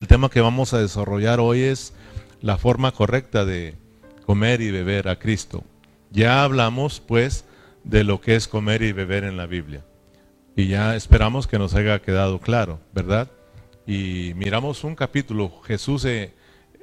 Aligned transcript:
El 0.00 0.08
tema 0.08 0.30
que 0.30 0.40
vamos 0.40 0.72
a 0.72 0.80
desarrollar 0.80 1.40
hoy 1.40 1.60
es 1.60 1.92
la 2.40 2.56
forma 2.56 2.90
correcta 2.90 3.44
de 3.44 3.74
comer 4.24 4.62
y 4.62 4.70
beber 4.70 5.08
a 5.08 5.18
Cristo. 5.18 5.62
Ya 6.10 6.42
hablamos 6.42 7.00
pues 7.00 7.44
de 7.84 8.02
lo 8.02 8.18
que 8.18 8.34
es 8.34 8.48
comer 8.48 8.80
y 8.80 8.92
beber 8.92 9.24
en 9.24 9.36
la 9.36 9.44
Biblia. 9.44 9.84
Y 10.56 10.68
ya 10.68 10.96
esperamos 10.96 11.46
que 11.46 11.58
nos 11.58 11.74
haya 11.74 12.00
quedado 12.00 12.38
claro, 12.40 12.80
¿verdad? 12.94 13.30
Y 13.86 14.32
miramos 14.36 14.84
un 14.84 14.94
capítulo, 14.94 15.60
Jesús, 15.64 16.06
eh, 16.06 16.32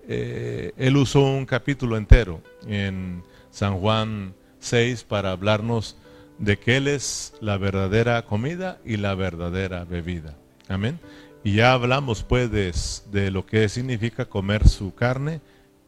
eh, 0.07 0.73
él 0.77 0.95
usó 0.95 1.23
un 1.23 1.47
capítulo 1.47 1.97
entero 1.97 2.43
en 2.67 3.23
San 3.49 3.79
Juan 3.79 4.35
6 4.59 5.05
para 5.05 5.31
hablarnos 5.31 5.97
de 6.37 6.59
que 6.59 6.77
Él 6.77 6.87
es 6.87 7.33
la 7.41 7.57
verdadera 7.57 8.23
comida 8.25 8.77
y 8.85 8.97
la 8.97 9.15
verdadera 9.15 9.85
bebida. 9.85 10.35
Amén. 10.69 10.99
Y 11.47 11.53
ya 11.53 11.71
hablamos 11.71 12.23
pues 12.23 12.51
de, 12.51 13.31
lo 13.31 13.45
que 13.45 13.69
significa 13.69 14.25
comer 14.25 14.67
su 14.67 14.93
carne 14.93 15.39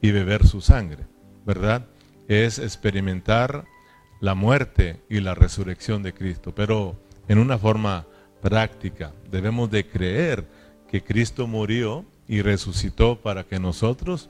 y 0.01 0.11
beber 0.11 0.47
su 0.47 0.61
sangre, 0.61 1.05
¿verdad? 1.45 1.85
Es 2.29 2.59
experimentar 2.59 3.65
la 4.21 4.35
muerte 4.35 5.01
y 5.09 5.19
la 5.19 5.35
resurrección 5.35 6.01
de 6.01 6.13
Cristo, 6.13 6.55
pero 6.55 6.95
en 7.27 7.39
una 7.39 7.57
forma 7.57 8.07
práctica. 8.41 9.11
Debemos 9.29 9.69
de 9.69 9.85
creer 9.85 10.47
que 10.89 11.03
Cristo 11.03 11.45
murió 11.45 12.05
y 12.25 12.41
resucitó 12.41 13.19
para 13.19 13.43
que 13.43 13.59
nosotros 13.59 14.29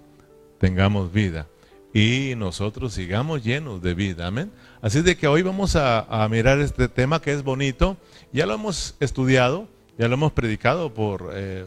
tengamos 0.57 1.13
vida 1.13 1.45
y 1.93 2.33
nosotros 2.37 2.93
sigamos 2.93 3.43
llenos 3.43 3.83
de 3.83 3.93
vida. 3.93 4.25
Amén. 4.25 4.51
Así 4.81 5.03
de 5.03 5.15
que 5.15 5.27
hoy 5.27 5.43
vamos 5.43 5.75
a 5.75 6.27
mirar 6.31 6.59
este 6.59 6.87
tema 6.87 7.21
que 7.21 7.33
es 7.33 7.43
bonito. 7.43 7.97
Ya 8.33 8.47
lo 8.47 8.55
hemos 8.55 8.95
estudiado 8.99 9.67
ya 9.99 10.07
lo 10.07 10.13
hemos 10.13 10.31
predicado 10.31 10.93
por, 10.93 11.31
eh, 11.33 11.65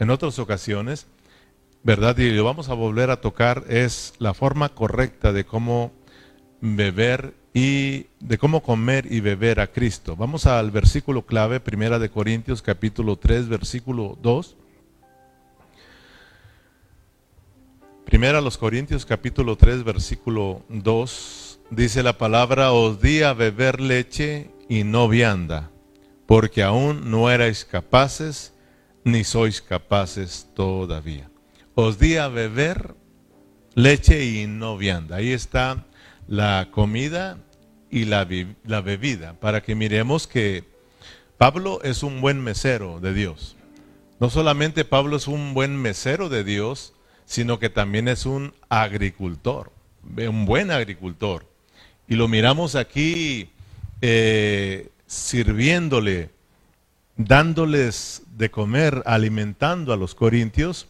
en 0.00 0.10
otras 0.10 0.40
ocasiones, 0.40 1.06
¿verdad? 1.84 2.18
Y 2.18 2.32
lo 2.32 2.42
vamos 2.42 2.68
a 2.68 2.74
volver 2.74 3.10
a 3.10 3.20
tocar, 3.20 3.64
es 3.68 4.12
la 4.18 4.34
forma 4.34 4.70
correcta 4.70 5.32
de 5.32 5.44
cómo 5.44 5.92
beber 6.60 7.32
y 7.54 8.06
de 8.18 8.38
cómo 8.38 8.64
comer 8.64 9.06
y 9.08 9.20
beber 9.20 9.60
a 9.60 9.68
Cristo. 9.68 10.16
Vamos 10.16 10.46
al 10.46 10.72
versículo 10.72 11.24
clave, 11.24 11.60
Primera 11.60 12.00
de 12.00 12.10
Corintios 12.10 12.60
capítulo 12.60 13.16
3, 13.16 13.48
versículo 13.48 14.18
2. 14.20 14.56
Primera 18.04 18.40
los 18.40 18.58
Corintios 18.58 19.06
capítulo 19.06 19.54
3, 19.54 19.84
versículo 19.84 20.62
2, 20.70 21.60
dice 21.70 22.02
la 22.02 22.18
palabra, 22.18 22.72
os 22.72 23.00
di 23.00 23.22
a 23.22 23.32
beber 23.32 23.80
leche 23.80 24.50
y 24.68 24.82
no 24.82 25.06
vianda 25.08 25.70
porque 26.30 26.62
aún 26.62 27.10
no 27.10 27.28
erais 27.28 27.64
capaces, 27.64 28.54
ni 29.02 29.24
sois 29.24 29.60
capaces 29.60 30.46
todavía. 30.54 31.28
Os 31.74 31.98
di 31.98 32.18
a 32.18 32.28
beber 32.28 32.94
leche 33.74 34.24
y 34.24 34.46
no 34.46 34.76
vianda. 34.76 35.16
Ahí 35.16 35.32
está 35.32 35.84
la 36.28 36.68
comida 36.70 37.36
y 37.90 38.04
la, 38.04 38.22
bebida, 38.24 39.40
para 39.40 39.60
que 39.60 39.74
miremos 39.74 40.28
que 40.28 40.62
Pablo 41.36 41.80
es 41.82 42.04
un 42.04 42.20
buen 42.20 42.40
mesero 42.40 43.00
de 43.00 43.12
Dios. 43.12 43.56
No 44.20 44.30
solamente 44.30 44.84
Pablo 44.84 45.16
es 45.16 45.26
un 45.26 45.52
buen 45.52 45.74
mesero 45.74 46.28
de 46.28 46.44
Dios, 46.44 46.94
sino 47.24 47.58
que 47.58 47.70
también 47.70 48.06
es 48.06 48.24
un 48.24 48.54
agricultor, 48.68 49.72
un 50.16 50.46
buen 50.46 50.70
agricultor. 50.70 51.44
Y 52.06 52.14
lo 52.14 52.28
miramos 52.28 52.76
aquí 52.76 53.50
eh, 54.00 54.90
sirviéndole, 55.10 56.30
dándoles 57.16 58.22
de 58.36 58.48
comer, 58.52 59.02
alimentando 59.06 59.92
a 59.92 59.96
los 59.96 60.14
corintios, 60.14 60.86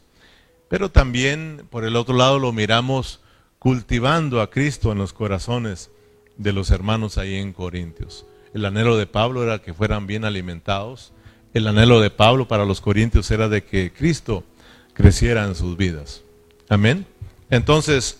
pero 0.69 0.91
también 0.91 1.67
por 1.71 1.87
el 1.87 1.97
otro 1.97 2.15
lado 2.15 2.39
lo 2.39 2.53
miramos 2.53 3.21
cultivando 3.59 4.43
a 4.43 4.51
Cristo 4.51 4.93
en 4.93 4.99
los 4.99 5.15
corazones 5.15 5.91
de 6.37 6.53
los 6.53 6.71
hermanos 6.71 7.17
ahí 7.17 7.37
en 7.37 7.55
Corintios. 7.55 8.27
El 8.53 8.67
anhelo 8.67 8.99
de 8.99 9.07
Pablo 9.07 9.43
era 9.43 9.63
que 9.63 9.73
fueran 9.73 10.07
bien 10.07 10.27
alimentados. 10.27 11.15
El 11.55 11.67
anhelo 11.67 11.99
de 11.99 12.11
Pablo 12.11 12.47
para 12.47 12.67
los 12.67 12.83
corintios 12.83 13.31
era 13.31 13.49
de 13.49 13.65
que 13.65 13.91
Cristo 13.91 14.45
creciera 14.93 15.47
en 15.47 15.55
sus 15.55 15.79
vidas. 15.79 16.21
Amén. 16.69 17.07
Entonces, 17.49 18.19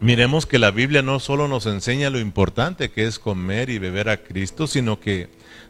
miremos 0.00 0.46
que 0.46 0.58
la 0.58 0.70
Biblia 0.70 1.02
no 1.02 1.20
solo 1.20 1.48
nos 1.48 1.66
enseña 1.66 2.10
lo 2.10 2.18
importante 2.18 2.90
que 2.90 3.06
es 3.06 3.18
comer 3.18 3.70
y 3.70 3.78
beber 3.78 4.08
a 4.08 4.18
Cristo, 4.18 4.66
sino 4.66 5.00
que 5.00 5.28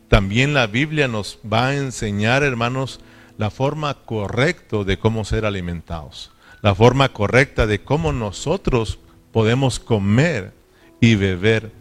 también 0.09 0.55
la 0.55 0.67
Biblia 0.67 1.09
nos 1.09 1.39
va 1.51 1.69
a 1.69 1.77
enseñar, 1.77 2.43
hermanos, 2.43 3.01
la 3.39 3.51
forma 3.51 3.95
correcta 3.95 4.85
de 4.85 4.99
cómo 4.99 5.25
ser 5.25 5.45
alimentados, 5.45 6.31
la 6.63 6.75
forma 6.75 7.13
correcta 7.13 7.67
de 7.67 7.83
cómo 7.83 8.13
nosotros 8.13 8.99
podemos 9.33 9.81
comer 9.81 10.53
y 11.01 11.17
beber 11.17 11.73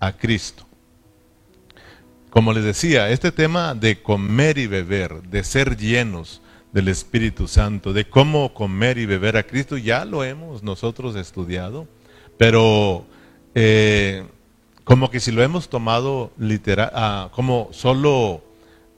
a 0.00 0.12
Cristo. 0.12 0.66
Como 2.30 2.52
les 2.52 2.64
decía, 2.64 3.08
este 3.10 3.32
tema 3.32 3.74
de 3.74 4.02
comer 4.02 4.58
y 4.58 4.66
beber, 4.66 5.22
de 5.22 5.44
ser 5.44 5.76
llenos, 5.76 6.42
del 6.76 6.88
Espíritu 6.88 7.48
Santo, 7.48 7.94
de 7.94 8.04
cómo 8.04 8.52
comer 8.52 8.98
y 8.98 9.06
beber 9.06 9.38
a 9.38 9.44
Cristo, 9.44 9.78
ya 9.78 10.04
lo 10.04 10.24
hemos 10.24 10.62
nosotros 10.62 11.16
estudiado, 11.16 11.88
pero 12.36 13.06
eh, 13.54 14.26
como 14.84 15.10
que 15.10 15.18
si 15.18 15.32
lo 15.32 15.42
hemos 15.42 15.70
tomado 15.70 16.32
literal, 16.36 16.90
ah, 16.92 17.30
como 17.32 17.70
solo 17.72 18.42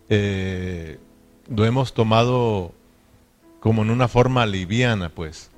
eh, 0.08 0.98
lo 1.48 1.64
hemos 1.64 1.94
tomado 1.94 2.72
como 3.60 3.82
en 3.82 3.90
una 3.90 4.08
forma 4.08 4.44
liviana, 4.44 5.10
pues. 5.10 5.48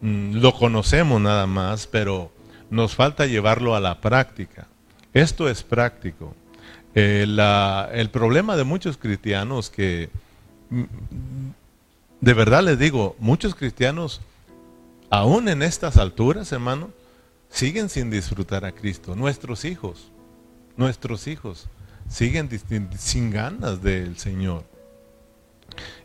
Mm, 0.00 0.36
lo 0.36 0.54
conocemos 0.54 1.20
nada 1.20 1.46
más, 1.46 1.86
pero 1.86 2.32
nos 2.70 2.94
falta 2.94 3.26
llevarlo 3.26 3.74
a 3.74 3.80
la 3.80 4.00
práctica. 4.00 4.66
Esto 5.12 5.46
es 5.46 5.62
práctico. 5.62 6.34
Eh, 6.94 7.26
el 7.92 8.08
problema 8.08 8.56
de 8.56 8.64
muchos 8.64 8.96
cristianos 8.96 9.68
que 9.68 10.08
de 12.20 12.34
verdad 12.34 12.62
les 12.62 12.78
digo, 12.78 13.16
muchos 13.18 13.54
cristianos, 13.54 14.20
aún 15.10 15.48
en 15.48 15.62
estas 15.62 15.96
alturas, 15.96 16.52
hermano, 16.52 16.90
siguen 17.48 17.88
sin 17.88 18.10
disfrutar 18.10 18.64
a 18.64 18.72
Cristo. 18.72 19.16
Nuestros 19.16 19.64
hijos, 19.64 20.10
nuestros 20.76 21.26
hijos, 21.26 21.68
siguen 22.08 22.48
sin 22.98 23.30
ganas 23.30 23.82
del 23.82 24.16
Señor. 24.16 24.64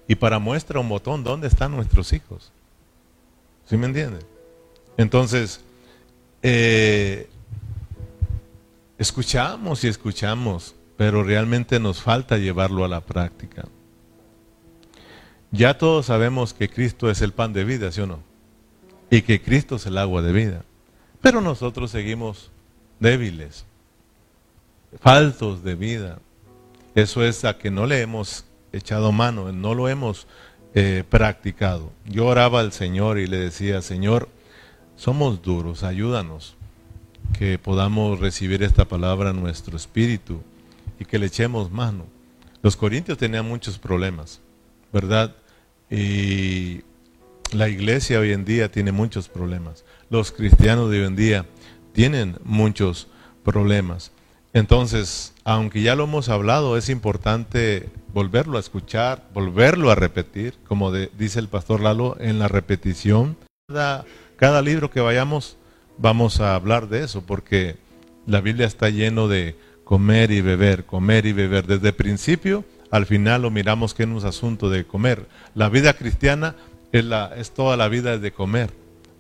Y 0.08 0.16
para 0.16 0.40
muestra 0.40 0.80
un 0.80 0.90
botón, 0.90 1.24
¿dónde 1.24 1.48
están 1.48 1.72
nuestros 1.72 2.14
hijos? 2.14 2.52
¿Sí 3.68 3.78
me 3.78 3.88
entienden? 3.88 4.22
Entonces, 4.98 5.62
eh, 6.44 7.28
escuchamos 8.98 9.84
y 9.84 9.88
escuchamos, 9.88 10.76
pero 10.96 11.24
realmente 11.24 11.80
nos 11.80 12.02
falta 12.02 12.38
llevarlo 12.38 12.86
a 12.86 12.88
la 12.88 13.02
práctica. 13.02 13.66
Ya 15.56 15.78
todos 15.78 16.08
sabemos 16.08 16.54
que 16.54 16.70
Cristo 16.70 17.10
es 17.10 17.22
el 17.22 17.32
pan 17.32 17.54
de 17.54 17.64
vida, 17.64 17.92
¿sí 17.92 18.02
o 18.02 18.08
no? 18.08 18.20
Y 19.10 19.22
que 19.22 19.42
Cristo 19.42 19.78
es 19.78 19.86
el 19.86 19.98
agua 19.98 20.22
de 20.22 20.34
vida. 20.34 20.64
Pero 21.22 21.40
nosotros 21.40 21.92
seguimos 21.92 22.52
débiles, 23.00 23.66
faltos 25.00 25.64
de 25.64 25.76
vida. 25.76 26.20
Eso 26.94 27.24
es 27.24 27.46
a 27.46 27.58
que 27.58 27.72
no 27.72 27.86
le 27.86 28.02
hemos 28.02 28.44
echado 28.74 29.14
mano, 29.14 29.52
no 29.54 29.74
lo 29.76 29.88
hemos 29.88 30.28
eh, 30.74 31.06
practicado. 31.10 31.90
Yo 32.06 32.26
oraba 32.26 32.60
al 32.60 32.74
Señor 32.74 33.18
y 33.18 33.28
le 33.28 33.38
decía, 33.38 33.82
Señor, 33.82 34.28
somos 34.98 35.42
duros, 35.42 35.84
ayúdanos, 35.84 36.56
que 37.38 37.58
podamos 37.58 38.20
recibir 38.20 38.62
esta 38.62 38.84
palabra 38.86 39.30
en 39.30 39.40
nuestro 39.40 39.78
espíritu 39.78 40.42
y 41.00 41.06
que 41.06 41.18
le 41.18 41.28
echemos 41.28 41.72
mano. 41.72 42.08
Los 42.62 42.76
corintios 42.76 43.18
tenían 43.18 43.48
muchos 43.48 43.78
problemas, 43.78 44.42
¿verdad? 44.92 45.34
Y 45.90 46.82
la 47.52 47.70
iglesia 47.70 48.20
hoy 48.20 48.32
en 48.32 48.46
día 48.46 48.72
tiene 48.72 48.92
muchos 48.92 49.30
problemas. 49.30 49.86
Los 50.10 50.32
cristianos 50.32 50.90
de 50.90 51.02
hoy 51.02 51.08
en 51.08 51.16
día 51.16 51.46
tienen 51.94 52.38
muchos 52.44 53.08
problemas. 53.44 54.12
Entonces, 54.54 55.34
aunque 55.44 55.82
ya 55.82 55.96
lo 55.96 56.06
hemos 56.06 56.30
hablado, 56.30 56.78
es 56.78 56.90
importante 56.90 57.90
volverlo 58.14 58.58
a 58.58 58.62
escuchar, 58.62 59.28
volverlo 59.34 59.92
a 59.92 59.96
repetir, 59.96 60.56
como 60.68 60.92
dice 60.94 61.40
el 61.40 61.50
pastor 61.50 61.82
Lalo, 61.82 62.16
en 62.20 62.40
la 62.40 62.48
repetición. 62.48 63.38
Cada, 63.68 64.06
cada 64.38 64.62
libro 64.62 64.90
que 64.90 65.02
vayamos, 65.02 65.58
vamos 65.98 66.40
a 66.40 66.56
hablar 66.56 66.88
de 66.88 67.04
eso, 67.04 67.26
porque 67.26 67.76
la 68.26 68.40
Biblia 68.42 68.66
está 68.66 68.90
lleno 68.90 69.28
de 69.28 69.56
comer 69.84 70.32
y 70.32 70.42
beber, 70.42 70.86
comer 70.86 71.26
y 71.26 71.34
beber. 71.34 71.68
Desde 71.68 71.90
el 71.90 71.96
principio 71.96 72.64
al 72.92 73.06
final 73.06 73.44
lo 73.44 73.52
miramos 73.52 73.94
que 73.94 74.04
es 74.04 74.10
un 74.10 74.26
asunto 74.26 74.70
de 74.70 74.86
comer. 74.86 75.28
La 75.54 75.70
vida 75.70 75.94
cristiana 75.94 76.56
es, 76.92 77.04
la, 77.04 77.34
es 77.36 77.52
toda 77.52 77.78
la 77.78 77.88
vida 77.88 78.18
de 78.18 78.32
comer. 78.32 78.72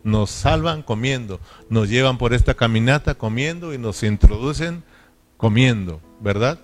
Nos 0.03 0.29
salvan 0.29 0.83
comiendo, 0.83 1.39
nos 1.69 1.89
llevan 1.89 2.17
por 2.17 2.33
esta 2.33 2.53
caminata 2.53 3.15
comiendo 3.15 3.73
y 3.73 3.77
nos 3.77 4.03
introducen 4.03 4.83
comiendo, 5.37 5.99
¿verdad? 6.21 6.59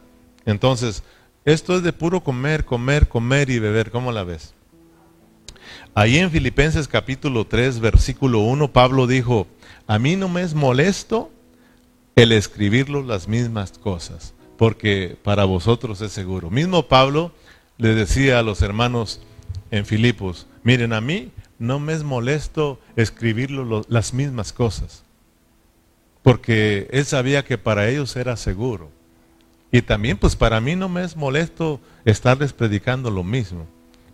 Entonces, 0.46 1.04
esto 1.44 1.76
es 1.76 1.84
de 1.84 1.92
puro 1.92 2.22
comer, 2.22 2.66
comer, 2.66 3.08
comer 3.08 3.50
y 3.50 3.60
beber. 3.60 3.90
¿Cómo 3.90 4.12
la 4.12 4.24
ves? 4.24 4.54
Ahí 5.94 6.18
en 6.18 6.32
Filipenses 6.32 6.88
capítulo 6.88 7.46
3, 7.46 7.80
versículo 7.80 8.40
1, 8.40 8.72
Pablo 8.72 9.08
dijo, 9.08 9.48
a 9.88 10.00
mí 10.00 10.16
no 10.16 10.30
me 10.30 10.42
es 10.42 10.54
molesto 10.54 11.32
el 12.16 12.32
escribirlo 12.32 13.02
las 13.04 13.28
mismas 13.28 13.72
cosas, 13.78 14.34
porque 14.62 15.18
para 15.24 15.46
vosotros 15.46 16.02
es 16.02 16.12
seguro. 16.12 16.52
Mismo 16.52 16.88
Pablo 16.88 17.32
le 17.80 17.96
decía 17.96 18.38
a 18.38 18.44
los 18.44 18.62
hermanos 18.62 19.20
en 19.72 19.88
Filipos, 19.88 20.46
miren, 20.62 20.94
a 20.94 21.02
mí 21.02 21.32
no 21.58 21.80
me 21.80 21.94
es 21.94 22.04
molesto 22.04 22.80
escribirlo 22.96 23.84
las 23.90 24.14
mismas 24.14 24.54
cosas, 24.54 25.04
porque 26.22 26.88
él 26.92 27.06
sabía 27.06 27.44
que 27.44 27.58
para 27.58 27.90
ellos 27.90 28.16
era 28.16 28.38
seguro. 28.38 28.92
Y 29.72 29.82
también 29.82 30.20
pues 30.20 30.36
para 30.36 30.62
mí 30.62 30.76
no 30.76 30.90
me 30.90 31.04
es 31.04 31.18
molesto 31.18 31.82
estarles 32.06 32.54
predicando 32.54 33.10
lo 33.10 33.24
mismo, 33.24 33.66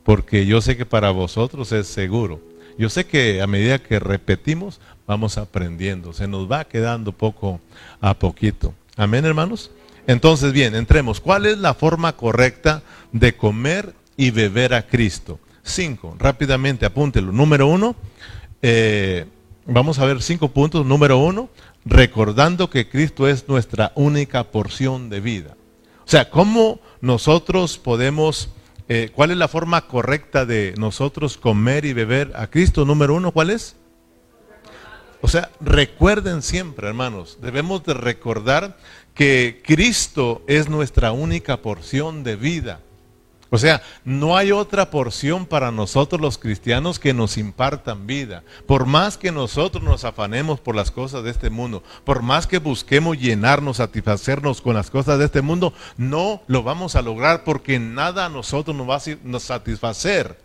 porque 0.05 0.45
yo 0.45 0.61
sé 0.61 0.77
que 0.77 0.85
para 0.85 1.11
vosotros 1.11 1.73
es 1.73 1.87
seguro. 1.87 2.39
Yo 2.77 2.87
sé 2.87 3.05
que 3.05 3.41
a 3.41 3.47
medida 3.47 3.83
que 3.83 3.99
repetimos 3.99 4.79
vamos 5.05 5.37
aprendiendo, 5.37 6.13
se 6.13 6.25
nos 6.25 6.49
va 6.49 6.63
quedando 6.63 7.11
poco 7.11 7.59
a 7.99 8.13
poquito. 8.13 8.73
Amén, 8.95 9.25
hermanos. 9.25 9.71
Entonces, 10.07 10.53
bien, 10.53 10.73
entremos. 10.73 11.19
¿Cuál 11.19 11.45
es 11.45 11.57
la 11.57 11.73
forma 11.73 12.15
correcta 12.15 12.81
de 13.11 13.35
comer 13.35 13.93
y 14.15 14.31
beber 14.31 14.73
a 14.73 14.87
Cristo? 14.87 15.39
Cinco, 15.63 16.15
rápidamente 16.17 16.85
apúntelo. 16.85 17.33
Número 17.33 17.67
uno, 17.67 17.93
eh, 18.61 19.25
vamos 19.65 19.99
a 19.99 20.05
ver 20.05 20.21
cinco 20.21 20.47
puntos. 20.47 20.85
Número 20.85 21.17
uno, 21.17 21.49
recordando 21.83 22.69
que 22.69 22.87
Cristo 22.87 23.27
es 23.27 23.49
nuestra 23.49 23.91
única 23.95 24.45
porción 24.45 25.09
de 25.09 25.19
vida. 25.19 25.57
O 26.05 26.09
sea, 26.09 26.29
¿cómo 26.29 26.79
nosotros 27.01 27.77
podemos, 27.77 28.49
eh, 28.87 29.11
cuál 29.13 29.31
es 29.31 29.37
la 29.37 29.49
forma 29.49 29.87
correcta 29.87 30.45
de 30.45 30.73
nosotros 30.77 31.37
comer 31.37 31.83
y 31.83 31.91
beber 31.91 32.31
a 32.37 32.47
Cristo? 32.47 32.85
Número 32.85 33.13
uno, 33.13 33.33
¿cuál 33.33 33.49
es? 33.49 33.75
O 35.21 35.27
sea, 35.27 35.49
recuerden 35.59 36.41
siempre, 36.41 36.87
hermanos, 36.87 37.39
debemos 37.41 37.83
de 37.83 37.93
recordar 37.93 38.77
que 39.17 39.63
Cristo 39.65 40.43
es 40.45 40.69
nuestra 40.69 41.11
única 41.11 41.57
porción 41.57 42.23
de 42.23 42.35
vida. 42.35 42.81
O 43.49 43.57
sea, 43.57 43.81
no 44.05 44.37
hay 44.37 44.51
otra 44.51 44.91
porción 44.91 45.47
para 45.47 45.71
nosotros 45.71 46.21
los 46.21 46.37
cristianos 46.37 46.99
que 46.99 47.15
nos 47.15 47.37
impartan 47.37 48.05
vida. 48.05 48.43
Por 48.67 48.85
más 48.85 49.17
que 49.17 49.31
nosotros 49.31 49.83
nos 49.83 50.03
afanemos 50.03 50.59
por 50.59 50.75
las 50.75 50.91
cosas 50.91 51.23
de 51.23 51.31
este 51.31 51.49
mundo, 51.49 51.81
por 52.03 52.21
más 52.21 52.45
que 52.45 52.59
busquemos 52.59 53.17
llenarnos, 53.17 53.77
satisfacernos 53.77 54.61
con 54.61 54.75
las 54.75 54.91
cosas 54.91 55.17
de 55.17 55.25
este 55.25 55.41
mundo, 55.41 55.73
no 55.97 56.43
lo 56.45 56.61
vamos 56.61 56.95
a 56.95 57.01
lograr 57.01 57.43
porque 57.43 57.79
nada 57.79 58.25
a 58.25 58.29
nosotros 58.29 58.75
nos 58.75 58.87
va 58.87 58.97
a 58.97 59.39
satisfacer. 59.39 60.37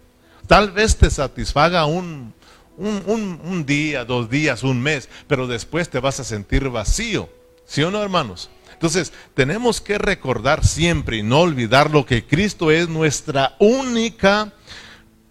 Tal 0.47 0.71
vez 0.71 0.97
te 0.97 1.11
satisfaga 1.11 1.85
un, 1.85 2.33
un, 2.79 3.39
un 3.45 3.67
día, 3.67 4.07
dos 4.07 4.31
días, 4.31 4.63
un 4.63 4.81
mes, 4.81 5.11
pero 5.27 5.47
después 5.47 5.91
te 5.91 6.01
vas 6.01 6.21
a 6.21 6.25
sentir 6.25 6.71
vacío. 6.71 7.29
¿Sí 7.67 7.83
o 7.83 7.91
no, 7.91 8.03
hermanos? 8.03 8.49
Entonces, 8.83 9.13
tenemos 9.35 9.81
que 9.81 9.97
recordar 9.97 10.67
siempre 10.67 11.19
y 11.19 11.23
no 11.23 11.43
olvidar 11.43 11.93
lo 11.93 12.05
que 12.05 12.27
Cristo 12.27 12.73
es 12.73 12.89
nuestra 12.89 13.55
única 13.61 14.55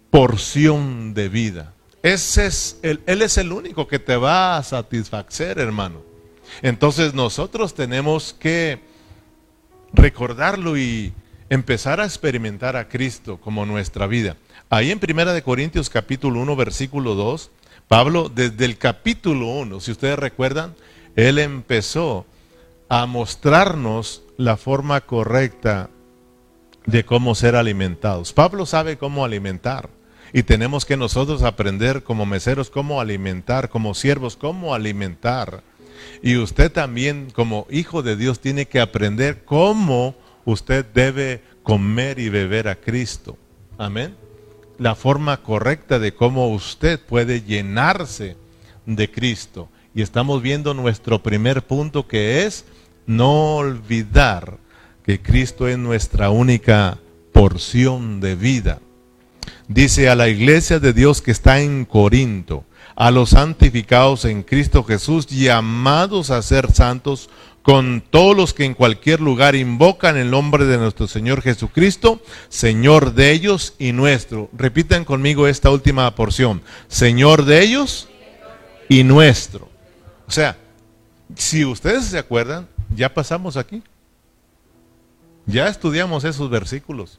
porción 0.08 1.12
de 1.12 1.28
vida. 1.28 1.74
Ese 2.02 2.46
es 2.46 2.78
el, 2.80 3.02
él 3.04 3.20
es 3.20 3.36
el 3.36 3.52
único 3.52 3.86
que 3.86 3.98
te 3.98 4.16
va 4.16 4.56
a 4.56 4.62
satisfacer, 4.62 5.58
hermano. 5.58 6.00
Entonces, 6.62 7.12
nosotros 7.12 7.74
tenemos 7.74 8.32
que 8.32 8.80
recordarlo 9.92 10.78
y 10.78 11.12
empezar 11.50 12.00
a 12.00 12.06
experimentar 12.06 12.74
a 12.74 12.88
Cristo 12.88 13.38
como 13.38 13.66
nuestra 13.66 14.06
vida. 14.06 14.38
Ahí 14.70 14.90
en 14.90 14.98
Primera 14.98 15.34
de 15.34 15.42
Corintios 15.42 15.90
capítulo 15.90 16.40
1 16.40 16.56
versículo 16.56 17.14
2, 17.14 17.50
Pablo 17.86 18.30
desde 18.34 18.64
el 18.64 18.78
capítulo 18.78 19.48
1, 19.48 19.78
si 19.80 19.90
ustedes 19.90 20.18
recuerdan, 20.18 20.74
él 21.16 21.38
empezó 21.38 22.24
a 22.92 23.06
mostrarnos 23.06 24.22
la 24.36 24.58
forma 24.58 25.00
correcta 25.00 25.88
de 26.84 27.06
cómo 27.06 27.34
ser 27.34 27.56
alimentados. 27.56 28.34
Pablo 28.34 28.66
sabe 28.66 28.98
cómo 28.98 29.24
alimentar 29.24 29.88
y 30.34 30.42
tenemos 30.42 30.84
que 30.84 30.98
nosotros 30.98 31.42
aprender 31.42 32.02
como 32.02 32.26
meseros 32.26 32.68
cómo 32.68 33.00
alimentar, 33.00 33.70
como 33.70 33.94
siervos 33.94 34.36
cómo 34.36 34.74
alimentar. 34.74 35.62
Y 36.22 36.36
usted 36.36 36.70
también 36.70 37.30
como 37.34 37.66
hijo 37.70 38.02
de 38.02 38.14
Dios 38.14 38.40
tiene 38.40 38.66
que 38.66 38.78
aprender 38.78 39.46
cómo 39.46 40.14
usted 40.44 40.84
debe 40.84 41.42
comer 41.62 42.18
y 42.18 42.28
beber 42.28 42.68
a 42.68 42.74
Cristo. 42.74 43.38
Amén. 43.78 44.14
La 44.76 44.96
forma 44.96 45.38
correcta 45.38 45.98
de 45.98 46.12
cómo 46.12 46.50
usted 46.50 47.00
puede 47.00 47.40
llenarse 47.40 48.36
de 48.84 49.10
Cristo. 49.10 49.70
Y 49.94 50.02
estamos 50.02 50.42
viendo 50.42 50.74
nuestro 50.74 51.22
primer 51.22 51.62
punto 51.62 52.06
que 52.06 52.44
es 52.44 52.66
no 53.06 53.56
olvidar 53.56 54.58
que 55.04 55.20
Cristo 55.20 55.68
es 55.68 55.78
nuestra 55.78 56.30
única 56.30 56.98
porción 57.32 58.20
de 58.20 58.34
vida. 58.36 58.80
Dice 59.68 60.08
a 60.08 60.14
la 60.14 60.28
iglesia 60.28 60.78
de 60.78 60.92
Dios 60.92 61.22
que 61.22 61.30
está 61.30 61.60
en 61.60 61.84
Corinto, 61.84 62.64
a 62.94 63.10
los 63.10 63.30
santificados 63.30 64.24
en 64.24 64.42
Cristo 64.42 64.84
Jesús, 64.84 65.26
llamados 65.26 66.30
a 66.30 66.42
ser 66.42 66.70
santos, 66.72 67.30
con 67.62 68.02
todos 68.10 68.36
los 68.36 68.52
que 68.52 68.64
en 68.64 68.74
cualquier 68.74 69.20
lugar 69.20 69.54
invocan 69.54 70.16
el 70.16 70.30
nombre 70.30 70.64
de 70.66 70.78
nuestro 70.78 71.06
Señor 71.06 71.42
Jesucristo, 71.42 72.20
Señor 72.48 73.14
de 73.14 73.30
ellos 73.30 73.74
y 73.78 73.92
nuestro. 73.92 74.50
Repitan 74.52 75.04
conmigo 75.04 75.46
esta 75.46 75.70
última 75.70 76.12
porción, 76.14 76.62
Señor 76.88 77.44
de 77.44 77.62
ellos 77.62 78.08
y 78.88 79.04
nuestro. 79.04 79.68
O 80.26 80.30
sea, 80.30 80.56
si 81.36 81.64
ustedes 81.64 82.04
se 82.06 82.18
acuerdan, 82.18 82.68
ya 82.94 83.12
pasamos 83.12 83.56
aquí. 83.56 83.82
Ya 85.46 85.68
estudiamos 85.68 86.24
esos 86.24 86.48
versículos. 86.50 87.18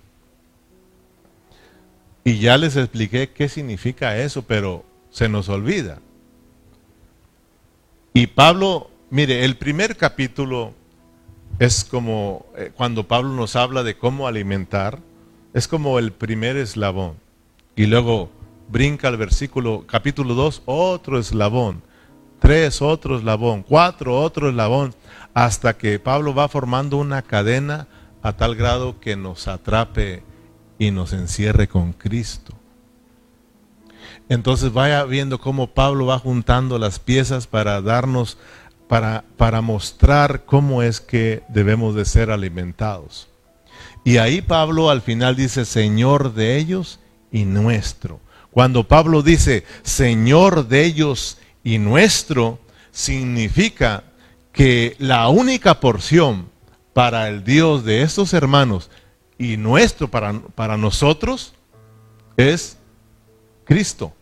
Y 2.24 2.40
ya 2.40 2.58
les 2.58 2.78
expliqué 2.78 3.30
qué 3.32 3.50
significa 3.50 4.18
eso, 4.18 4.44
pero 4.44 4.86
se 5.10 5.28
nos 5.28 5.50
olvida. 5.50 6.00
Y 8.14 8.28
Pablo, 8.28 8.90
mire, 9.10 9.44
el 9.44 9.58
primer 9.58 9.98
capítulo 9.98 10.74
es 11.60 11.84
como 11.84 12.46
eh, 12.56 12.72
cuando 12.76 13.08
Pablo 13.08 13.30
nos 13.30 13.56
habla 13.56 13.84
de 13.84 13.98
cómo 13.98 14.28
alimentar, 14.28 15.00
es 15.54 15.68
como 15.68 16.00
el 16.00 16.14
primer 16.14 16.56
eslabón. 16.56 17.16
Y 17.76 17.88
luego 17.88 18.30
brinca 18.70 19.10
al 19.10 19.18
versículo, 19.18 19.84
capítulo 19.86 20.34
2, 20.34 20.64
otro 20.66 21.20
eslabón. 21.20 21.82
Tres, 22.40 22.82
otro 22.82 23.18
eslabón. 23.18 23.64
Cuatro, 23.64 24.20
otro 24.20 24.50
eslabón 24.50 24.94
hasta 25.34 25.78
que 25.78 26.00
Pablo 26.00 26.34
va 26.34 26.48
formando 26.48 26.98
una 26.98 27.22
cadena 27.22 27.88
a 28.22 28.34
tal 28.34 28.56
grado 28.56 29.00
que 29.00 29.16
nos 29.16 29.48
atrape 29.48 30.24
y 30.78 30.92
nos 30.92 31.14
encierre 31.14 31.68
con 31.68 31.94
Cristo. 31.94 32.54
Entonces 34.30 34.72
vaya 34.72 35.04
viendo 35.04 35.40
cómo 35.40 35.68
Pablo 35.68 36.06
va 36.06 36.20
juntando 36.20 36.80
las 36.80 37.00
piezas 37.00 37.48
para 37.48 37.82
darnos, 37.82 38.38
para, 38.88 39.26
para 39.38 39.62
mostrar 39.62 40.46
cómo 40.46 40.82
es 40.82 41.02
que 41.02 41.44
debemos 41.50 41.96
de 41.96 42.06
ser 42.06 42.32
alimentados. 42.32 43.28
Y 44.06 44.18
ahí 44.18 44.42
Pablo 44.42 44.90
al 44.90 45.02
final 45.02 45.36
dice, 45.36 45.66
Señor 45.66 46.34
de 46.34 46.58
ellos 46.58 47.00
y 47.32 47.46
nuestro. 47.46 48.20
Cuando 48.52 48.88
Pablo 48.88 49.24
dice, 49.24 49.66
Señor 49.82 50.68
de 50.68 50.86
ellos 50.86 51.40
y 51.64 51.80
nuestro, 51.80 52.60
significa 52.92 54.04
que 54.54 54.96
la 55.00 55.28
única 55.28 55.80
porción 55.80 56.50
para 56.94 57.28
el 57.28 57.44
Dios 57.44 57.84
de 57.84 58.04
estos 58.04 58.34
hermanos 58.34 58.90
y 59.38 59.58
nuestro 59.58 60.08
para, 60.08 60.40
para 60.56 60.78
nosotros 60.78 61.54
es 62.38 62.78
Cristo. 63.66 64.14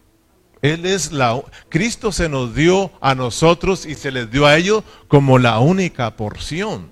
Él 0.61 0.85
es 0.85 1.11
la 1.11 1.41
Cristo 1.69 2.11
se 2.11 2.29
nos 2.29 2.55
dio 2.55 2.91
a 3.01 3.15
nosotros 3.15 3.85
y 3.85 3.95
se 3.95 4.11
les 4.11 4.31
dio 4.31 4.45
a 4.45 4.57
ellos 4.57 4.83
como 5.07 5.37
la 5.37 5.59
única 5.59 6.15
porción 6.15 6.91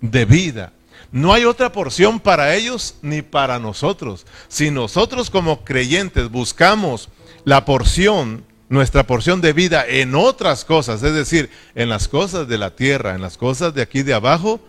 de 0.00 0.24
vida. 0.24 0.72
No 1.12 1.32
hay 1.32 1.44
otra 1.44 1.70
porción 1.70 2.18
para 2.18 2.54
ellos 2.54 2.96
ni 3.00 3.22
para 3.22 3.60
nosotros. 3.60 4.26
Si 4.48 4.70
nosotros 4.70 5.30
como 5.30 5.64
creyentes 5.64 6.28
buscamos 6.28 7.08
la 7.44 7.64
porción 7.64 8.44
nuestra 8.68 9.06
porción 9.06 9.40
de 9.40 9.52
vida 9.52 9.84
en 9.86 10.14
otras 10.14 10.64
cosas, 10.64 11.02
es 11.02 11.14
decir, 11.14 11.50
en 11.74 11.88
las 11.88 12.08
cosas 12.08 12.48
de 12.48 12.58
la 12.58 12.74
tierra, 12.74 13.14
en 13.14 13.20
las 13.20 13.36
cosas 13.36 13.74
de 13.74 13.82
aquí 13.82 14.02
de 14.02 14.14
abajo, 14.14 14.60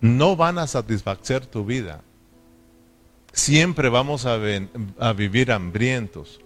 no 0.00 0.36
van 0.36 0.58
a 0.58 0.66
satisfacer 0.66 1.46
tu 1.46 1.64
vida. 1.64 2.02
Siempre 3.32 3.88
vamos 3.88 4.26
a, 4.26 4.38
a 4.98 5.12
vivir 5.12 5.52
hambrientos. 5.52 6.40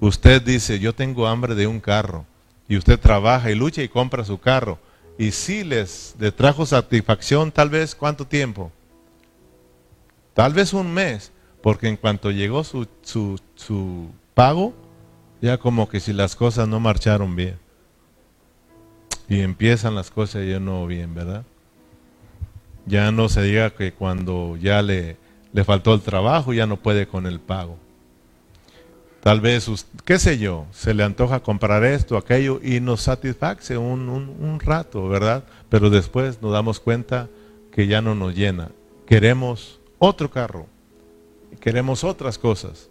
Usted 0.00 0.42
dice, 0.42 0.78
yo 0.78 0.94
tengo 0.94 1.26
hambre 1.26 1.54
de 1.54 1.66
un 1.66 1.80
carro, 1.80 2.26
y 2.68 2.76
usted 2.76 2.98
trabaja 2.98 3.50
y 3.50 3.54
lucha 3.54 3.82
y 3.82 3.88
compra 3.88 4.24
su 4.24 4.38
carro, 4.38 4.78
y 5.18 5.32
si 5.32 5.64
les, 5.64 6.14
le 6.18 6.32
trajo 6.32 6.64
satisfacción, 6.64 7.52
tal 7.52 7.68
vez, 7.68 7.94
¿cuánto 7.94 8.26
tiempo? 8.26 8.72
Tal 10.34 10.54
vez 10.54 10.72
un 10.72 10.92
mes, 10.92 11.32
porque 11.62 11.88
en 11.88 11.96
cuanto 11.96 12.30
llegó 12.30 12.64
su, 12.64 12.86
su, 13.02 13.38
su 13.54 14.08
pago, 14.32 14.72
ya 15.40 15.58
como 15.58 15.88
que 15.88 16.00
si 16.00 16.12
las 16.12 16.36
cosas 16.36 16.68
no 16.68 16.80
marcharon 16.80 17.34
bien. 17.34 17.58
Y 19.28 19.40
empiezan 19.40 19.94
las 19.94 20.10
cosas 20.10 20.46
ya 20.46 20.58
no 20.58 20.86
bien, 20.86 21.14
¿verdad? 21.14 21.44
Ya 22.86 23.12
no 23.12 23.28
se 23.28 23.42
diga 23.42 23.70
que 23.70 23.92
cuando 23.92 24.56
ya 24.56 24.82
le, 24.82 25.16
le 25.52 25.64
faltó 25.64 25.94
el 25.94 26.00
trabajo 26.00 26.52
ya 26.52 26.66
no 26.66 26.76
puede 26.76 27.06
con 27.06 27.26
el 27.26 27.40
pago. 27.40 27.78
Tal 29.22 29.40
vez, 29.40 29.86
qué 30.04 30.18
sé 30.18 30.38
yo, 30.38 30.66
se 30.72 30.94
le 30.94 31.04
antoja 31.04 31.40
comprar 31.40 31.84
esto, 31.84 32.16
aquello 32.16 32.58
y 32.62 32.80
nos 32.80 33.02
satisface 33.02 33.76
un, 33.76 34.08
un, 34.08 34.60
rato, 34.60 35.08
¿verdad? 35.08 35.44
Pero 35.68 35.90
después 35.90 36.40
nos 36.40 36.52
damos 36.52 36.80
cuenta 36.80 37.28
que 37.70 37.86
ya 37.86 38.00
no 38.00 38.14
nos 38.14 38.34
llena. 38.34 38.70
Queremos 39.06 39.78
otro 39.98 40.30
carro, 40.30 40.66
queremos 41.60 42.02
otras 42.02 42.38
cosas. 42.38 42.89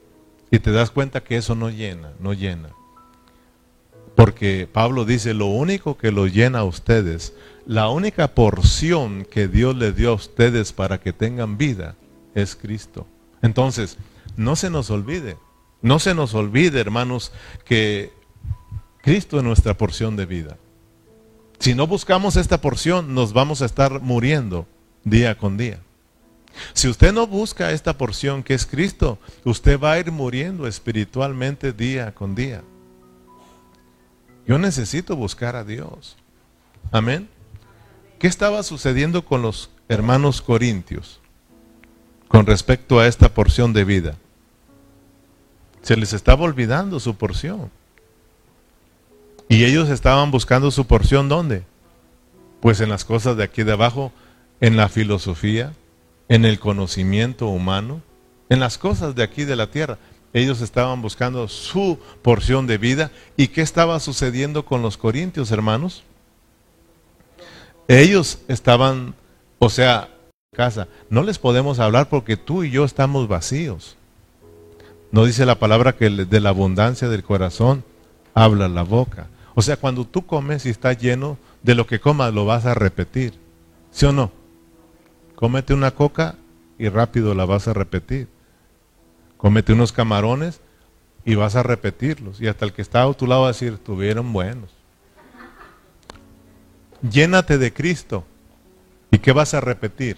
Y 0.52 0.60
te 0.60 0.72
das 0.72 0.92
cuenta 0.92 1.22
que 1.22 1.38
eso 1.38 1.56
no 1.56 1.70
llena, 1.70 2.12
no 2.20 2.34
llena. 2.34 2.70
Porque 4.16 4.68
Pablo 4.72 5.06
dice, 5.06 5.34
lo 5.34 5.46
único 5.46 5.98
que 5.98 6.12
lo 6.12 6.28
llena 6.28 6.60
a 6.60 6.64
ustedes, 6.64 7.34
la 7.66 7.90
única 7.90 8.34
porción 8.34 9.26
que 9.26 9.48
Dios 9.48 9.76
le 9.76 9.94
dio 9.94 10.12
a 10.12 10.16
ustedes 10.16 10.74
para 10.74 11.00
que 11.00 11.14
tengan 11.14 11.58
vida, 11.58 11.96
es 12.36 12.56
Cristo. 12.56 13.08
Entonces, 13.42 13.98
no 14.36 14.56
se 14.56 14.70
nos 14.70 14.90
olvide, 14.90 15.38
no 15.82 16.00
se 16.00 16.14
nos 16.14 16.34
olvide, 16.34 16.80
hermanos, 16.80 17.32
que 17.66 18.12
Cristo 19.02 19.38
es 19.38 19.44
nuestra 19.44 19.78
porción 19.78 20.16
de 20.16 20.26
vida. 20.26 20.58
Si 21.60 21.76
no 21.76 21.88
buscamos 21.88 22.36
esta 22.36 22.62
porción, 22.62 23.14
nos 23.14 23.34
vamos 23.34 23.62
a 23.62 23.66
estar 23.66 24.02
muriendo 24.02 24.66
día 25.04 25.38
con 25.38 25.58
día. 25.58 25.80
Si 26.74 26.88
usted 26.88 27.14
no 27.14 27.28
busca 27.28 27.72
esta 27.72 27.98
porción 27.98 28.44
que 28.44 28.54
es 28.54 28.66
Cristo, 28.66 29.20
usted 29.44 29.80
va 29.80 29.94
a 29.94 30.00
ir 30.00 30.12
muriendo 30.12 30.68
espiritualmente 30.68 31.74
día 31.74 32.14
con 32.14 32.36
día. 32.36 32.64
Yo 34.48 34.58
necesito 34.58 35.16
buscar 35.16 35.56
a 35.56 35.64
Dios. 35.64 36.18
Amén. 36.92 37.30
¿Qué 38.18 38.28
estaba 38.28 38.64
sucediendo 38.64 39.24
con 39.24 39.42
los 39.42 39.70
hermanos 39.88 40.42
corintios 40.42 41.20
con 42.28 42.46
respecto 42.46 43.00
a 43.00 43.08
esta 43.08 43.34
porción 43.34 43.74
de 43.74 43.84
vida? 43.84 44.16
Se 45.82 45.96
les 45.96 46.14
estaba 46.14 46.44
olvidando 46.44 47.00
su 47.00 47.16
porción. 47.16 47.70
Y 49.48 49.66
ellos 49.66 49.90
estaban 49.90 50.30
buscando 50.30 50.70
su 50.70 50.86
porción 50.86 51.30
¿dónde? 51.30 51.64
Pues 52.60 52.82
en 52.82 52.90
las 52.90 53.06
cosas 53.06 53.38
de 53.38 53.44
aquí 53.44 53.64
de 53.64 53.72
abajo, 53.72 54.12
en 54.62 54.78
la 54.78 54.90
filosofía, 54.90 55.74
en 56.30 56.46
el 56.46 56.60
conocimiento 56.60 57.48
humano, 57.48 58.02
en 58.48 58.60
las 58.60 58.78
cosas 58.78 59.16
de 59.16 59.24
aquí 59.24 59.44
de 59.44 59.56
la 59.56 59.70
tierra. 59.70 59.98
Ellos 60.32 60.62
estaban 60.62 61.02
buscando 61.02 61.48
su 61.48 62.00
porción 62.22 62.68
de 62.68 62.78
vida. 62.78 63.12
¿Y 63.36 63.48
qué 63.48 63.62
estaba 63.62 64.00
sucediendo 64.00 64.64
con 64.64 64.82
los 64.82 64.96
corintios, 64.96 65.52
hermanos? 65.52 66.04
Ellos 67.88 68.40
estaban, 68.48 69.16
o 69.58 69.70
sea, 69.70 70.10
casa, 70.56 70.88
no 71.10 71.24
les 71.24 71.40
podemos 71.40 71.80
hablar 71.80 72.10
porque 72.10 72.38
tú 72.38 72.64
y 72.64 72.70
yo 72.70 72.86
estamos 72.86 73.28
vacíos. 73.28 73.98
No 75.12 75.26
dice 75.26 75.48
la 75.48 75.58
palabra 75.58 75.96
que 75.96 76.10
de 76.10 76.40
la 76.40 76.50
abundancia 76.50 77.10
del 77.10 77.24
corazón 77.24 77.84
habla 78.36 78.68
la 78.68 78.84
boca. 78.84 79.28
O 79.56 79.64
sea, 79.64 79.78
cuando 79.78 80.06
tú 80.06 80.28
comes 80.28 80.68
y 80.68 80.70
estás 80.70 81.00
lleno 81.00 81.40
de 81.64 81.74
lo 81.74 81.88
que 81.88 82.00
comas, 82.00 82.32
lo 82.32 82.46
vas 82.46 82.68
a 82.68 82.76
repetir. 82.76 83.34
¿Sí 83.92 84.06
o 84.06 84.12
no? 84.12 84.32
Cómete 85.40 85.74
una 85.74 85.92
coca 85.92 86.36
y 86.78 86.90
rápido 86.90 87.34
la 87.34 87.46
vas 87.46 87.70
a 87.70 87.74
repetir. 87.74 88.28
Cómete 89.38 89.72
unos 89.72 89.94
camarones 89.94 90.60
y 91.24 91.36
vas 91.36 91.56
a 91.56 91.64
repetirlos. 91.64 92.42
Y 92.42 92.48
hasta 92.50 92.66
el 92.66 92.74
que 92.74 92.82
está 92.82 93.04
a 93.04 93.14
tu 93.14 93.26
lado 93.26 93.44
va 93.44 93.48
a 93.48 93.52
decir, 93.54 93.78
tuvieron 93.78 94.34
buenos. 94.34 94.70
Llénate 97.10 97.58
de 97.58 97.72
Cristo. 97.72 98.26
¿Y 99.12 99.20
qué 99.20 99.32
vas 99.32 99.54
a 99.54 99.62
repetir? 99.62 100.18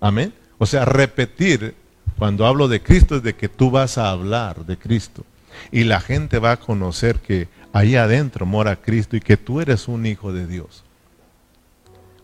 Amén. 0.00 0.32
O 0.58 0.66
sea, 0.66 0.84
repetir, 0.84 1.74
cuando 2.16 2.46
hablo 2.46 2.68
de 2.68 2.80
Cristo, 2.80 3.16
es 3.16 3.24
de 3.24 3.34
que 3.34 3.48
tú 3.48 3.72
vas 3.72 3.98
a 3.98 4.10
hablar 4.10 4.66
de 4.66 4.78
Cristo. 4.78 5.24
Y 5.72 5.82
la 5.82 6.00
gente 6.00 6.38
va 6.38 6.52
a 6.52 6.60
conocer 6.60 7.18
que 7.18 7.48
ahí 7.72 7.96
adentro 7.96 8.46
mora 8.46 8.76
Cristo 8.76 9.16
y 9.16 9.20
que 9.20 9.36
tú 9.36 9.60
eres 9.60 9.88
un 9.88 10.06
hijo 10.06 10.32
de 10.32 10.46
Dios. 10.46 10.84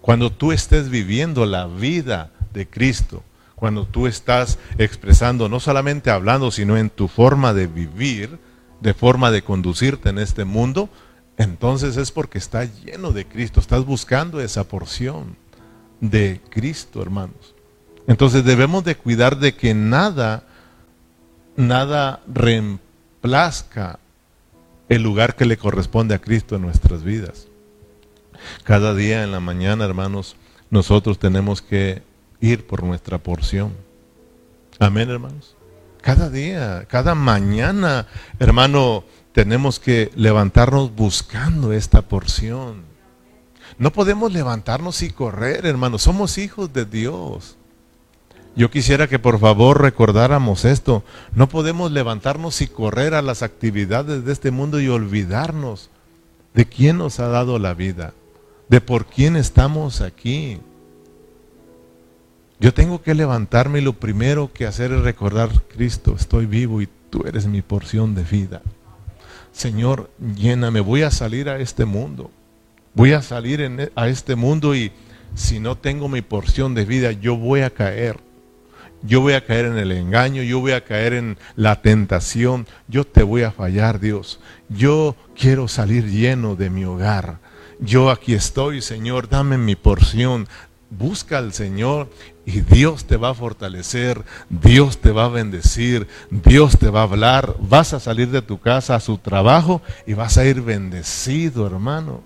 Cuando 0.06 0.30
tú 0.30 0.52
estés 0.52 0.88
viviendo 0.88 1.46
la 1.46 1.66
vida 1.66 2.30
de 2.54 2.68
Cristo, 2.68 3.24
cuando 3.56 3.84
tú 3.86 4.06
estás 4.06 4.56
expresando, 4.78 5.48
no 5.48 5.58
solamente 5.58 6.12
hablando, 6.12 6.52
sino 6.52 6.76
en 6.76 6.90
tu 6.90 7.08
forma 7.08 7.52
de 7.52 7.66
vivir, 7.66 8.38
de 8.80 8.94
forma 8.94 9.32
de 9.32 9.42
conducirte 9.42 10.10
en 10.10 10.18
este 10.18 10.44
mundo, 10.44 10.88
entonces 11.38 11.96
es 11.96 12.12
porque 12.12 12.38
estás 12.38 12.84
lleno 12.84 13.10
de 13.10 13.26
Cristo, 13.26 13.58
estás 13.58 13.84
buscando 13.84 14.40
esa 14.40 14.68
porción 14.68 15.36
de 16.00 16.40
Cristo, 16.50 17.02
hermanos. 17.02 17.56
Entonces 18.06 18.44
debemos 18.44 18.84
de 18.84 18.94
cuidar 18.94 19.40
de 19.40 19.56
que 19.56 19.74
nada, 19.74 20.44
nada 21.56 22.20
reemplazca 22.28 23.98
el 24.88 25.02
lugar 25.02 25.34
que 25.34 25.46
le 25.46 25.56
corresponde 25.56 26.14
a 26.14 26.20
Cristo 26.20 26.54
en 26.54 26.62
nuestras 26.62 27.02
vidas. 27.02 27.48
Cada 28.64 28.94
día 28.94 29.22
en 29.22 29.32
la 29.32 29.40
mañana, 29.40 29.84
hermanos, 29.84 30.36
nosotros 30.70 31.18
tenemos 31.18 31.62
que 31.62 32.02
ir 32.40 32.66
por 32.66 32.82
nuestra 32.82 33.18
porción. 33.18 33.72
Amén, 34.78 35.10
hermanos. 35.10 35.56
Cada 36.02 36.30
día, 36.30 36.86
cada 36.88 37.14
mañana, 37.14 38.06
hermano, 38.38 39.04
tenemos 39.32 39.80
que 39.80 40.10
levantarnos 40.14 40.94
buscando 40.94 41.72
esta 41.72 42.02
porción. 42.02 42.84
No 43.78 43.92
podemos 43.92 44.32
levantarnos 44.32 45.02
y 45.02 45.10
correr, 45.10 45.66
hermanos. 45.66 46.02
Somos 46.02 46.38
hijos 46.38 46.72
de 46.72 46.84
Dios. 46.84 47.56
Yo 48.54 48.70
quisiera 48.70 49.06
que 49.06 49.18
por 49.18 49.38
favor 49.38 49.82
recordáramos 49.82 50.64
esto. 50.64 51.04
No 51.34 51.48
podemos 51.48 51.92
levantarnos 51.92 52.62
y 52.62 52.68
correr 52.68 53.14
a 53.14 53.20
las 53.20 53.42
actividades 53.42 54.24
de 54.24 54.32
este 54.32 54.50
mundo 54.50 54.80
y 54.80 54.88
olvidarnos 54.88 55.90
de 56.54 56.64
quién 56.66 56.98
nos 56.98 57.20
ha 57.20 57.28
dado 57.28 57.58
la 57.58 57.74
vida 57.74 58.14
de 58.68 58.80
por 58.80 59.06
quién 59.06 59.36
estamos 59.36 60.00
aquí. 60.00 60.58
Yo 62.58 62.72
tengo 62.72 63.02
que 63.02 63.14
levantarme 63.14 63.80
y 63.80 63.82
lo 63.82 63.92
primero 63.92 64.52
que 64.52 64.66
hacer 64.66 64.92
es 64.92 65.02
recordar, 65.02 65.50
Cristo, 65.68 66.14
estoy 66.18 66.46
vivo 66.46 66.80
y 66.80 66.88
tú 67.10 67.24
eres 67.26 67.46
mi 67.46 67.62
porción 67.62 68.14
de 68.14 68.22
vida. 68.22 68.62
Señor, 69.52 70.10
lléname, 70.36 70.80
voy 70.80 71.02
a 71.02 71.10
salir 71.10 71.48
a 71.48 71.58
este 71.58 71.84
mundo. 71.84 72.30
Voy 72.94 73.12
a 73.12 73.22
salir 73.22 73.60
e, 73.60 73.92
a 73.94 74.08
este 74.08 74.36
mundo 74.36 74.74
y 74.74 74.90
si 75.34 75.60
no 75.60 75.76
tengo 75.76 76.08
mi 76.08 76.22
porción 76.22 76.74
de 76.74 76.86
vida, 76.86 77.12
yo 77.12 77.36
voy 77.36 77.60
a 77.60 77.70
caer. 77.70 78.20
Yo 79.02 79.20
voy 79.20 79.34
a 79.34 79.44
caer 79.44 79.66
en 79.66 79.76
el 79.76 79.92
engaño, 79.92 80.42
yo 80.42 80.60
voy 80.60 80.72
a 80.72 80.82
caer 80.82 81.12
en 81.12 81.36
la 81.54 81.82
tentación, 81.82 82.66
yo 82.88 83.04
te 83.04 83.22
voy 83.22 83.42
a 83.42 83.52
fallar, 83.52 84.00
Dios. 84.00 84.40
Yo 84.70 85.14
quiero 85.38 85.68
salir 85.68 86.06
lleno 86.06 86.56
de 86.56 86.70
mi 86.70 86.84
hogar 86.84 87.38
yo 87.80 88.10
aquí 88.10 88.34
estoy, 88.34 88.82
Señor, 88.82 89.28
dame 89.28 89.58
mi 89.58 89.76
porción. 89.76 90.48
Busca 90.88 91.38
al 91.38 91.52
Señor 91.52 92.08
y 92.44 92.60
Dios 92.60 93.06
te 93.06 93.16
va 93.16 93.30
a 93.30 93.34
fortalecer, 93.34 94.22
Dios 94.48 94.98
te 94.98 95.10
va 95.10 95.24
a 95.24 95.28
bendecir, 95.28 96.06
Dios 96.30 96.78
te 96.78 96.90
va 96.90 97.00
a 97.00 97.04
hablar. 97.04 97.56
Vas 97.58 97.92
a 97.92 98.00
salir 98.00 98.30
de 98.30 98.40
tu 98.40 98.60
casa 98.60 98.94
a 98.94 99.00
su 99.00 99.18
trabajo 99.18 99.82
y 100.06 100.14
vas 100.14 100.38
a 100.38 100.44
ir 100.44 100.62
bendecido, 100.62 101.66
hermano. 101.66 102.22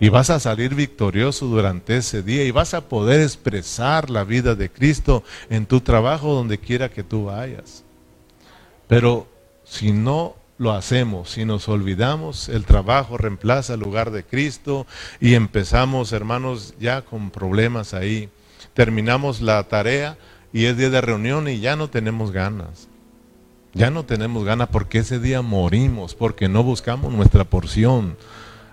Y 0.00 0.08
vas 0.08 0.30
a 0.30 0.40
salir 0.40 0.74
victorioso 0.74 1.46
durante 1.46 1.96
ese 1.96 2.22
día 2.22 2.44
y 2.44 2.50
vas 2.50 2.74
a 2.74 2.88
poder 2.88 3.20
expresar 3.20 4.10
la 4.10 4.24
vida 4.24 4.56
de 4.56 4.68
Cristo 4.68 5.22
en 5.48 5.66
tu 5.66 5.80
trabajo 5.80 6.34
donde 6.34 6.58
quiera 6.58 6.90
que 6.90 7.04
tú 7.04 7.26
vayas. 7.26 7.84
Pero 8.88 9.28
si 9.62 9.92
no 9.92 10.34
lo 10.58 10.72
hacemos. 10.72 11.30
Si 11.30 11.44
nos 11.44 11.68
olvidamos, 11.68 12.48
el 12.48 12.64
trabajo 12.64 13.16
reemplaza 13.16 13.74
el 13.74 13.80
lugar 13.80 14.10
de 14.10 14.24
Cristo 14.24 14.86
y 15.20 15.34
empezamos, 15.34 16.12
hermanos, 16.12 16.74
ya 16.78 17.02
con 17.02 17.30
problemas 17.30 17.94
ahí. 17.94 18.28
Terminamos 18.72 19.40
la 19.40 19.62
tarea 19.68 20.16
y 20.52 20.66
es 20.66 20.76
día 20.76 20.90
de 20.90 21.00
reunión 21.00 21.48
y 21.48 21.60
ya 21.60 21.76
no 21.76 21.88
tenemos 21.88 22.30
ganas. 22.30 22.88
Ya 23.72 23.90
no 23.90 24.04
tenemos 24.04 24.44
ganas 24.44 24.68
porque 24.68 24.98
ese 24.98 25.18
día 25.18 25.42
morimos, 25.42 26.14
porque 26.14 26.48
no 26.48 26.62
buscamos 26.62 27.12
nuestra 27.12 27.44
porción. 27.44 28.16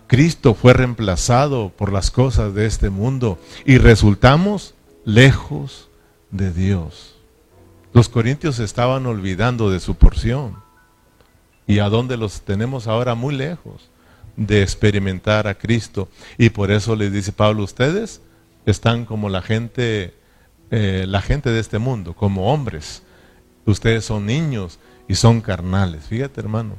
Cristo 0.05 0.53
fue 0.53 0.73
reemplazado 0.73 1.69
por 1.75 1.91
las 1.91 2.11
cosas 2.11 2.53
de 2.53 2.67
este 2.67 2.89
mundo 2.89 3.39
y 3.65 3.77
resultamos 3.77 4.75
lejos 5.05 5.89
de 6.29 6.51
Dios. 6.51 7.15
Los 7.93 8.09
corintios 8.09 8.59
estaban 8.59 9.05
olvidando 9.05 9.71
de 9.71 9.79
su 9.79 9.95
porción 9.95 10.55
y 11.71 11.79
a 11.79 11.87
dónde 11.87 12.17
los 12.17 12.41
tenemos 12.41 12.87
ahora 12.87 13.15
muy 13.15 13.33
lejos 13.33 13.89
de 14.35 14.61
experimentar 14.61 15.47
a 15.47 15.55
Cristo. 15.55 16.09
Y 16.37 16.49
por 16.49 16.69
eso 16.69 16.97
les 16.97 17.13
dice 17.13 17.31
Pablo, 17.31 17.63
ustedes 17.63 18.21
están 18.65 19.05
como 19.05 19.29
la 19.29 19.41
gente 19.41 20.13
eh, 20.69 21.05
la 21.07 21.21
gente 21.21 21.49
de 21.49 21.61
este 21.61 21.79
mundo, 21.79 22.13
como 22.13 22.51
hombres. 22.51 23.03
Ustedes 23.65 24.03
son 24.03 24.25
niños 24.25 24.79
y 25.07 25.15
son 25.15 25.39
carnales. 25.39 26.05
Fíjate, 26.07 26.41
hermano. 26.41 26.75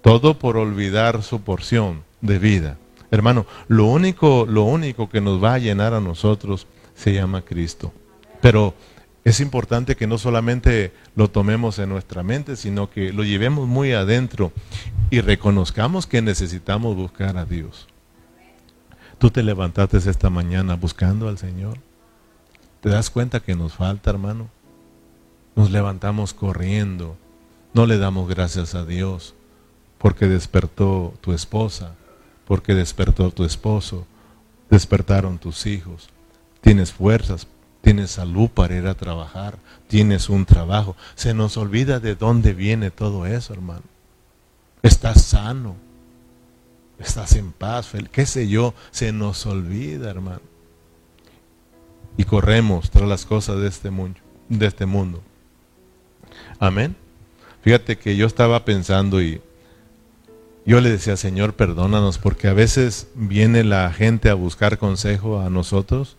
Todo 0.00 0.38
por 0.38 0.56
olvidar 0.56 1.22
su 1.24 1.40
porción 1.40 2.04
de 2.20 2.38
vida. 2.38 2.76
Hermano, 3.10 3.46
lo 3.66 3.86
único, 3.86 4.46
lo 4.48 4.62
único 4.62 5.08
que 5.08 5.20
nos 5.20 5.42
va 5.42 5.54
a 5.54 5.58
llenar 5.58 5.92
a 5.92 6.00
nosotros 6.00 6.68
se 6.94 7.12
llama 7.12 7.42
Cristo. 7.42 7.92
Pero 8.40 8.74
es 9.24 9.40
importante 9.40 9.96
que 9.96 10.06
no 10.06 10.18
solamente 10.18 10.92
lo 11.16 11.30
tomemos 11.30 11.78
en 11.78 11.88
nuestra 11.88 12.22
mente, 12.22 12.56
sino 12.56 12.90
que 12.90 13.12
lo 13.12 13.24
llevemos 13.24 13.66
muy 13.66 13.92
adentro 13.92 14.52
y 15.10 15.22
reconozcamos 15.22 16.06
que 16.06 16.20
necesitamos 16.20 16.94
buscar 16.94 17.38
a 17.38 17.46
Dios. 17.46 17.88
Tú 19.18 19.30
te 19.30 19.42
levantaste 19.42 19.96
esta 19.96 20.28
mañana 20.28 20.76
buscando 20.76 21.28
al 21.28 21.38
Señor. 21.38 21.78
¿Te 22.82 22.90
das 22.90 23.08
cuenta 23.08 23.40
que 23.40 23.54
nos 23.54 23.72
falta, 23.72 24.10
hermano? 24.10 24.50
Nos 25.56 25.70
levantamos 25.70 26.34
corriendo. 26.34 27.16
No 27.72 27.86
le 27.86 27.96
damos 27.96 28.28
gracias 28.28 28.74
a 28.74 28.84
Dios 28.84 29.34
porque 29.96 30.26
despertó 30.26 31.14
tu 31.22 31.32
esposa, 31.32 31.94
porque 32.46 32.74
despertó 32.74 33.30
tu 33.30 33.44
esposo, 33.44 34.06
despertaron 34.68 35.38
tus 35.38 35.64
hijos. 35.64 36.10
Tienes 36.60 36.92
fuerzas, 36.92 37.46
tienes 37.84 38.12
salud 38.12 38.48
para 38.48 38.74
ir 38.74 38.86
a 38.86 38.94
trabajar, 38.94 39.58
tienes 39.86 40.30
un 40.30 40.46
trabajo. 40.46 40.96
Se 41.14 41.34
nos 41.34 41.56
olvida 41.58 42.00
de 42.00 42.16
dónde 42.16 42.54
viene 42.54 42.90
todo 42.90 43.26
eso, 43.26 43.52
hermano. 43.52 43.82
Estás 44.82 45.22
sano, 45.22 45.76
estás 46.98 47.34
en 47.34 47.52
paz, 47.52 47.92
qué 48.10 48.24
sé 48.26 48.48
yo, 48.48 48.74
se 48.90 49.12
nos 49.12 49.44
olvida, 49.46 50.10
hermano. 50.10 50.40
Y 52.16 52.24
corremos 52.24 52.90
tras 52.90 53.08
las 53.08 53.26
cosas 53.26 53.60
de 53.60 53.68
este 53.68 53.90
mundo. 53.90 54.18
De 54.48 54.66
este 54.66 54.86
mundo. 54.86 55.22
Amén. 56.58 56.96
Fíjate 57.62 57.98
que 57.98 58.16
yo 58.16 58.26
estaba 58.26 58.64
pensando 58.64 59.20
y 59.20 59.42
yo 60.64 60.80
le 60.80 60.90
decía, 60.90 61.16
Señor, 61.18 61.54
perdónanos, 61.54 62.18
porque 62.18 62.48
a 62.48 62.54
veces 62.54 63.08
viene 63.14 63.62
la 63.62 63.92
gente 63.92 64.30
a 64.30 64.34
buscar 64.34 64.78
consejo 64.78 65.40
a 65.40 65.50
nosotros, 65.50 66.16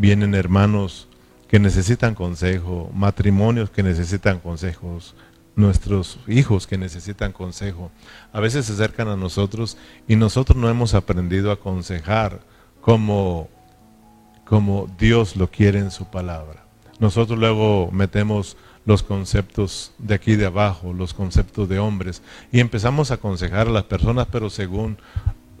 vienen 0.00 0.34
hermanos 0.34 1.08
que 1.46 1.58
necesitan 1.58 2.14
consejo, 2.14 2.90
matrimonios 2.94 3.68
que 3.68 3.82
necesitan 3.82 4.40
consejos, 4.40 5.14
nuestros 5.56 6.18
hijos 6.26 6.66
que 6.66 6.78
necesitan 6.78 7.32
consejo. 7.32 7.90
A 8.32 8.40
veces 8.40 8.64
se 8.64 8.72
acercan 8.72 9.08
a 9.08 9.16
nosotros 9.16 9.76
y 10.08 10.16
nosotros 10.16 10.56
no 10.56 10.70
hemos 10.70 10.94
aprendido 10.94 11.50
a 11.50 11.54
aconsejar 11.54 12.40
como, 12.80 13.50
como 14.46 14.88
Dios 14.98 15.36
lo 15.36 15.50
quiere 15.50 15.80
en 15.80 15.90
su 15.90 16.06
palabra. 16.06 16.64
Nosotros 16.98 17.38
luego 17.38 17.90
metemos 17.92 18.56
los 18.86 19.02
conceptos 19.02 19.92
de 19.98 20.14
aquí 20.14 20.34
de 20.34 20.46
abajo, 20.46 20.94
los 20.94 21.12
conceptos 21.12 21.68
de 21.68 21.78
hombres, 21.78 22.22
y 22.50 22.60
empezamos 22.60 23.10
a 23.10 23.14
aconsejar 23.14 23.68
a 23.68 23.70
las 23.70 23.84
personas, 23.84 24.28
pero 24.32 24.48
según 24.48 24.96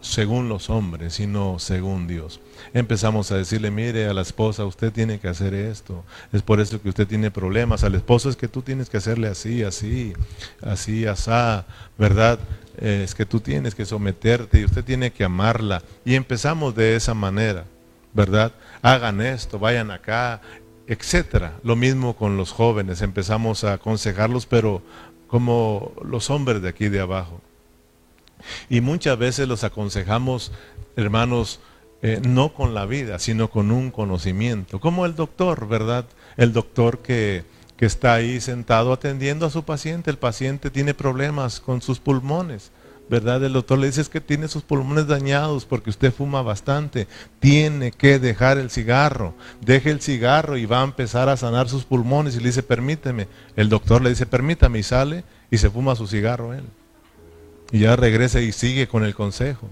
según 0.00 0.48
los 0.48 0.70
hombres 0.70 1.20
y 1.20 1.26
no 1.26 1.58
según 1.58 2.06
Dios. 2.06 2.40
Empezamos 2.72 3.30
a 3.32 3.36
decirle, 3.36 3.70
mire 3.70 4.06
a 4.06 4.14
la 4.14 4.22
esposa, 4.22 4.64
usted 4.64 4.92
tiene 4.92 5.18
que 5.18 5.28
hacer 5.28 5.54
esto, 5.54 6.04
es 6.32 6.42
por 6.42 6.60
eso 6.60 6.80
que 6.80 6.88
usted 6.88 7.06
tiene 7.06 7.30
problemas, 7.30 7.84
al 7.84 7.94
esposo 7.94 8.30
es 8.30 8.36
que 8.36 8.48
tú 8.48 8.62
tienes 8.62 8.88
que 8.88 8.96
hacerle 8.96 9.28
así, 9.28 9.62
así, 9.62 10.12
así, 10.62 11.06
asá, 11.06 11.66
¿verdad? 11.98 12.38
Es 12.78 13.14
que 13.14 13.26
tú 13.26 13.40
tienes 13.40 13.74
que 13.74 13.84
someterte 13.84 14.60
y 14.60 14.64
usted 14.64 14.84
tiene 14.84 15.12
que 15.12 15.24
amarla. 15.24 15.82
Y 16.04 16.14
empezamos 16.14 16.74
de 16.74 16.96
esa 16.96 17.12
manera, 17.12 17.64
¿verdad? 18.14 18.52
Hagan 18.80 19.20
esto, 19.20 19.58
vayan 19.58 19.90
acá, 19.90 20.40
etcétera. 20.86 21.52
Lo 21.62 21.76
mismo 21.76 22.16
con 22.16 22.36
los 22.36 22.52
jóvenes, 22.52 23.02
empezamos 23.02 23.64
a 23.64 23.74
aconsejarlos, 23.74 24.46
pero 24.46 24.82
como 25.26 25.92
los 26.02 26.30
hombres 26.30 26.62
de 26.62 26.68
aquí 26.68 26.88
de 26.88 27.00
abajo. 27.00 27.40
Y 28.68 28.80
muchas 28.80 29.18
veces 29.18 29.48
los 29.48 29.64
aconsejamos, 29.64 30.52
hermanos, 30.96 31.60
eh, 32.02 32.20
no 32.26 32.54
con 32.54 32.74
la 32.74 32.86
vida, 32.86 33.18
sino 33.18 33.50
con 33.50 33.70
un 33.70 33.90
conocimiento, 33.90 34.80
como 34.80 35.04
el 35.04 35.14
doctor, 35.14 35.68
¿verdad? 35.68 36.06
El 36.36 36.52
doctor 36.52 37.00
que, 37.00 37.44
que 37.76 37.86
está 37.86 38.14
ahí 38.14 38.40
sentado 38.40 38.92
atendiendo 38.92 39.46
a 39.46 39.50
su 39.50 39.64
paciente, 39.64 40.10
el 40.10 40.18
paciente 40.18 40.70
tiene 40.70 40.94
problemas 40.94 41.60
con 41.60 41.82
sus 41.82 42.00
pulmones. 42.00 42.72
¿verdad? 43.10 43.42
El 43.42 43.54
doctor 43.54 43.76
le 43.76 43.88
dice 43.88 44.04
que 44.04 44.20
tiene 44.20 44.46
sus 44.46 44.62
pulmones 44.62 45.08
dañados 45.08 45.64
porque 45.64 45.90
usted 45.90 46.12
fuma 46.12 46.42
bastante. 46.42 47.08
Tiene 47.40 47.90
que 47.90 48.20
dejar 48.20 48.56
el 48.56 48.70
cigarro. 48.70 49.34
Deje 49.60 49.90
el 49.90 50.00
cigarro 50.00 50.56
y 50.56 50.64
va 50.64 50.80
a 50.80 50.84
empezar 50.84 51.28
a 51.28 51.36
sanar 51.36 51.68
sus 51.68 51.84
pulmones. 51.84 52.36
Y 52.36 52.38
le 52.38 52.46
dice, 52.46 52.62
permíteme. 52.62 53.26
El 53.56 53.68
doctor 53.68 54.00
le 54.00 54.10
dice, 54.10 54.26
permítame 54.26 54.78
y 54.78 54.84
sale 54.84 55.24
y 55.50 55.58
se 55.58 55.68
fuma 55.68 55.96
su 55.96 56.06
cigarro 56.06 56.54
él. 56.54 56.64
Y 57.72 57.80
ya 57.80 57.96
regresa 57.96 58.40
y 58.40 58.52
sigue 58.52 58.88
con 58.88 59.04
el 59.04 59.14
consejo. 59.14 59.68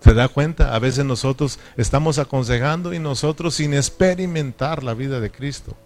¿Se 0.00 0.14
da 0.14 0.28
cuenta? 0.28 0.74
A 0.74 0.78
veces 0.78 1.04
nosotros 1.04 1.58
estamos 1.76 2.18
aconsejando 2.18 2.92
y 2.92 2.98
nosotros 2.98 3.54
sin 3.54 3.74
experimentar 3.74 4.82
la 4.84 4.94
vida 4.94 5.20
de 5.20 5.30
Cristo, 5.30 5.76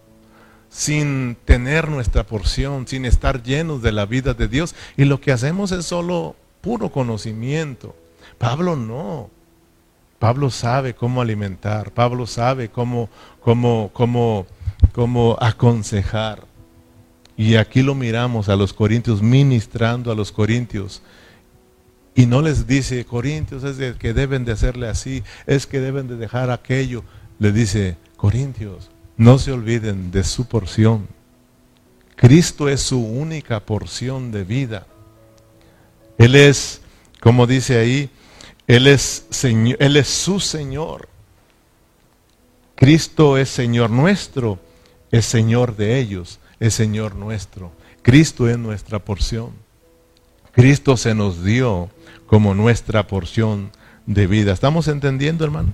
sin 0.69 1.37
tener 1.45 1.89
nuestra 1.89 2.27
porción, 2.27 2.87
sin 2.87 3.07
estar 3.07 3.43
llenos 3.43 3.83
de 3.83 3.93
la 3.93 4.07
vida 4.07 4.35
de 4.35 4.49
Dios. 4.49 4.75
Y 4.97 5.05
lo 5.05 5.21
que 5.21 5.33
hacemos 5.33 5.73
es 5.73 5.87
solo 5.87 6.37
puro 6.61 6.91
conocimiento. 6.91 7.95
Pablo 8.39 8.77
no. 8.77 9.31
Pablo 10.19 10.51
sabe 10.51 10.95
cómo 10.95 11.23
alimentar, 11.23 11.93
Pablo 11.93 12.27
sabe 12.27 12.69
cómo, 12.69 13.09
cómo, 13.41 13.91
cómo, 13.95 14.47
cómo 14.93 15.39
aconsejar. 15.41 16.50
Y 17.37 17.57
aquí 17.57 17.83
lo 17.83 17.95
miramos 17.95 18.49
a 18.49 18.57
los 18.57 18.73
corintios, 18.73 19.23
ministrando 19.23 20.13
a 20.13 20.15
los 20.15 20.33
corintios. 20.33 21.03
Y 22.15 22.27
no 22.27 22.43
les 22.43 22.67
dice, 22.67 23.05
corintios 23.05 23.65
es 23.65 23.97
que 23.97 24.13
deben 24.13 24.45
de 24.45 24.53
hacerle 24.53 24.89
así, 24.89 25.23
es 25.47 25.67
que 25.67 25.81
deben 25.81 26.09
de 26.09 26.17
dejar 26.17 26.51
aquello. 26.51 27.05
Le 27.39 27.53
dice, 27.53 27.97
corintios, 28.17 28.91
no 29.17 29.39
se 29.39 29.53
olviden 29.53 30.11
de 30.11 30.25
su 30.25 30.47
porción. 30.47 31.09
Cristo 32.17 32.69
es 32.69 32.83
su 32.83 33.01
única 33.01 33.61
porción 33.61 34.33
de 34.33 34.45
vida. 34.45 34.87
Él 36.19 36.35
es, 36.35 36.83
como 37.21 37.47
dice 37.47 37.79
ahí, 37.79 38.11
Él 38.67 38.87
es, 38.87 39.25
señor, 39.31 39.77
Él 39.81 39.97
es 39.97 40.09
su 40.09 40.41
Señor. 40.41 41.09
Cristo 42.75 43.39
es 43.39 43.49
Señor 43.49 43.91
nuestro, 43.91 44.59
es 45.11 45.25
Señor 45.25 45.77
de 45.77 45.99
ellos 45.99 46.40
es 46.61 46.75
Señor 46.75 47.17
nuestro. 47.17 47.73
Cristo 48.03 48.49
es 48.49 48.59
nuestra 48.59 48.99
porción. 48.99 49.51
Cristo 50.53 50.97
se 50.97 51.15
nos 51.15 51.43
dio 51.43 51.91
como 52.27 52.55
nuestra 52.55 53.07
porción 53.07 53.73
de 54.07 54.27
vida. 54.27 54.53
¿Estamos 54.53 54.87
entendiendo, 54.87 55.45
hermano? 55.45 55.73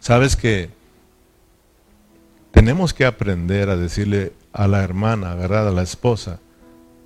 Sabes 0.00 0.34
que 0.34 0.70
tenemos 2.52 2.94
que 2.94 3.04
aprender 3.04 3.68
a 3.68 3.76
decirle 3.76 4.32
a 4.52 4.66
la 4.66 4.82
hermana, 4.82 5.34
¿verdad? 5.34 5.68
A 5.68 5.72
la 5.72 5.82
esposa, 5.82 6.40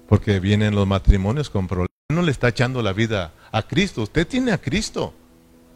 porque 0.09 0.41
vienen 0.41 0.75
los 0.75 0.87
matrimonios 0.87 1.51
con 1.51 1.67
problemas. 1.67 1.91
No 2.13 2.23
le 2.23 2.31
está 2.31 2.49
echando 2.49 2.83
la 2.83 2.93
vida 2.93 3.33
a 3.51 3.63
Cristo. 3.63 4.03
Usted 4.03 4.27
tiene 4.27 4.53
a 4.53 4.59
Cristo. 4.59 5.13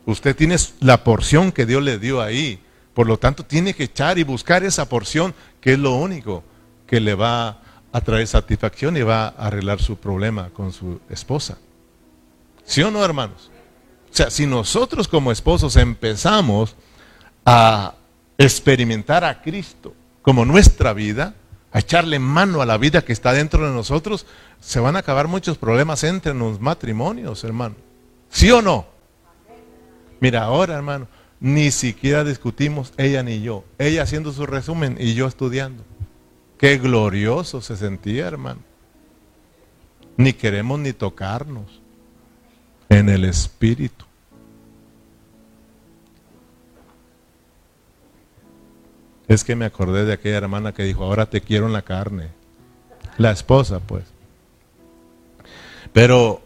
Usted 0.07 0.37
tiene 0.37 0.57
la 0.81 1.03
porción 1.03 1.51
que 1.51 1.67
Dios 1.67 1.83
le 1.83 1.99
dio 1.99 2.23
ahí. 2.23 2.61
Por 2.95 3.07
lo 3.07 3.19
tanto, 3.19 3.45
tiene 3.45 3.75
que 3.75 3.85
echar 3.85 4.19
y 4.19 4.25
buscar 4.25 4.65
esa 4.65 4.89
porción, 4.89 5.35
que 5.61 5.73
es 5.73 5.79
lo 5.79 5.95
único 5.95 6.45
que 6.89 7.01
le 7.01 7.15
va 7.15 7.61
a 7.93 8.01
traer 8.01 8.27
satisfacción 8.27 8.97
y 8.97 9.03
va 9.03 9.29
a 9.29 9.47
arreglar 9.47 9.81
su 9.81 9.97
problema 9.97 10.51
con 10.51 10.73
su 10.73 11.01
esposa. 11.09 11.59
¿Sí 12.65 12.83
o 12.83 12.91
no, 12.91 13.05
hermanos? 13.05 13.51
O 14.11 14.15
sea, 14.15 14.31
si 14.31 14.47
nosotros 14.47 15.07
como 15.07 15.31
esposos 15.31 15.77
empezamos 15.77 16.75
a 17.45 17.95
experimentar 18.37 19.25
a 19.25 19.41
Cristo 19.43 19.95
como 20.23 20.45
nuestra 20.45 20.93
vida, 20.93 21.35
a 21.73 21.81
echarle 21.81 22.19
mano 22.19 22.63
a 22.63 22.67
la 22.67 22.79
vida 22.79 23.05
que 23.05 23.13
está 23.13 23.33
dentro 23.33 23.67
de 23.67 23.75
nosotros, 23.75 24.27
se 24.61 24.81
van 24.81 24.97
a 24.97 25.01
acabar 25.01 25.29
muchos 25.29 25.59
problemas 25.59 26.03
entre 26.05 26.35
los 26.35 26.61
matrimonios, 26.61 27.45
hermano. 27.45 27.75
¿Sí 28.31 28.51
o 28.51 28.63
no? 28.63 28.87
Mira, 30.21 30.45
ahora, 30.45 30.75
hermano, 30.75 31.07
ni 31.41 31.71
siquiera 31.71 32.25
discutimos 32.25 32.93
ella 32.97 33.23
ni 33.23 33.41
yo. 33.41 33.65
Ella 33.79 34.03
haciendo 34.03 34.33
su 34.33 34.47
resumen 34.47 34.97
y 34.99 35.15
yo 35.15 35.27
estudiando. 35.27 35.85
Qué 36.59 36.79
glorioso 36.79 37.61
se 37.61 37.77
sentía, 37.77 38.27
hermano. 38.27 38.61
Ni 40.17 40.33
queremos 40.33 40.81
ni 40.81 40.93
tocarnos 40.93 41.81
en 42.89 43.09
el 43.09 43.25
espíritu. 43.25 44.05
Es 49.29 49.45
que 49.45 49.55
me 49.55 49.67
acordé 49.67 50.05
de 50.05 50.15
aquella 50.15 50.39
hermana 50.39 50.73
que 50.73 50.83
dijo, 50.83 51.05
ahora 51.05 51.27
te 51.27 51.41
quiero 51.43 51.67
en 51.67 51.73
la 51.73 51.83
carne. 51.83 52.31
La 53.19 53.31
esposa, 53.31 53.79
pues. 53.79 54.05
Pero, 55.93 56.41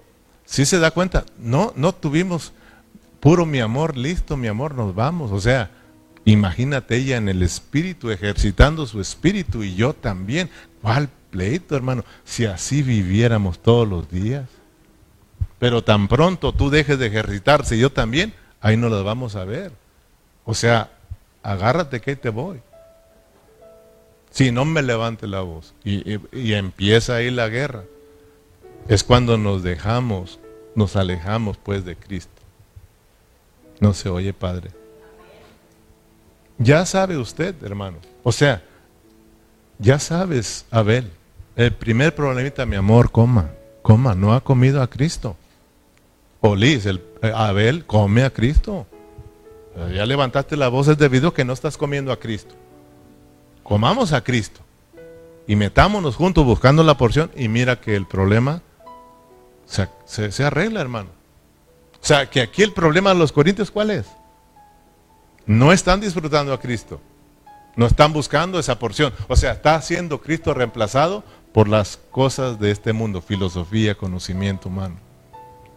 si 0.44 0.66
se 0.66 0.79
da 0.79 0.90
cuenta, 0.90 1.25
no, 1.38 1.72
no 1.77 1.94
tuvimos 1.94 2.53
puro 3.20 3.46
mi 3.46 3.61
amor, 3.61 3.96
listo, 3.96 4.37
mi 4.37 4.48
amor, 4.48 4.75
nos 4.75 4.94
vamos. 4.94 5.31
O 5.31 5.40
sea, 5.40 5.70
Imagínate 6.24 6.96
ella 6.96 7.16
en 7.16 7.28
el 7.28 7.42
espíritu, 7.42 8.11
ejercitando 8.11 8.87
su 8.87 9.00
espíritu 9.00 9.64
y 9.64 9.74
yo 9.74 9.92
también. 9.92 10.50
¿Cuál 10.80 11.08
pleito, 11.30 11.74
hermano? 11.76 12.04
Si 12.24 12.44
así 12.44 12.82
viviéramos 12.82 13.61
todos 13.61 13.88
los 13.88 14.08
días. 14.11 14.48
Pero 15.58 15.82
tan 15.82 16.08
pronto 16.08 16.52
tú 16.52 16.70
dejes 16.70 16.98
de 16.98 17.06
ejercitarse 17.06 17.76
y 17.76 17.80
yo 17.80 17.90
también, 17.90 18.35
ahí 18.61 18.76
no 18.76 18.88
lo 18.88 19.02
vamos 19.02 19.37
a 19.37 19.44
ver. 19.44 19.72
O 20.44 20.54
sea, 20.54 20.90
agárrate 21.42 22.00
que 22.00 22.16
te 22.16 22.30
voy. 22.30 22.61
Si 24.30 24.50
no 24.50 24.64
me 24.64 24.82
levante 24.82 25.26
la 25.26 25.40
voz 25.40 25.74
y, 25.85 26.18
y 26.32 26.54
empieza 26.54 27.16
ahí 27.16 27.30
la 27.30 27.48
guerra, 27.48 27.85
es 28.88 29.04
cuando 29.04 29.37
nos 29.38 29.62
dejamos, 29.62 30.40
nos 30.74 30.96
alejamos 30.96 31.58
pues 31.58 31.85
de 31.85 31.96
Cristo. 31.96 32.42
No 33.80 33.92
se 33.92 34.08
oye, 34.08 34.32
Padre. 34.32 34.81
Ya 36.62 36.87
sabe 36.87 37.16
usted, 37.16 37.55
hermano. 37.62 37.98
O 38.22 38.31
sea, 38.31 38.62
ya 39.79 39.98
sabes, 39.98 40.64
Abel. 40.70 41.11
El 41.57 41.72
primer 41.72 42.14
problemita, 42.14 42.64
mi 42.64 42.77
amor, 42.77 43.11
coma, 43.11 43.51
coma, 43.83 44.14
no 44.14 44.33
ha 44.33 44.42
comido 44.42 44.81
a 44.81 44.88
Cristo. 44.88 45.37
O 46.40 46.55
Liz, 46.55 46.87
el, 46.87 47.03
eh, 47.20 47.33
Abel 47.35 47.85
come 47.85 48.22
a 48.22 48.31
Cristo. 48.31 48.87
Eh, 49.77 49.94
ya 49.96 50.07
levantaste 50.07 50.57
la 50.57 50.68
voz, 50.68 50.88
es 50.88 50.98
debido 50.98 51.29
a 51.29 51.35
que 51.35 51.44
no 51.44 51.53
estás 51.53 51.77
comiendo 51.77 52.12
a 52.12 52.18
Cristo. 52.18 52.55
Comamos 53.62 54.12
a 54.12 54.22
Cristo 54.22 54.61
y 55.46 55.57
metámonos 55.57 56.16
juntos 56.16 56.44
buscando 56.44 56.85
la 56.85 56.96
porción 56.96 57.31
y 57.37 57.48
mira 57.48 57.81
que 57.81 57.96
el 57.96 58.07
problema 58.07 58.62
se, 59.66 59.88
se 60.31 60.44
arregla, 60.44 60.81
hermano. 60.81 61.11
O 62.01 62.05
sea, 62.05 62.31
que 62.31 62.40
aquí 62.40 62.62
el 62.62 62.72
problema 62.72 63.11
de 63.11 63.18
los 63.18 63.33
corintios, 63.33 63.70
¿cuál 63.70 63.90
es? 63.90 64.07
No 65.46 65.72
están 65.72 66.00
disfrutando 66.00 66.52
a 66.52 66.61
Cristo. 66.61 67.00
No 67.76 67.87
están 67.87 68.12
buscando 68.12 68.59
esa 68.59 68.78
porción. 68.78 69.12
O 69.28 69.37
sea, 69.37 69.52
está 69.52 69.81
siendo 69.81 70.20
Cristo 70.20 70.55
reemplazado 70.55 71.24
por 71.52 71.68
las 71.68 71.98
cosas 72.11 72.59
de 72.59 72.70
este 72.70 72.92
mundo, 72.92 73.20
filosofía, 73.22 73.96
conocimiento 73.96 74.68
humano. 74.68 74.96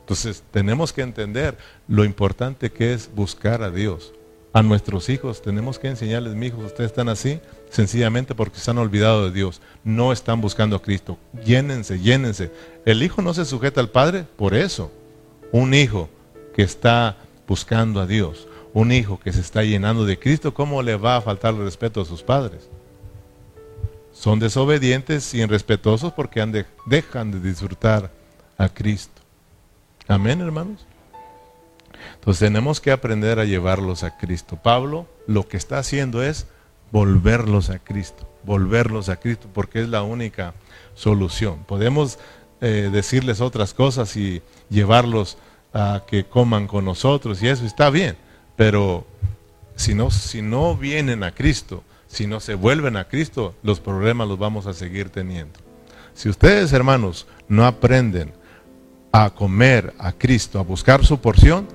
Entonces, 0.01 0.43
tenemos 0.51 0.93
que 0.93 1.01
entender 1.01 1.57
lo 1.87 2.05
importante 2.05 2.71
que 2.71 2.93
es 2.93 3.09
buscar 3.13 3.63
a 3.63 3.71
Dios. 3.71 4.13
A 4.53 4.63
nuestros 4.63 5.09
hijos 5.09 5.41
tenemos 5.41 5.79
que 5.79 5.89
enseñarles, 5.89 6.33
mi 6.33 6.45
hijos, 6.47 6.63
ustedes 6.63 6.91
están 6.91 7.09
así 7.09 7.41
sencillamente 7.69 8.35
porque 8.35 8.59
se 8.59 8.71
han 8.71 8.77
olvidado 8.77 9.25
de 9.25 9.31
Dios. 9.31 9.61
No 9.83 10.13
están 10.13 10.39
buscando 10.39 10.77
a 10.77 10.81
Cristo. 10.81 11.17
Llénense, 11.43 11.99
llénense. 11.99 12.53
El 12.85 13.03
hijo 13.03 13.21
no 13.21 13.33
se 13.33 13.43
sujeta 13.43 13.81
al 13.81 13.89
padre 13.89 14.25
por 14.37 14.53
eso. 14.53 14.91
Un 15.51 15.73
hijo 15.73 16.09
que 16.55 16.61
está 16.61 17.17
buscando 17.47 17.99
a 17.99 18.05
Dios, 18.05 18.47
un 18.75 18.91
hijo 18.91 19.17
que 19.21 19.31
se 19.31 19.39
está 19.39 19.63
llenando 19.63 20.05
de 20.05 20.19
Cristo, 20.19 20.53
¿cómo 20.53 20.83
le 20.83 20.97
va 20.97 21.15
a 21.15 21.21
faltar 21.21 21.53
el 21.53 21.63
respeto 21.63 22.01
a 22.01 22.05
sus 22.05 22.21
padres? 22.21 22.69
Son 24.11 24.37
desobedientes 24.37 25.33
y 25.33 25.41
irrespetuosos 25.41 26.11
porque 26.11 26.45
dejan 26.85 27.31
de 27.31 27.39
disfrutar 27.39 28.11
a 28.57 28.67
Cristo. 28.67 29.21
Amén, 30.09 30.41
hermanos. 30.41 30.85
Entonces 32.15 32.39
tenemos 32.39 32.81
que 32.81 32.91
aprender 32.91 33.39
a 33.39 33.45
llevarlos 33.45 34.03
a 34.03 34.17
Cristo. 34.17 34.59
Pablo 34.61 35.07
lo 35.25 35.47
que 35.47 35.55
está 35.55 35.77
haciendo 35.79 36.21
es 36.21 36.45
volverlos 36.91 37.69
a 37.69 37.79
Cristo, 37.79 38.27
volverlos 38.43 39.07
a 39.07 39.15
Cristo, 39.15 39.47
porque 39.53 39.83
es 39.83 39.87
la 39.87 40.03
única 40.03 40.53
solución. 40.95 41.63
Podemos 41.65 42.19
eh, 42.59 42.89
decirles 42.91 43.39
otras 43.39 43.73
cosas 43.73 44.17
y 44.17 44.41
llevarlos 44.69 45.37
a 45.73 46.03
que 46.05 46.25
coman 46.25 46.67
con 46.67 46.83
nosotros 46.83 47.41
y 47.41 47.47
eso 47.47 47.65
está 47.65 47.89
bien, 47.89 48.17
pero 48.55 49.05
si 49.75 49.93
no, 49.93 50.11
si 50.11 50.41
no 50.41 50.75
vienen 50.75 51.23
a 51.23 51.31
Cristo, 51.31 51.83
si 52.07 52.27
no 52.27 52.39
se 52.39 52.55
vuelven 52.55 52.95
a 52.97 53.05
Cristo, 53.05 53.55
los 53.61 53.79
problemas 53.79 54.27
los 54.27 54.39
vamos 54.39 54.67
a 54.67 54.73
seguir 54.73 55.09
teniendo. 55.09 55.59
Si 56.13 56.29
ustedes, 56.29 56.71
hermanos, 56.71 57.27
no 57.49 57.65
aprenden 57.65 58.31
a 59.11 59.29
comer 59.31 59.93
a 59.97 60.13
Cristo, 60.13 60.59
a 60.59 60.63
buscar 60.63 61.05
su 61.05 61.19
porción, 61.19 61.67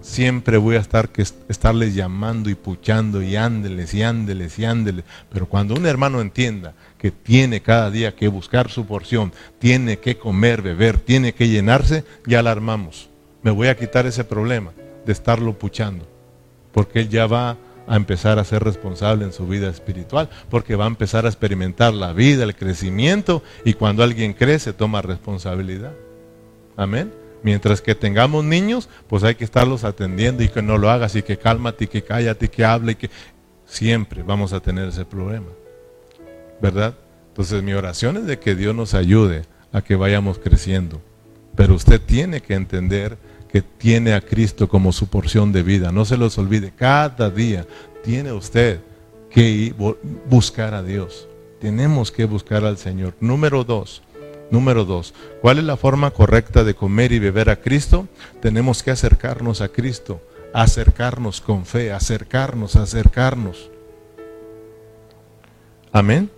siempre 0.00 0.56
voy 0.56 0.76
a 0.76 0.80
estar 0.80 1.10
que 1.10 1.22
estarles 1.22 1.94
llamando 1.94 2.50
y 2.50 2.56
puchando 2.56 3.22
y 3.22 3.36
ándeles 3.36 3.94
y 3.94 4.02
ándeles 4.02 4.58
y 4.58 4.64
ándeles. 4.64 5.04
Pero 5.30 5.46
cuando 5.46 5.74
un 5.74 5.86
hermano 5.86 6.20
entienda 6.20 6.74
que 6.98 7.12
tiene 7.12 7.62
cada 7.62 7.90
día 7.90 8.16
que 8.16 8.26
buscar 8.26 8.70
su 8.70 8.86
porción, 8.86 9.32
tiene 9.60 10.00
que 10.00 10.18
comer, 10.18 10.60
beber, 10.60 10.98
tiene 10.98 11.34
que 11.34 11.48
llenarse, 11.48 12.04
ya 12.26 12.42
la 12.42 12.50
armamos. 12.50 13.08
Me 13.42 13.52
voy 13.52 13.68
a 13.68 13.76
quitar 13.76 14.06
ese 14.06 14.24
problema 14.24 14.72
de 15.06 15.12
estarlo 15.12 15.56
puchando 15.56 16.13
porque 16.74 17.00
él 17.00 17.08
ya 17.08 17.26
va 17.26 17.56
a 17.86 17.96
empezar 17.96 18.38
a 18.38 18.44
ser 18.44 18.64
responsable 18.64 19.24
en 19.24 19.32
su 19.32 19.46
vida 19.46 19.68
espiritual, 19.70 20.28
porque 20.50 20.76
va 20.76 20.84
a 20.84 20.88
empezar 20.88 21.24
a 21.24 21.28
experimentar 21.28 21.94
la 21.94 22.12
vida, 22.12 22.44
el 22.44 22.56
crecimiento, 22.56 23.42
y 23.64 23.74
cuando 23.74 24.02
alguien 24.02 24.34
crece 24.34 24.72
toma 24.72 25.00
responsabilidad. 25.00 25.92
Amén. 26.76 27.12
Mientras 27.42 27.80
que 27.80 27.94
tengamos 27.94 28.44
niños, 28.44 28.88
pues 29.06 29.22
hay 29.22 29.34
que 29.34 29.44
estarlos 29.44 29.84
atendiendo 29.84 30.42
y 30.42 30.48
que 30.48 30.62
no 30.62 30.78
lo 30.78 30.90
hagas 30.90 31.14
y 31.14 31.22
que 31.22 31.36
cálmate 31.36 31.84
y 31.84 31.88
que 31.88 32.02
cállate 32.02 32.46
y 32.46 32.48
que 32.48 32.64
hable 32.64 32.92
y 32.92 32.96
que 32.96 33.10
siempre 33.66 34.22
vamos 34.22 34.52
a 34.52 34.60
tener 34.60 34.88
ese 34.88 35.04
problema. 35.04 35.48
¿Verdad? 36.60 36.94
Entonces 37.28 37.62
mi 37.62 37.74
oración 37.74 38.16
es 38.16 38.26
de 38.26 38.38
que 38.38 38.54
Dios 38.54 38.74
nos 38.74 38.94
ayude 38.94 39.42
a 39.72 39.82
que 39.82 39.94
vayamos 39.94 40.38
creciendo. 40.38 41.02
Pero 41.54 41.74
usted 41.74 42.00
tiene 42.00 42.40
que 42.40 42.54
entender 42.54 43.18
que 43.54 43.62
tiene 43.62 44.14
a 44.14 44.20
Cristo 44.20 44.68
como 44.68 44.92
su 44.92 45.06
porción 45.06 45.52
de 45.52 45.62
vida. 45.62 45.92
No 45.92 46.04
se 46.04 46.16
los 46.16 46.36
olvide, 46.38 46.72
cada 46.74 47.30
día 47.30 47.64
tiene 48.02 48.32
usted 48.32 48.80
que 49.30 49.72
buscar 50.28 50.74
a 50.74 50.82
Dios. 50.82 51.28
Tenemos 51.60 52.10
que 52.10 52.24
buscar 52.24 52.64
al 52.64 52.78
Señor. 52.78 53.14
Número 53.20 53.62
dos, 53.62 54.02
número 54.50 54.84
dos, 54.84 55.14
¿cuál 55.40 55.58
es 55.58 55.64
la 55.64 55.76
forma 55.76 56.10
correcta 56.10 56.64
de 56.64 56.74
comer 56.74 57.12
y 57.12 57.20
beber 57.20 57.48
a 57.48 57.60
Cristo? 57.60 58.08
Tenemos 58.42 58.82
que 58.82 58.90
acercarnos 58.90 59.60
a 59.60 59.68
Cristo, 59.68 60.20
acercarnos 60.52 61.40
con 61.40 61.64
fe, 61.64 61.92
acercarnos, 61.92 62.74
acercarnos. 62.74 63.70
Amén. 65.92 66.28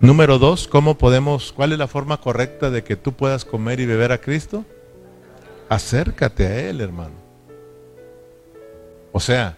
Número 0.00 0.40
dos, 0.40 0.66
¿cómo 0.66 0.98
podemos, 0.98 1.52
cuál 1.52 1.70
es 1.70 1.78
la 1.78 1.86
forma 1.86 2.16
correcta 2.16 2.68
de 2.68 2.82
que 2.82 2.96
tú 2.96 3.12
puedas 3.12 3.44
comer 3.44 3.78
y 3.78 3.86
beber 3.86 4.10
a 4.10 4.20
Cristo? 4.20 4.64
Acércate 5.68 6.46
a 6.46 6.68
Él, 6.68 6.80
hermano. 6.80 7.14
O 9.12 9.20
sea, 9.20 9.56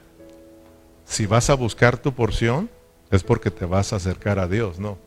si 1.04 1.26
vas 1.26 1.50
a 1.50 1.54
buscar 1.54 1.96
tu 1.98 2.12
porción, 2.12 2.70
es 3.10 3.22
porque 3.22 3.50
te 3.50 3.64
vas 3.64 3.92
a 3.92 3.96
acercar 3.96 4.38
a 4.38 4.46
Dios, 4.46 4.78
no. 4.78 4.98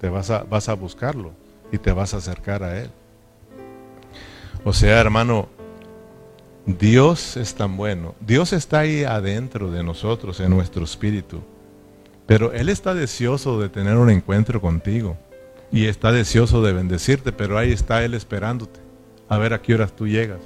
Te 0.00 0.08
vas 0.08 0.30
a, 0.30 0.42
vas 0.42 0.68
a 0.68 0.74
buscarlo 0.74 1.32
y 1.72 1.78
te 1.78 1.92
vas 1.92 2.14
a 2.14 2.18
acercar 2.18 2.62
a 2.62 2.80
Él. 2.80 2.90
O 4.64 4.72
sea, 4.72 5.00
hermano, 5.00 5.48
Dios 6.66 7.36
es 7.36 7.54
tan 7.54 7.76
bueno. 7.76 8.14
Dios 8.20 8.52
está 8.52 8.80
ahí 8.80 9.04
adentro 9.04 9.70
de 9.70 9.82
nosotros, 9.82 10.40
en 10.40 10.50
nuestro 10.50 10.84
espíritu. 10.84 11.42
Pero 12.26 12.52
Él 12.52 12.68
está 12.68 12.94
deseoso 12.94 13.60
de 13.60 13.68
tener 13.68 13.96
un 13.96 14.10
encuentro 14.10 14.60
contigo. 14.60 15.16
Y 15.70 15.86
está 15.86 16.12
deseoso 16.12 16.62
de 16.62 16.72
bendecirte, 16.72 17.32
pero 17.32 17.58
ahí 17.58 17.72
está 17.72 18.04
Él 18.04 18.14
esperándote 18.14 18.83
a 19.28 19.38
ver 19.38 19.52
a 19.52 19.62
qué 19.62 19.74
horas 19.74 19.94
tú 19.94 20.06
llegas, 20.06 20.40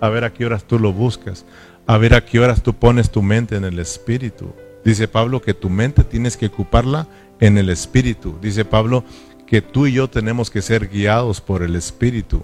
a 0.00 0.08
ver 0.08 0.24
a 0.24 0.32
qué 0.32 0.46
horas 0.46 0.64
tú 0.64 0.78
lo 0.78 0.92
buscas, 0.92 1.44
a 1.86 1.98
ver 1.98 2.14
a 2.14 2.24
qué 2.24 2.40
horas 2.40 2.62
tú 2.62 2.74
pones 2.74 3.10
tu 3.10 3.22
mente 3.22 3.56
en 3.56 3.64
el 3.64 3.78
Espíritu. 3.78 4.54
Dice 4.84 5.08
Pablo 5.08 5.40
que 5.40 5.54
tu 5.54 5.70
mente 5.70 6.04
tienes 6.04 6.36
que 6.36 6.46
ocuparla 6.46 7.06
en 7.40 7.58
el 7.58 7.70
Espíritu. 7.70 8.38
Dice 8.40 8.64
Pablo 8.64 9.04
que 9.46 9.62
tú 9.62 9.86
y 9.86 9.92
yo 9.92 10.08
tenemos 10.08 10.50
que 10.50 10.62
ser 10.62 10.88
guiados 10.88 11.40
por 11.40 11.62
el 11.62 11.76
Espíritu. 11.76 12.42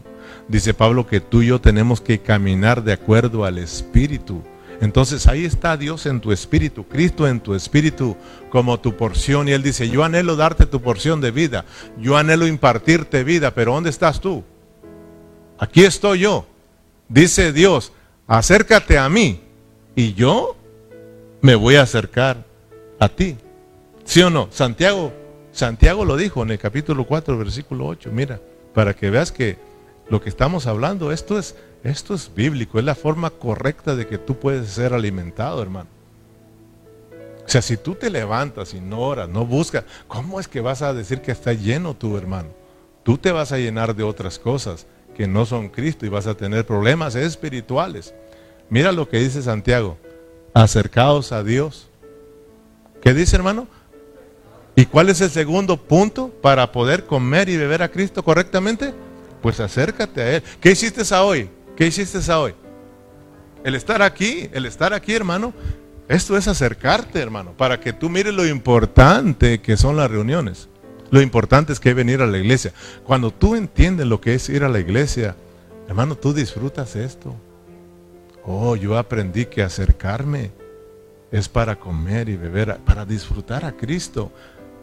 Dice 0.49 0.75
Pablo 0.75 1.07
que 1.07 1.21
tú 1.21 1.43
y 1.43 1.49
yo 1.49 1.61
tenemos 1.61 2.01
que 2.01 2.21
caminar 2.21 2.83
de 2.83 2.93
acuerdo 2.93 3.45
al 3.45 3.59
Espíritu. 3.59 4.43
Entonces 4.81 5.27
ahí 5.27 5.45
está 5.45 5.77
Dios 5.77 6.07
en 6.07 6.21
tu 6.21 6.33
espíritu, 6.33 6.85
Cristo 6.85 7.29
en 7.29 7.41
tu 7.41 7.55
espíritu 7.55 8.17
como 8.49 8.81
tu 8.81 8.97
porción. 8.97 9.47
Y 9.47 9.53
Él 9.53 9.63
dice, 9.63 9.91
yo 9.91 10.05
anhelo 10.05 10.37
darte 10.37 10.65
tu 10.65 10.81
porción 10.81 11.21
de 11.21 11.31
vida, 11.31 11.67
yo 11.99 12.17
anhelo 12.17 12.47
impartirte 12.47 13.23
vida, 13.23 13.53
pero 13.55 13.75
¿dónde 13.75 13.91
estás 13.91 14.21
tú? 14.21 14.43
Aquí 15.61 15.85
estoy 15.85 16.21
yo. 16.21 16.47
Dice 17.07 17.53
Dios, 17.53 17.93
acércate 18.27 18.97
a 18.97 19.11
mí 19.11 19.43
y 19.95 20.15
yo 20.15 20.57
me 21.43 21.55
voy 21.55 21.77
a 21.77 21.83
acercar 21.83 22.47
a 22.99 23.11
ti. 23.11 23.37
¿Sí 24.05 24.23
o 24.23 24.31
no? 24.31 24.49
Santiago, 24.51 25.13
Santiago 25.53 26.07
lo 26.07 26.17
dijo 26.17 26.43
en 26.43 26.51
el 26.51 26.59
capítulo 26.59 27.05
4, 27.05 27.37
versículo 27.37 27.87
8. 27.87 28.11
Mira, 28.11 28.41
para 28.73 28.95
que 28.95 29.11
veas 29.11 29.33
que 29.33 29.59
lo 30.09 30.23
que 30.23 30.31
estamos 30.31 30.67
hablando, 30.67 31.13
esto 31.13 31.39
es, 31.39 31.55
esto 31.85 32.15
es 32.15 32.35
bíblico, 32.35 32.79
es 32.79 32.85
la 32.87 32.95
forma 32.95 33.29
correcta 33.29 33.95
de 33.95 34.07
que 34.07 34.17
tú 34.17 34.39
puedes 34.39 34.71
ser 34.71 34.95
alimentado, 34.95 35.61
hermano. 35.61 35.91
O 37.45 37.49
sea, 37.51 37.61
si 37.61 37.77
tú 37.77 37.95
te 37.95 38.09
levantas 38.09 38.73
y 38.73 38.81
no 38.81 39.01
oras, 39.01 39.29
no 39.29 39.45
buscas, 39.45 39.85
¿cómo 40.09 40.41
es 40.41 40.49
que 40.49 40.63
vas 40.63 40.81
a 40.81 40.95
decir 40.95 41.21
que 41.21 41.33
está 41.33 41.53
lleno 41.53 41.93
tu 41.93 42.17
hermano? 42.17 42.49
Tú 43.03 43.19
te 43.19 43.31
vas 43.31 43.53
a 43.53 43.59
llenar 43.59 43.95
de 43.95 44.05
otras 44.05 44.39
cosas 44.39 44.87
que 45.21 45.29
no 45.29 45.45
son 45.45 45.69
Cristo 45.69 46.07
y 46.07 46.09
vas 46.09 46.27
a 46.27 46.35
tener 46.35 46.65
problemas 46.65 47.15
espirituales. 47.15 48.15
Mira 48.71 48.91
lo 48.91 49.07
que 49.07 49.19
dice 49.19 49.43
Santiago. 49.43 49.99
acercaos 50.55 51.31
a 51.33 51.45
Dios. 51.45 51.91
¿Qué 53.03 53.13
dice 53.13 53.37
hermano? 53.37 53.69
¿Y 54.75 54.87
cuál 54.87 55.11
es 55.11 55.21
el 55.21 55.29
segundo 55.29 55.77
punto 55.77 56.31
para 56.41 56.73
poder 56.73 57.05
comer 57.05 57.51
y 57.51 57.59
beber 57.59 57.83
a 57.83 57.91
Cristo 57.91 58.25
correctamente? 58.25 58.95
Pues 59.43 59.61
acércate 59.61 60.23
a 60.23 60.37
Él. 60.37 60.43
¿Qué 60.59 60.71
hiciste 60.71 61.03
a 61.15 61.23
hoy? 61.23 61.51
¿Qué 61.77 61.87
hiciste 61.87 62.19
a 62.33 62.41
hoy? 62.41 62.55
El 63.63 63.75
estar 63.75 64.01
aquí, 64.01 64.49
el 64.55 64.65
estar 64.65 64.95
aquí, 64.95 65.13
hermano, 65.13 65.53
esto 66.09 66.35
es 66.35 66.49
acercarte, 66.49 67.21
hermano, 67.21 67.53
para 67.59 67.79
que 67.79 67.93
tú 67.93 68.09
mires 68.09 68.33
lo 68.33 68.47
importante 68.47 69.61
que 69.61 69.77
son 69.77 69.99
las 69.99 70.11
reuniones. 70.11 70.70
Lo 71.11 71.21
importante 71.21 71.73
es 71.73 71.81
que 71.81 71.95
venir 71.95 72.23
a 72.23 72.27
la 72.27 72.39
iglesia. 72.39 72.73
Cuando 73.05 73.31
tú 73.31 73.55
entiendes 73.55 74.07
lo 74.07 74.21
que 74.21 74.35
es 74.35 74.49
ir 74.49 74.65
a 74.65 74.69
la 74.69 74.79
iglesia, 74.79 75.35
hermano, 75.89 76.15
tú 76.15 76.33
disfrutas 76.33 76.97
esto. 76.97 77.35
Oh, 78.45 78.77
yo 78.77 78.97
aprendí 78.97 79.47
que 79.47 79.63
acercarme 79.63 80.53
es 81.31 81.49
para 81.49 81.77
comer 81.77 82.29
y 82.29 82.37
beber, 82.37 82.79
para 82.85 83.05
disfrutar 83.05 83.65
a 83.65 83.73
Cristo. 83.73 84.33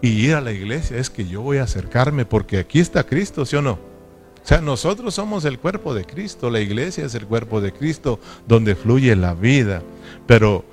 Y 0.02 0.10
ir 0.10 0.36
a 0.36 0.42
la 0.42 0.52
iglesia 0.52 0.98
es 0.98 1.10
que 1.10 1.28
yo 1.28 1.42
voy 1.42 1.58
a 1.58 1.64
acercarme 1.64 2.26
porque 2.26 2.60
aquí 2.60 2.80
está 2.80 3.04
Cristo, 3.04 3.46
¿sí 3.46 3.56
o 3.56 3.62
no? 3.62 3.74
O 3.74 4.48
sea, 4.48 4.62
nosotros 4.62 5.16
somos 5.16 5.44
el 5.44 5.60
cuerpo 5.60 5.94
de 5.94 6.06
Cristo, 6.06 6.50
la 6.50 6.62
iglesia 6.62 7.06
es 7.06 7.16
el 7.16 7.26
cuerpo 7.26 7.60
de 7.60 7.74
Cristo 7.74 8.20
donde 8.48 8.76
fluye 8.76 9.16
la 9.16 9.34
vida. 9.34 9.82
Pero 10.26 10.64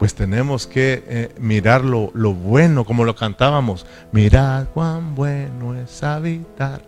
pues 0.00 0.14
tenemos 0.14 0.66
que 0.66 1.04
eh, 1.06 1.34
mirar 1.38 1.84
lo, 1.84 2.10
lo, 2.14 2.32
bueno, 2.32 2.86
como 2.86 3.04
lo 3.04 3.14
cantábamos. 3.14 3.84
Mirad 4.12 4.68
cuán 4.72 5.14
bueno 5.14 5.74
es 5.74 6.02
habitar 6.02 6.80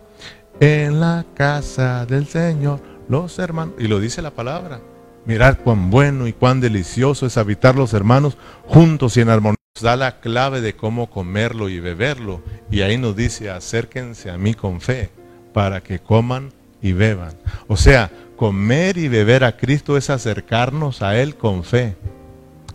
en 0.59 0.99
la 0.99 1.23
casa 1.35 2.07
del 2.07 2.25
Señor, 2.25 2.81
los 3.07 3.37
hermanos. 3.37 3.75
Y 3.77 3.87
lo 3.87 3.99
dice 3.99 4.23
la 4.23 4.31
palabra. 4.31 4.81
Mirad 5.27 5.59
cuán 5.63 5.91
bueno 5.91 6.25
y 6.25 6.33
cuán 6.33 6.59
delicioso 6.59 7.27
es 7.27 7.37
habitar 7.37 7.75
los 7.75 7.93
hermanos 7.93 8.35
juntos 8.65 9.15
y 9.15 9.21
en 9.21 9.29
armonía. 9.29 9.57
Nos 9.75 9.83
da 9.83 9.95
la 9.95 10.19
clave 10.19 10.61
de 10.61 10.75
cómo 10.75 11.11
comerlo 11.11 11.69
y 11.69 11.79
beberlo. 11.79 12.41
Y 12.71 12.81
ahí 12.81 12.97
nos 12.97 13.15
dice, 13.15 13.51
acérquense 13.51 14.31
a 14.31 14.39
mí 14.39 14.55
con 14.55 14.81
fe 14.81 15.11
para 15.53 15.81
que 15.81 15.99
coman 15.99 16.49
y 16.81 16.93
beban. 16.93 17.35
O 17.67 17.77
sea, 17.77 18.09
comer 18.37 18.97
y 18.97 19.07
beber 19.07 19.43
a 19.43 19.55
Cristo 19.55 19.97
es 19.97 20.09
acercarnos 20.09 21.03
a 21.03 21.15
Él 21.21 21.35
con 21.35 21.63
fe. 21.63 21.95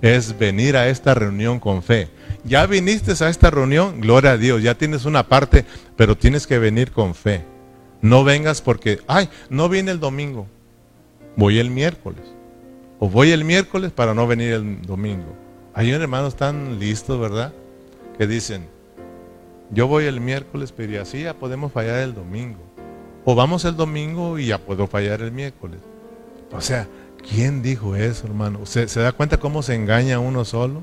Es 0.01 0.39
venir 0.39 0.77
a 0.77 0.89
esta 0.89 1.15
reunión 1.15 1.59
con 1.59 1.83
fe. 1.83 2.09
Ya 2.45 2.67
viniste 2.67 3.13
a 3.25 3.29
esta 3.29 3.51
reunión, 3.51 4.01
gloria 4.01 4.33
a 4.33 4.37
Dios, 4.37 4.63
ya 4.63 4.75
tienes 4.75 5.05
una 5.05 5.29
parte, 5.29 5.65
pero 5.97 6.17
tienes 6.17 6.47
que 6.47 6.59
venir 6.59 6.93
con 6.93 7.15
fe. 7.15 7.45
No 8.01 8.23
vengas 8.23 8.63
porque, 8.63 9.01
ay, 9.09 9.29
no 9.51 9.69
viene 9.69 9.91
el 9.91 10.01
domingo, 10.01 10.47
voy 11.37 11.59
el 11.59 11.71
miércoles. 11.71 12.23
O 13.01 13.09
voy 13.09 13.31
el 13.31 13.45
miércoles 13.45 13.93
para 13.93 14.15
no 14.15 14.27
venir 14.27 14.53
el 14.53 14.83
domingo. 14.83 15.37
Hay 15.75 15.91
hermanos 15.91 16.37
tan 16.37 16.81
listos, 16.81 17.21
¿verdad? 17.21 17.53
Que 18.17 18.27
dicen, 18.27 18.67
yo 19.71 19.87
voy 19.87 20.05
el 20.05 20.21
miércoles, 20.21 20.73
pero 20.77 21.01
así 21.03 21.23
ya 21.23 21.35
podemos 21.35 21.73
fallar 21.73 22.01
el 22.01 22.15
domingo. 22.15 22.59
O 23.25 23.35
vamos 23.35 23.65
el 23.65 23.77
domingo 23.77 24.39
y 24.39 24.47
ya 24.47 24.59
puedo 24.59 24.87
fallar 24.87 25.21
el 25.21 25.31
miércoles. 25.31 25.81
O 26.51 26.61
sea, 26.61 26.89
¿quién 27.29 27.62
dijo 27.62 27.97
eso, 27.97 28.27
hermano? 28.27 28.67
¿Se, 28.67 28.88
¿Se 28.88 29.01
da 29.01 29.12
cuenta 29.12 29.38
cómo 29.38 29.62
se 29.62 29.75
engaña 29.75 30.19
uno 30.19 30.45
solo? 30.45 30.83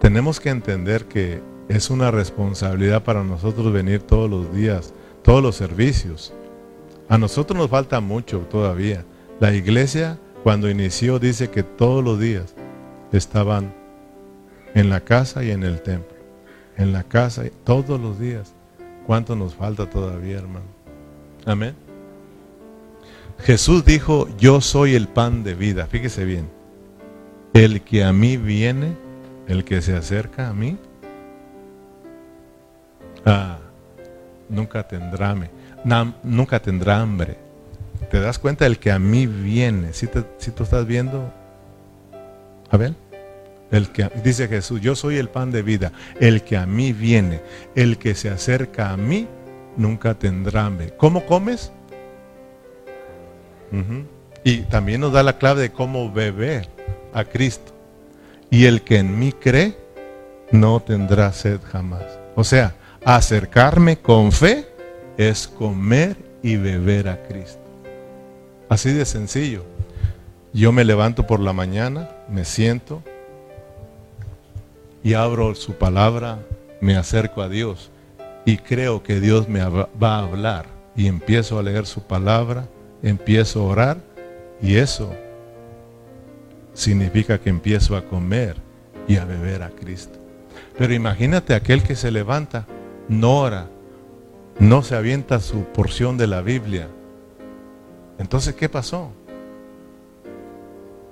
Tenemos 0.00 0.40
que 0.40 0.50
entender 0.50 1.06
que 1.06 1.40
es 1.68 1.90
una 1.90 2.10
responsabilidad 2.10 3.04
para 3.04 3.22
nosotros 3.22 3.72
venir 3.72 4.02
todos 4.02 4.28
los 4.28 4.52
días, 4.54 4.92
todos 5.22 5.42
los 5.42 5.56
servicios. 5.56 6.32
A 7.08 7.18
nosotros 7.18 7.56
nos 7.56 7.70
falta 7.70 8.00
mucho 8.00 8.40
todavía. 8.50 9.04
La 9.40 9.52
iglesia 9.52 10.18
cuando 10.42 10.68
inició 10.68 11.18
dice 11.18 11.50
que 11.50 11.62
todos 11.62 12.02
los 12.02 12.18
días 12.18 12.54
estaban 13.12 13.72
en 14.74 14.90
la 14.90 15.00
casa 15.00 15.44
y 15.44 15.50
en 15.50 15.62
el 15.62 15.82
templo. 15.82 16.16
En 16.76 16.92
la 16.92 17.04
casa 17.04 17.44
todos 17.64 18.00
los 18.00 18.18
días. 18.18 18.52
¿Cuánto 19.06 19.36
nos 19.36 19.54
falta 19.54 19.88
todavía, 19.88 20.38
hermano? 20.38 20.66
Amén. 21.44 21.74
Jesús 23.44 23.84
dijo, 23.84 24.28
yo 24.38 24.60
soy 24.60 24.94
el 24.94 25.08
pan 25.08 25.44
de 25.44 25.54
vida. 25.54 25.86
Fíjese 25.86 26.24
bien. 26.24 26.48
El 27.54 27.82
que 27.82 28.04
a 28.04 28.12
mí 28.12 28.36
viene, 28.36 28.96
el 29.48 29.64
que 29.64 29.82
se 29.82 29.94
acerca 29.96 30.48
a 30.48 30.54
mí, 30.54 30.78
ah, 33.26 33.58
nunca 34.48 34.86
tendrá, 34.88 35.34
nunca 36.22 36.60
tendrá 36.60 37.00
hambre 37.00 37.36
¿Te 38.10 38.20
das 38.20 38.38
cuenta 38.38 38.64
del 38.64 38.78
que 38.78 38.90
a 38.90 38.98
mí 38.98 39.26
viene? 39.26 39.92
Si, 39.92 40.08
si 40.38 40.50
tú 40.50 40.64
estás 40.64 40.86
viendo, 40.86 41.32
a 42.70 42.76
ver, 42.76 42.94
el 43.70 43.88
que 43.88 44.10
dice 44.22 44.48
Jesús, 44.48 44.80
yo 44.80 44.94
soy 44.94 45.16
el 45.16 45.30
pan 45.30 45.50
de 45.50 45.62
vida, 45.62 45.92
el 46.20 46.42
que 46.42 46.58
a 46.58 46.66
mí 46.66 46.92
viene, 46.92 47.40
el 47.74 47.96
que 47.96 48.14
se 48.14 48.28
acerca 48.28 48.90
a 48.90 48.96
mí, 48.96 49.28
nunca 49.78 50.14
tendrá 50.14 50.66
hambre. 50.66 50.92
¿Cómo 50.96 51.24
comes? 51.24 51.72
Y 54.44 54.58
también 54.62 55.00
nos 55.00 55.12
da 55.12 55.22
la 55.22 55.38
clave 55.38 55.62
de 55.62 55.72
cómo 55.72 56.12
beber 56.12 56.68
a 57.12 57.24
Cristo. 57.24 57.72
Y 58.50 58.66
el 58.66 58.82
que 58.82 58.98
en 58.98 59.18
mí 59.18 59.32
cree, 59.32 59.76
no 60.50 60.80
tendrá 60.80 61.32
sed 61.32 61.60
jamás. 61.62 62.04
O 62.34 62.44
sea, 62.44 62.74
acercarme 63.04 63.98
con 63.98 64.32
fe 64.32 64.66
es 65.16 65.48
comer 65.48 66.16
y 66.42 66.56
beber 66.56 67.08
a 67.08 67.22
Cristo. 67.22 67.60
Así 68.68 68.92
de 68.92 69.04
sencillo. 69.04 69.64
Yo 70.52 70.72
me 70.72 70.84
levanto 70.84 71.26
por 71.26 71.40
la 71.40 71.52
mañana, 71.52 72.10
me 72.28 72.44
siento 72.44 73.02
y 75.02 75.14
abro 75.14 75.54
su 75.54 75.74
palabra, 75.74 76.40
me 76.80 76.96
acerco 76.96 77.42
a 77.42 77.48
Dios 77.48 77.90
y 78.44 78.58
creo 78.58 79.02
que 79.02 79.20
Dios 79.20 79.48
me 79.48 79.64
va 79.64 79.88
a 80.00 80.18
hablar 80.18 80.66
y 80.94 81.06
empiezo 81.06 81.58
a 81.58 81.62
leer 81.62 81.86
su 81.86 82.02
palabra, 82.02 82.66
empiezo 83.02 83.60
a 83.60 83.64
orar 83.64 83.96
y 84.60 84.76
eso 84.76 85.12
significa 86.74 87.38
que 87.38 87.50
empiezo 87.50 87.96
a 87.96 88.04
comer 88.04 88.56
y 89.08 89.16
a 89.16 89.24
beber 89.24 89.62
a 89.62 89.70
Cristo. 89.70 90.18
Pero 90.78 90.94
imagínate 90.94 91.54
aquel 91.54 91.82
que 91.82 91.96
se 91.96 92.10
levanta, 92.10 92.66
no 93.08 93.40
ora, 93.40 93.66
no 94.58 94.82
se 94.82 94.94
avienta 94.94 95.40
su 95.40 95.64
porción 95.64 96.16
de 96.16 96.26
la 96.26 96.40
Biblia, 96.40 96.88
entonces, 98.22 98.54
¿qué 98.54 98.68
pasó? 98.68 99.10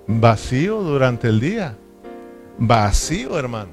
Vacío 0.06 0.80
durante 0.80 1.26
el 1.26 1.40
día. 1.40 1.76
Vacío, 2.56 3.36
hermano. 3.36 3.70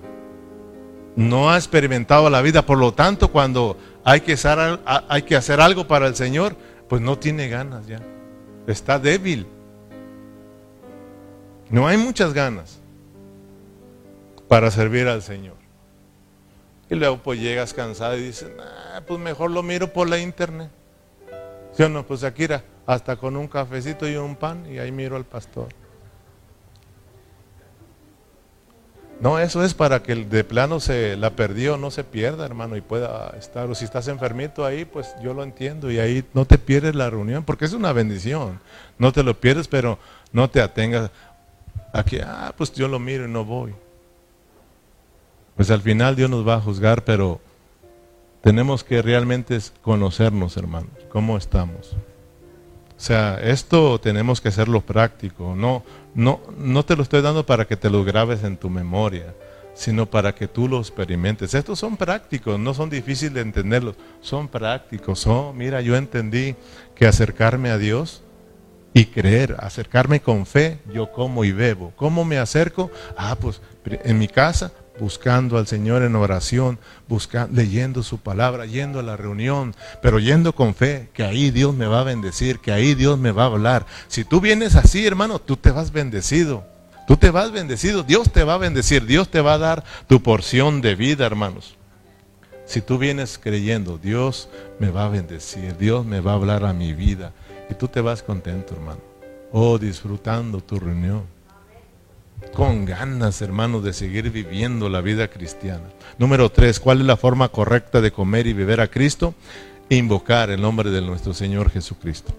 No 1.16 1.52
ha 1.52 1.56
experimentado 1.56 2.32
la 2.32 2.42
vida. 2.42 2.66
Por 2.66 2.80
lo 2.80 2.94
tanto, 2.94 3.32
cuando 3.32 3.78
hay 4.04 4.22
que, 4.22 4.34
hacer, 4.34 5.62
algo 5.62 5.88
para 5.88 6.08
el 6.08 6.16
Señor, 6.16 6.56
pues 6.88 7.02
no 7.02 7.18
tiene 7.18 7.50
ganas 7.50 7.88
ya. 7.88 8.02
Está 8.68 9.00
débil. 9.00 9.48
No 11.70 11.88
hay 11.88 11.98
muchas 11.98 12.34
ganas 12.34 12.80
para 14.48 14.72
servir 14.72 15.08
al 15.08 15.22
Señor. 15.22 15.56
Y 16.90 16.96
luego 16.96 17.18
pues 17.18 17.40
llegas 17.40 17.74
cansado 17.74 18.18
y 18.18 18.24
dices, 18.24 18.50
pues 19.06 19.20
mejor 19.20 19.52
lo 19.52 19.64
miro 19.64 19.92
por 19.92 20.08
la 20.08 20.20
internet. 20.20 20.70
¿Sí 21.74 21.84
o 21.84 21.90
no? 21.90 22.06
Pues 22.06 22.24
Akira, 22.24 22.64
hasta 22.86 23.18
con 23.18 23.36
un 23.36 23.48
cafecito 23.48 24.08
y 24.10 24.16
un 24.16 24.36
pan 24.36 24.66
y 24.72 24.80
ahí 24.80 24.92
miro 24.92 25.18
al 25.18 25.26
pastor. 25.26 25.68
No, 29.20 29.40
eso 29.40 29.64
es 29.64 29.74
para 29.74 30.04
que 30.04 30.14
de 30.16 30.44
plano 30.44 30.80
se 30.80 31.18
la 31.18 31.32
perdió, 31.32 31.78
no 31.78 31.90
se 31.90 32.04
pierda, 32.04 32.46
hermano, 32.46 32.78
y 32.78 32.82
pueda 32.82 33.34
estar. 33.38 33.68
O 33.70 33.74
si 33.74 33.84
estás 33.84 34.08
enfermito 34.08 34.64
ahí, 34.64 34.86
pues 34.86 35.16
yo 35.24 35.34
lo 35.34 35.44
entiendo 35.44 35.90
y 35.90 35.98
ahí 35.98 36.24
no 36.34 36.46
te 36.46 36.60
pierdes 36.60 36.94
la 36.94 37.10
reunión, 37.10 37.44
porque 37.44 37.66
es 37.66 37.74
una 37.74 37.94
bendición. 37.94 38.60
No 39.00 39.12
te 39.12 39.24
lo 39.24 39.40
pierdes, 39.40 39.68
pero 39.68 39.98
no 40.32 40.50
te 40.50 40.62
atengas 40.62 41.10
aquí, 41.94 42.20
ah, 42.24 42.54
pues 42.56 42.72
yo 42.74 42.88
lo 42.88 43.00
miro 43.00 43.26
y 43.26 43.32
no 43.32 43.44
voy. 43.44 43.74
Pues 45.56 45.72
al 45.72 45.82
final 45.82 46.16
Dios 46.16 46.30
nos 46.30 46.48
va 46.48 46.56
a 46.56 46.62
juzgar, 46.62 47.04
pero 47.04 47.42
tenemos 48.42 48.84
que 48.84 49.02
realmente 49.02 49.58
conocernos, 49.82 50.56
hermanos, 50.58 50.92
cómo 51.10 51.38
estamos. 51.38 51.96
O 52.98 53.00
sea, 53.00 53.40
esto 53.44 54.00
tenemos 54.00 54.42
que 54.42 54.50
hacerlo 54.50 54.82
práctico. 54.82 55.56
No, 55.56 55.84
no, 56.16 56.42
no 56.58 56.84
te 56.84 56.96
lo 56.96 57.04
estoy 57.04 57.22
dando 57.22 57.46
para 57.46 57.66
que 57.66 57.78
te 57.78 57.92
lo 57.92 58.04
grabes 58.04 58.44
en 58.44 58.58
tu 58.58 58.72
memoria, 58.72 59.36
sino 59.76 60.08
para 60.08 60.34
que 60.34 60.48
tú 60.48 60.68
lo 60.68 60.80
experimentes. 60.80 61.54
Estos 61.54 61.78
son 61.78 61.96
prácticos, 61.96 62.60
no 62.60 62.74
son 62.74 62.90
difíciles 62.90 63.36
de 63.36 63.42
entenderlos, 63.42 63.96
son 64.20 64.48
prácticos. 64.48 65.28
Oh, 65.28 65.54
mira, 65.54 65.82
yo 65.82 65.96
entendí 65.96 66.56
que 66.96 67.06
acercarme 67.06 67.70
a 67.70 67.78
Dios 67.78 68.24
y 68.96 69.06
creer, 69.06 69.56
acercarme 69.60 70.20
con 70.20 70.48
fe, 70.48 70.80
yo 70.92 71.12
como 71.12 71.46
y 71.46 71.52
bebo. 71.52 71.94
¿Cómo 71.96 72.26
me 72.26 72.40
acerco? 72.40 72.90
Ah, 73.16 73.38
pues 73.40 73.62
en 73.86 74.18
mi 74.18 74.28
casa 74.28 74.72
buscando 75.00 75.58
al 75.58 75.68
Señor 75.68 76.04
en 76.04 76.16
oración, 76.16 76.80
buscando, 77.08 77.56
leyendo 77.56 78.04
su 78.04 78.18
palabra, 78.18 78.66
yendo 78.66 79.00
a 79.00 79.04
la 79.04 79.18
reunión, 79.18 79.76
pero 80.02 80.20
yendo 80.20 80.54
con 80.54 80.76
fe, 80.76 81.10
que 81.14 81.24
ahí 81.24 81.52
Dios 81.52 81.76
me 81.76 81.88
va 81.88 82.02
a 82.02 82.04
bendecir, 82.04 82.60
que 82.60 82.72
ahí 82.72 82.96
Dios 82.96 83.18
me 83.18 83.32
va 83.32 83.44
a 83.44 83.48
hablar. 83.48 83.86
Si 84.08 84.24
tú 84.24 84.42
vienes 84.42 84.76
así, 84.76 85.06
hermano, 85.06 85.40
tú 85.40 85.58
te 85.58 85.72
vas 85.72 85.92
bendecido. 85.92 86.66
Tú 87.08 87.16
te 87.16 87.32
vas 87.32 87.54
bendecido, 87.54 88.04
Dios 88.04 88.32
te 88.34 88.44
va 88.44 88.56
a 88.56 88.58
bendecir, 88.58 89.06
Dios 89.06 89.30
te 89.30 89.40
va 89.40 89.54
a 89.54 89.58
dar 89.58 89.86
tu 90.08 90.22
porción 90.22 90.82
de 90.82 90.96
vida, 90.96 91.26
hermanos. 91.26 91.78
Si 92.66 92.82
tú 92.82 92.98
vienes 92.98 93.40
creyendo, 93.42 93.98
Dios 93.98 94.50
me 94.78 94.90
va 94.90 95.06
a 95.06 95.10
bendecir, 95.10 95.78
Dios 95.78 96.06
me 96.06 96.20
va 96.20 96.32
a 96.32 96.36
hablar 96.36 96.66
a 96.66 96.74
mi 96.74 96.94
vida. 96.94 97.32
Y 97.70 97.76
tú 97.76 97.88
te 97.88 98.02
vas 98.02 98.22
contento, 98.22 98.74
hermano. 98.74 99.00
Oh, 99.54 99.78
disfrutando 99.78 100.60
tu 100.60 100.78
reunión. 100.78 101.37
Con 102.54 102.86
ganas, 102.86 103.42
hermano, 103.42 103.82
de 103.82 103.94
seguir 103.94 104.32
viviendo 104.32 104.90
la 104.90 105.02
vida 105.02 105.28
cristiana. 105.28 105.90
Número 106.18 106.50
tres, 106.50 106.80
¿cuál 106.80 107.02
es 107.02 107.06
la 107.06 107.18
forma 107.18 107.50
correcta 107.50 108.02
de 108.02 108.12
comer 108.12 108.48
y 108.48 108.54
beber 108.54 108.82
a 108.82 108.88
Cristo? 108.88 109.36
Invocar 109.90 110.50
el 110.50 110.62
nombre 110.62 110.90
de 110.90 111.02
nuestro 111.02 111.34
Señor 111.34 111.70
Jesucristo. 111.70 112.34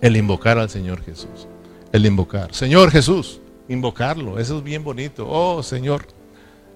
El 0.00 0.16
invocar 0.16 0.58
al 0.58 0.70
Señor 0.70 1.02
Jesús. 1.04 1.46
El 1.92 2.06
invocar. 2.06 2.54
Señor 2.54 2.90
Jesús, 2.90 3.40
invocarlo. 3.68 4.38
Eso 4.38 4.58
es 4.58 4.64
bien 4.64 4.82
bonito. 4.82 5.26
Oh, 5.28 5.62
Señor. 5.62 6.06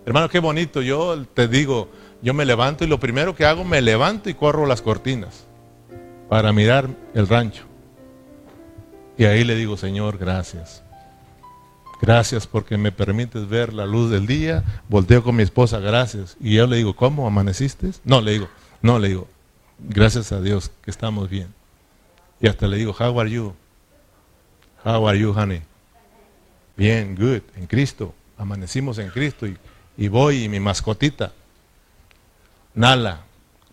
Hermano, 0.07 0.29
qué 0.29 0.39
bonito. 0.39 0.83
Yo 0.83 1.25
te 1.35 1.49
digo, 1.49 1.89
yo 2.23 2.35
me 2.35 2.45
levanto 2.45 2.85
y 2.85 2.87
lo 2.87 3.01
primero 3.01 3.35
que 3.35 3.45
hago, 3.45 3.65
me 3.65 3.83
levanto 3.83 4.31
y 4.31 4.35
corro 4.35 4.67
las 4.67 4.83
cortinas 4.83 5.47
para 6.29 6.53
mirar 6.53 6.89
el 7.15 7.27
rancho. 7.27 7.65
Y 9.17 9.25
ahí 9.25 9.45
le 9.45 9.55
digo, 9.57 9.77
Señor, 9.77 10.19
gracias. 10.19 10.84
Gracias 12.05 12.47
porque 12.47 12.77
me 12.77 12.93
permites 12.93 13.49
ver 13.49 13.73
la 13.73 13.87
luz 13.87 14.11
del 14.11 14.27
día. 14.27 14.63
Volteo 14.91 15.25
con 15.25 15.37
mi 15.37 15.43
esposa, 15.43 15.79
gracias. 15.79 16.37
Y 16.39 16.53
yo 16.53 16.67
le 16.67 16.77
digo, 16.77 16.95
¿cómo 16.95 17.27
amaneciste? 17.27 17.93
No, 18.05 18.21
le 18.21 18.33
digo, 18.33 18.49
no, 18.83 18.99
le 18.99 19.09
digo, 19.09 19.27
gracias 19.79 20.31
a 20.31 20.43
Dios 20.43 20.71
que 20.83 20.91
estamos 20.91 21.31
bien. 21.31 21.49
Y 22.43 22.47
hasta 22.47 22.67
le 22.67 22.77
digo, 22.77 22.95
how 23.01 23.19
are 23.19 23.31
you? 23.31 23.55
How 24.85 25.09
are 25.09 25.19
you, 25.19 25.33
honey? 25.33 25.63
Bien, 26.77 27.17
good, 27.17 27.41
en 27.57 27.67
Cristo. 27.67 28.15
Amanecimos 28.37 28.99
en 28.99 29.09
Cristo 29.09 29.47
y, 29.47 29.57
y 29.97 30.09
voy 30.09 30.45
y 30.45 30.49
mi 30.51 30.61
mascotita, 30.61 31.33
Nala, 32.75 33.23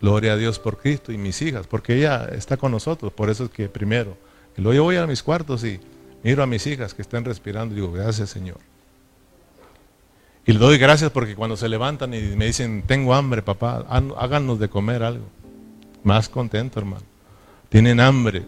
gloria 0.00 0.32
a 0.32 0.36
Dios 0.38 0.58
por 0.58 0.78
Cristo 0.78 1.12
y 1.12 1.18
mis 1.18 1.42
hijas, 1.42 1.66
porque 1.66 1.98
ella 1.98 2.30
está 2.32 2.56
con 2.56 2.72
nosotros, 2.72 3.12
por 3.12 3.28
eso 3.28 3.44
es 3.44 3.50
que 3.50 3.68
primero. 3.68 4.16
Luego 4.56 4.72
yo 4.72 4.84
voy 4.84 4.96
a 4.96 5.06
mis 5.06 5.22
cuartos 5.22 5.64
y 5.64 5.80
miro 6.22 6.42
a 6.42 6.46
mis 6.46 6.66
hijas 6.66 6.94
que 6.94 7.02
están 7.02 7.24
respirando 7.24 7.74
y 7.74 7.76
digo, 7.76 7.92
gracias 7.92 8.30
Señor. 8.30 8.58
Y 10.44 10.52
le 10.52 10.58
doy 10.58 10.78
gracias 10.78 11.10
porque 11.10 11.36
cuando 11.36 11.56
se 11.56 11.68
levantan 11.68 12.14
y 12.14 12.20
me 12.36 12.46
dicen, 12.46 12.82
tengo 12.86 13.14
hambre, 13.14 13.42
papá, 13.42 13.84
háganos 13.88 14.58
de 14.58 14.68
comer 14.68 15.02
algo. 15.02 15.24
Más 16.02 16.28
contento, 16.28 16.80
hermano. 16.80 17.04
Tienen 17.68 18.00
hambre. 18.00 18.44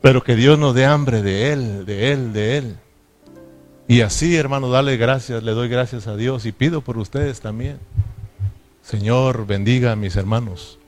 Pero 0.00 0.22
que 0.22 0.36
Dios 0.36 0.58
nos 0.58 0.74
dé 0.74 0.84
hambre 0.84 1.22
de 1.22 1.52
Él, 1.52 1.86
de 1.86 2.12
Él, 2.12 2.32
de 2.32 2.58
Él. 2.58 2.76
Y 3.88 4.02
así, 4.02 4.36
hermano, 4.36 4.68
dale 4.70 4.96
gracias, 4.96 5.42
le 5.42 5.52
doy 5.52 5.68
gracias 5.68 6.06
a 6.06 6.16
Dios 6.16 6.46
y 6.46 6.52
pido 6.52 6.80
por 6.82 6.98
ustedes 6.98 7.40
también. 7.40 7.78
Señor, 8.82 9.46
bendiga 9.46 9.92
a 9.92 9.96
mis 9.96 10.14
hermanos. 10.14 10.78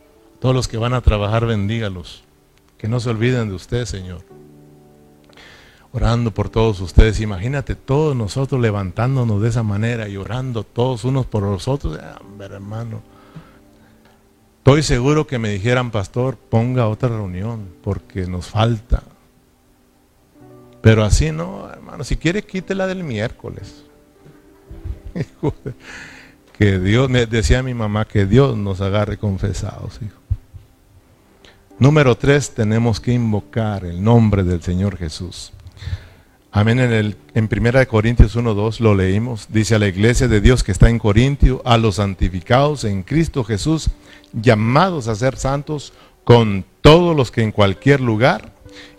Todos 0.41 0.55
los 0.55 0.69
que 0.69 0.77
van 0.77 0.95
a 0.95 1.01
trabajar, 1.01 1.47
bendígalos. 1.47 2.23
Que 2.77 2.87
no 2.87 3.01
se 3.01 3.11
olviden 3.11 3.49
de 3.49 3.55
usted, 3.57 3.85
Señor. 3.87 4.23
Orando 5.93 6.33
por 6.33 6.51
todos 6.51 6.81
ustedes. 6.81 7.21
Imagínate 7.21 7.75
todos 7.75 8.15
nosotros 8.15 8.61
levantándonos 8.61 9.41
de 9.41 9.49
esa 9.49 9.63
manera 9.63 10.09
y 10.09 10.17
orando 10.17 10.65
todos 10.65 11.05
unos 11.05 11.27
por 11.27 11.43
los 11.43 11.67
otros. 11.69 11.99
hermano. 12.41 13.03
Estoy 14.59 14.83
seguro 14.83 15.27
que 15.27 15.39
me 15.39 15.49
dijeran, 15.49 15.91
pastor, 15.91 16.37
ponga 16.37 16.89
otra 16.89 17.09
reunión 17.09 17.69
porque 17.83 18.27
nos 18.27 18.49
falta. 18.49 19.03
Pero 20.83 21.05
así 21.05 21.33
no, 21.33 21.71
hermano, 21.71 22.05
si 22.05 22.17
quiere 22.17 22.43
quítela 22.43 22.87
del 22.87 23.03
miércoles. 23.03 23.85
que 26.59 26.79
Dios, 26.79 27.09
me 27.09 27.25
decía 27.27 27.63
mi 27.63 27.73
mamá, 27.73 28.05
que 28.05 28.27
Dios 28.27 28.57
nos 28.57 28.81
agarre 28.81 29.17
confesados, 29.17 30.01
hijo. 30.03 30.19
Número 31.79 32.17
tres, 32.17 32.51
tenemos 32.51 33.01
que 33.01 33.13
invocar 33.13 33.85
el 33.85 34.03
nombre 34.03 34.43
del 34.43 34.61
Señor 34.63 34.97
Jesús. 34.97 35.53
Amén. 36.51 36.81
En, 36.81 36.93
el, 36.93 37.17
en 37.35 37.49
1 37.51 37.87
Corintios 37.89 38.37
1.2 38.37 38.81
lo 38.81 38.95
leímos. 38.95 39.49
Dice 39.51 39.75
a 39.75 39.79
la 39.79 39.89
iglesia 39.89 40.29
de 40.29 40.41
Dios 40.41 40.65
que 40.65 40.73
está 40.73 40.89
en 40.89 40.99
Corintio, 40.99 41.61
a 41.65 41.77
los 41.77 41.97
santificados 41.97 42.85
en 42.85 43.03
Cristo 43.03 43.45
Jesús, 43.45 43.91
llamados 44.33 45.09
a 45.09 45.15
ser 45.15 45.37
santos, 45.37 45.93
con 46.25 46.65
todos 46.81 47.17
los 47.17 47.31
que 47.31 47.43
en 47.43 47.53
cualquier 47.53 48.01
lugar 48.01 48.53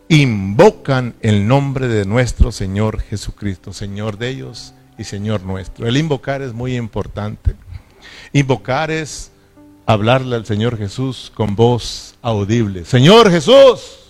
invocan 0.10 1.14
el 1.22 1.48
nombre 1.48 1.88
de 1.88 2.06
nuestro 2.06 2.52
Señor 2.52 3.00
Jesucristo, 3.02 3.74
Señor 3.74 4.18
de 4.18 4.30
ellos 4.30 4.74
y 4.98 5.04
Señor 5.04 5.44
nuestro. 5.44 5.88
El 5.88 5.98
invocar 5.98 6.42
es 6.42 6.54
muy 6.54 6.76
importante. 6.76 7.56
Invocar 8.34 8.90
es 8.90 9.32
hablarle 9.86 10.36
al 10.36 10.46
Señor 10.46 10.78
Jesús 10.78 11.32
con 11.34 11.56
voz 11.56 12.16
audible. 12.22 12.86
Señor 12.86 13.30
Jesús, 13.30 14.09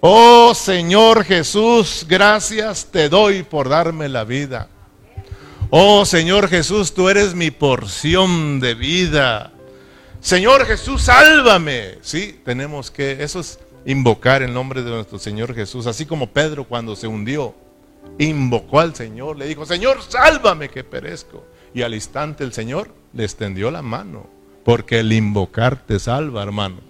oh 0.00 0.52
Señor 0.54 1.24
Jesús, 1.24 2.06
gracias 2.08 2.86
te 2.90 3.08
doy 3.08 3.42
por 3.42 3.68
darme 3.68 4.08
la 4.08 4.24
vida. 4.24 4.68
Oh 5.70 6.04
Señor 6.04 6.48
Jesús, 6.48 6.92
tú 6.92 7.08
eres 7.08 7.34
mi 7.34 7.50
porción 7.50 8.58
de 8.60 8.74
vida. 8.74 9.52
Señor 10.20 10.66
Jesús, 10.66 11.02
sálvame. 11.02 11.98
Sí, 12.02 12.40
tenemos 12.44 12.90
que, 12.90 13.22
eso 13.22 13.40
es 13.40 13.58
invocar 13.84 14.42
el 14.42 14.52
nombre 14.52 14.82
de 14.82 14.90
nuestro 14.90 15.18
Señor 15.18 15.54
Jesús, 15.54 15.86
así 15.86 16.06
como 16.06 16.28
Pedro 16.28 16.64
cuando 16.64 16.94
se 16.96 17.06
hundió, 17.06 17.54
invocó 18.18 18.80
al 18.80 18.94
Señor, 18.94 19.38
le 19.38 19.46
dijo, 19.46 19.64
Señor, 19.64 20.02
sálvame 20.02 20.68
que 20.68 20.84
perezco. 20.84 21.44
Y 21.72 21.82
al 21.82 21.94
instante 21.94 22.44
el 22.44 22.52
Señor 22.52 22.92
le 23.12 23.24
extendió 23.24 23.70
la 23.70 23.82
mano, 23.82 24.28
porque 24.64 25.00
el 25.00 25.12
invocar 25.12 25.86
te 25.86 25.98
salva, 25.98 26.42
hermano. 26.42 26.89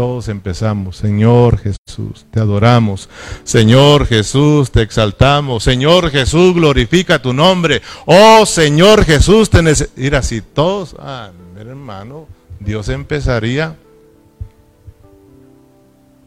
Todos 0.00 0.28
empezamos, 0.28 0.96
Señor 0.96 1.58
Jesús, 1.58 2.24
te 2.30 2.40
adoramos. 2.40 3.10
Señor 3.44 4.06
Jesús, 4.06 4.70
te 4.70 4.80
exaltamos. 4.80 5.62
Señor 5.62 6.08
Jesús, 6.08 6.54
glorifica 6.54 7.20
tu 7.20 7.34
nombre. 7.34 7.82
Oh 8.06 8.46
Señor 8.46 9.04
Jesús, 9.04 9.50
te 9.50 9.60
necesitamos. 9.62 10.02
Mira, 10.02 10.22
si 10.22 10.40
todos, 10.40 10.96
ah, 10.98 11.32
hermano, 11.54 12.26
Dios 12.60 12.88
empezaría 12.88 13.76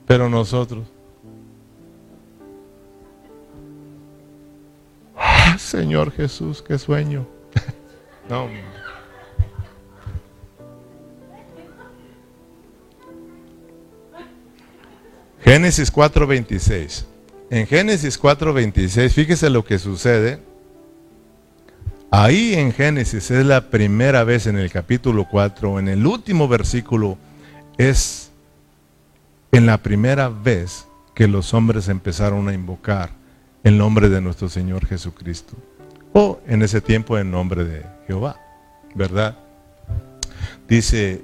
pero 0.06 0.30
nosotros, 0.30 0.86
ah, 5.18 5.58
Señor 5.58 6.12
Jesús, 6.12 6.62
qué 6.62 6.78
sueño. 6.78 7.26
no. 8.30 8.73
Génesis 15.44 15.92
4:26. 15.92 17.06
En 17.50 17.68
Génesis 17.68 18.18
4:26, 18.18 19.14
fíjese 19.14 19.50
lo 19.50 19.66
que 19.66 19.78
sucede. 19.78 20.40
Ahí 22.10 22.54
en 22.54 22.72
Génesis 22.72 23.30
es 23.32 23.46
la 23.46 23.70
primera 23.70 24.24
vez 24.24 24.48
en 24.48 24.58
el 24.58 24.72
capítulo 24.72 25.28
4, 25.30 25.80
en 25.80 25.90
el 25.90 26.06
último 26.06 26.48
versículo, 26.48 27.18
es 27.78 28.30
en 29.52 29.66
la 29.66 29.80
primera 29.80 30.30
vez 30.30 30.86
que 31.14 31.28
los 31.28 31.54
hombres 31.54 31.90
empezaron 31.90 32.48
a 32.48 32.54
invocar 32.54 33.10
el 33.64 33.78
nombre 33.78 34.10
de 34.10 34.22
nuestro 34.22 34.48
Señor 34.48 34.86
Jesucristo. 34.86 35.56
O 36.14 36.40
en 36.48 36.62
ese 36.62 36.82
tiempo 36.82 37.18
en 37.18 37.32
nombre 37.32 37.66
de 37.66 37.84
Jehová, 38.08 38.40
¿verdad? 38.96 39.38
Dice, 40.68 41.24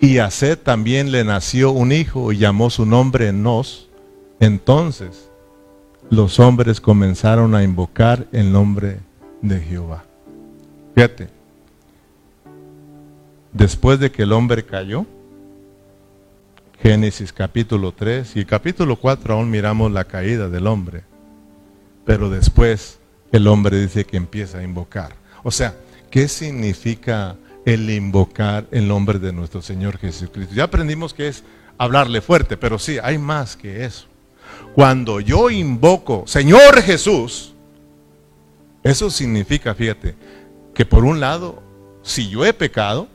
y 0.00 0.18
a 0.18 0.30
Seth 0.30 0.62
también 0.62 1.12
le 1.12 1.24
nació 1.24 1.70
un 1.70 1.92
hijo 1.92 2.32
y 2.32 2.38
llamó 2.38 2.70
su 2.70 2.86
nombre 2.86 3.32
Nos. 3.32 3.88
Entonces 4.40 5.30
los 6.10 6.38
hombres 6.38 6.80
comenzaron 6.80 7.54
a 7.54 7.62
invocar 7.62 8.26
el 8.32 8.52
nombre 8.52 9.00
de 9.40 9.60
Jehová. 9.60 10.04
Fíjate, 10.94 11.28
después 13.52 13.98
de 13.98 14.10
que 14.10 14.22
el 14.22 14.32
hombre 14.32 14.64
cayó, 14.64 15.06
Génesis 16.82 17.32
capítulo 17.32 17.92
3 17.92 18.36
y 18.36 18.44
capítulo 18.44 18.96
4 18.96 19.34
aún 19.34 19.50
miramos 19.50 19.90
la 19.90 20.04
caída 20.04 20.48
del 20.48 20.66
hombre. 20.66 21.04
Pero 22.04 22.28
después 22.28 22.98
el 23.32 23.46
hombre 23.46 23.80
dice 23.80 24.04
que 24.04 24.18
empieza 24.18 24.58
a 24.58 24.62
invocar. 24.62 25.14
O 25.42 25.50
sea, 25.50 25.74
¿qué 26.10 26.28
significa 26.28 27.36
el 27.64 27.88
invocar 27.90 28.66
el 28.70 28.86
nombre 28.86 29.18
de 29.18 29.32
nuestro 29.32 29.62
Señor 29.62 29.98
Jesucristo? 29.98 30.54
Ya 30.54 30.64
aprendimos 30.64 31.14
que 31.14 31.28
es 31.28 31.44
hablarle 31.78 32.20
fuerte, 32.20 32.56
pero 32.56 32.78
sí, 32.78 32.98
hay 33.02 33.18
más 33.18 33.56
que 33.56 33.84
eso. 33.84 34.06
Cuando 34.74 35.20
yo 35.20 35.50
invoco, 35.50 36.24
Señor 36.26 36.82
Jesús, 36.82 37.50
Eso 38.82 39.08
significa, 39.08 39.74
fíjate, 39.74 40.14
que 40.74 40.84
por 40.84 41.06
un 41.06 41.18
lado, 41.18 41.62
si 42.02 42.28
yo 42.28 42.44
he 42.44 42.52
pecado, 42.52 43.08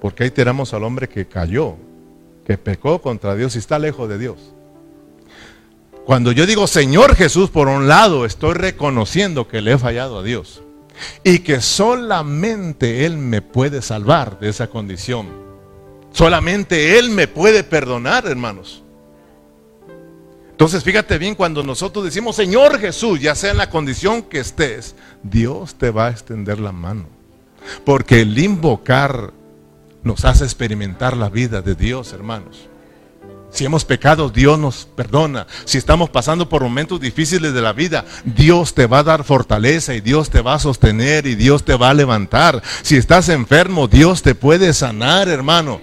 porque 0.00 0.24
ahí 0.24 0.30
tenemos 0.32 0.74
al 0.74 0.82
hombre 0.82 1.08
que 1.08 1.28
cayó, 1.28 1.76
que 2.44 2.58
pecó 2.58 3.00
contra 3.00 3.36
Dios 3.36 3.54
y 3.54 3.58
está 3.60 3.78
lejos 3.78 4.08
de 4.08 4.18
Dios. 4.18 4.52
Cuando 6.04 6.32
yo 6.32 6.44
digo 6.44 6.66
Señor 6.66 7.14
Jesús, 7.14 7.50
por 7.50 7.68
un 7.68 7.86
lado, 7.86 8.24
estoy 8.24 8.54
reconociendo 8.54 9.46
que 9.46 9.60
le 9.60 9.74
he 9.74 9.78
fallado 9.78 10.18
a 10.18 10.22
Dios 10.24 10.62
y 11.24 11.40
que 11.40 11.60
solamente 11.60 13.04
Él 13.04 13.16
me 13.16 13.42
puede 13.42 13.82
salvar 13.82 14.38
de 14.38 14.48
esa 14.48 14.68
condición. 14.68 15.28
Solamente 16.12 16.98
Él 16.98 17.10
me 17.10 17.28
puede 17.28 17.64
perdonar, 17.64 18.26
hermanos. 18.26 18.82
Entonces, 20.50 20.82
fíjate 20.82 21.18
bien, 21.18 21.36
cuando 21.36 21.62
nosotros 21.62 22.04
decimos 22.04 22.34
Señor 22.34 22.80
Jesús, 22.80 23.20
ya 23.20 23.36
sea 23.36 23.52
en 23.52 23.58
la 23.58 23.70
condición 23.70 24.22
que 24.22 24.40
estés, 24.40 24.96
Dios 25.22 25.76
te 25.76 25.90
va 25.90 26.08
a 26.08 26.10
extender 26.10 26.58
la 26.58 26.72
mano. 26.72 27.06
Porque 27.84 28.22
el 28.22 28.36
invocar 28.38 29.32
nos 30.02 30.24
hace 30.24 30.44
experimentar 30.44 31.16
la 31.16 31.28
vida 31.28 31.62
de 31.62 31.74
Dios, 31.74 32.12
hermanos. 32.12 32.67
Si 33.50 33.64
hemos 33.64 33.84
pecado, 33.84 34.28
Dios 34.28 34.58
nos 34.58 34.84
perdona. 34.84 35.46
Si 35.64 35.78
estamos 35.78 36.10
pasando 36.10 36.48
por 36.48 36.62
momentos 36.62 37.00
difíciles 37.00 37.54
de 37.54 37.62
la 37.62 37.72
vida, 37.72 38.04
Dios 38.24 38.74
te 38.74 38.86
va 38.86 38.98
a 38.98 39.04
dar 39.04 39.24
fortaleza 39.24 39.94
y 39.94 40.00
Dios 40.00 40.30
te 40.30 40.42
va 40.42 40.54
a 40.54 40.58
sostener 40.58 41.26
y 41.26 41.34
Dios 41.34 41.64
te 41.64 41.74
va 41.74 41.90
a 41.90 41.94
levantar. 41.94 42.62
Si 42.82 42.96
estás 42.96 43.28
enfermo, 43.28 43.88
Dios 43.88 44.22
te 44.22 44.34
puede 44.34 44.72
sanar, 44.74 45.28
hermano. 45.28 45.80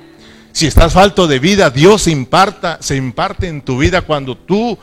Si 0.51 0.67
estás 0.67 0.93
falto 0.93 1.27
de 1.27 1.39
vida, 1.39 1.69
Dios 1.69 2.07
imparta, 2.07 2.77
se 2.81 2.95
imparte 2.95 3.47
en 3.47 3.61
tu 3.61 3.79
vida 3.79 4.03
cuando 4.03 4.37
tú 4.37 4.77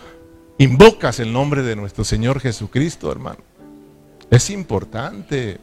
invocas 0.59 1.19
el 1.19 1.33
nombre 1.33 1.63
de 1.63 1.77
nuestro 1.77 2.05
Señor 2.05 2.41
Jesucristo, 2.41 3.11
hermano. 3.11 3.39
Es 4.31 4.51
importante. 4.51 5.59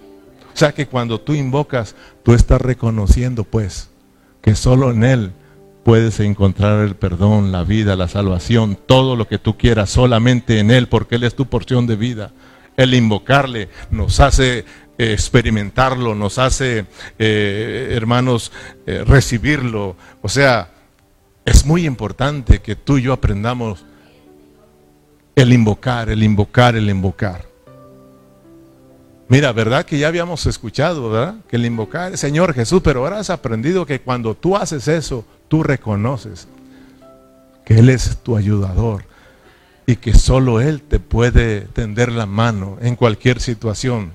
O 0.53 0.57
sea 0.57 0.71
que 0.73 0.87
cuando 0.87 1.21
tú 1.21 1.33
invocas, 1.33 1.95
tú 2.23 2.33
estás 2.33 2.59
reconociendo 2.59 3.43
pues 3.43 3.89
que 4.41 4.55
solo 4.55 4.91
en 4.91 5.03
Él 5.03 5.33
puedes 5.89 6.19
encontrar 6.19 6.85
el 6.85 6.95
perdón, 6.95 7.51
la 7.51 7.63
vida, 7.63 7.95
la 7.95 8.07
salvación, 8.07 8.77
todo 8.85 9.15
lo 9.15 9.27
que 9.27 9.39
tú 9.39 9.57
quieras, 9.57 9.89
solamente 9.89 10.59
en 10.59 10.69
Él, 10.69 10.87
porque 10.87 11.15
Él 11.15 11.23
es 11.23 11.33
tu 11.33 11.47
porción 11.47 11.87
de 11.87 11.95
vida. 11.95 12.31
El 12.77 12.93
invocarle 12.93 13.69
nos 13.89 14.19
hace 14.19 14.59
eh, 14.59 14.65
experimentarlo, 14.99 16.13
nos 16.13 16.37
hace, 16.37 16.85
eh, 17.17 17.89
hermanos, 17.95 18.51
eh, 18.85 19.03
recibirlo. 19.03 19.95
O 20.21 20.29
sea, 20.29 20.69
es 21.43 21.65
muy 21.65 21.87
importante 21.87 22.59
que 22.59 22.75
tú 22.75 22.99
y 22.99 23.01
yo 23.01 23.13
aprendamos 23.13 23.83
el 25.35 25.51
invocar, 25.51 26.11
el 26.11 26.21
invocar, 26.21 26.75
el 26.75 26.87
invocar. 26.87 27.48
Mira, 29.29 29.51
¿verdad 29.53 29.85
que 29.85 29.99
ya 29.99 30.07
habíamos 30.07 30.47
escuchado, 30.47 31.11
verdad? 31.11 31.35
Que 31.47 31.57
el 31.57 31.65
invocar, 31.67 32.17
Señor 32.17 32.55
Jesús, 32.55 32.81
pero 32.83 33.01
ahora 33.01 33.19
has 33.19 33.29
aprendido 33.29 33.85
que 33.85 34.01
cuando 34.01 34.33
tú 34.33 34.57
haces 34.57 34.87
eso, 34.87 35.23
tú 35.47 35.61
reconoces 35.61 36.47
que 37.63 37.77
Él 37.77 37.91
es 37.91 38.17
tu 38.23 38.35
ayudador 38.35 39.05
y 39.85 39.97
que 39.97 40.15
solo 40.15 40.59
Él 40.59 40.81
te 40.81 40.99
puede 40.99 41.61
tender 41.61 42.11
la 42.11 42.25
mano 42.25 42.79
en 42.81 42.95
cualquier 42.95 43.39
situación. 43.39 44.11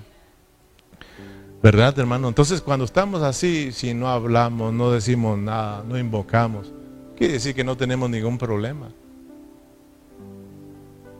¿Verdad, 1.62 1.96
hermano? 1.96 2.26
Entonces, 2.26 2.60
cuando 2.60 2.84
estamos 2.84 3.22
así, 3.22 3.70
si 3.70 3.94
no 3.94 4.08
hablamos, 4.08 4.72
no 4.72 4.90
decimos 4.90 5.38
nada, 5.38 5.84
no 5.88 5.96
invocamos, 5.96 6.72
quiere 7.16 7.34
decir 7.34 7.54
que 7.54 7.62
no 7.62 7.76
tenemos 7.76 8.10
ningún 8.10 8.36
problema. 8.36 8.88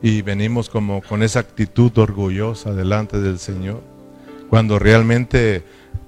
Y 0.05 0.21
venimos 0.21 0.69
como 0.69 1.01
con 1.01 1.23
esa 1.23 1.39
actitud 1.39 1.91
orgullosa 1.97 2.75
delante 2.75 3.19
del 3.19 3.39
Señor, 3.39 3.81
cuando 4.51 4.77
realmente 4.77 5.63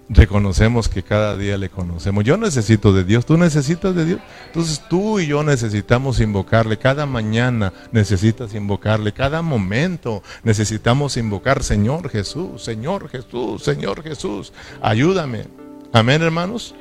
reconocemos 0.08 0.88
que 0.88 1.02
cada 1.02 1.36
día 1.36 1.58
le 1.58 1.70
conocemos. 1.70 2.24
Yo 2.24 2.38
necesito 2.38 2.94
de 2.94 3.04
Dios, 3.04 3.26
tú 3.26 3.38
necesitas 3.38 3.96
de 3.96 4.06
Dios. 4.06 4.20
Entonces 4.46 4.84
tú 4.88 5.20
y 5.20 5.26
yo 5.26 5.42
necesitamos 5.42 6.20
invocarle. 6.20 6.78
Cada 6.78 7.08
mañana 7.08 7.74
necesitas 7.92 8.54
invocarle. 8.54 9.14
Cada 9.14 9.42
momento 9.42 10.22
necesitamos 10.44 11.18
invocar, 11.18 11.64
Señor 11.64 12.12
Jesús, 12.12 12.64
Señor 12.64 13.10
Jesús, 13.10 13.64
Señor 13.64 14.04
Jesús. 14.04 14.54
Ayúdame. 14.80 15.46
Amén, 15.92 16.22
hermanos. 16.22 16.76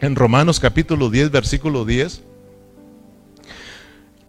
En 0.00 0.14
Romanos 0.14 0.60
capítulo 0.60 1.10
10, 1.10 1.32
versículo 1.32 1.84
10. 1.84 2.29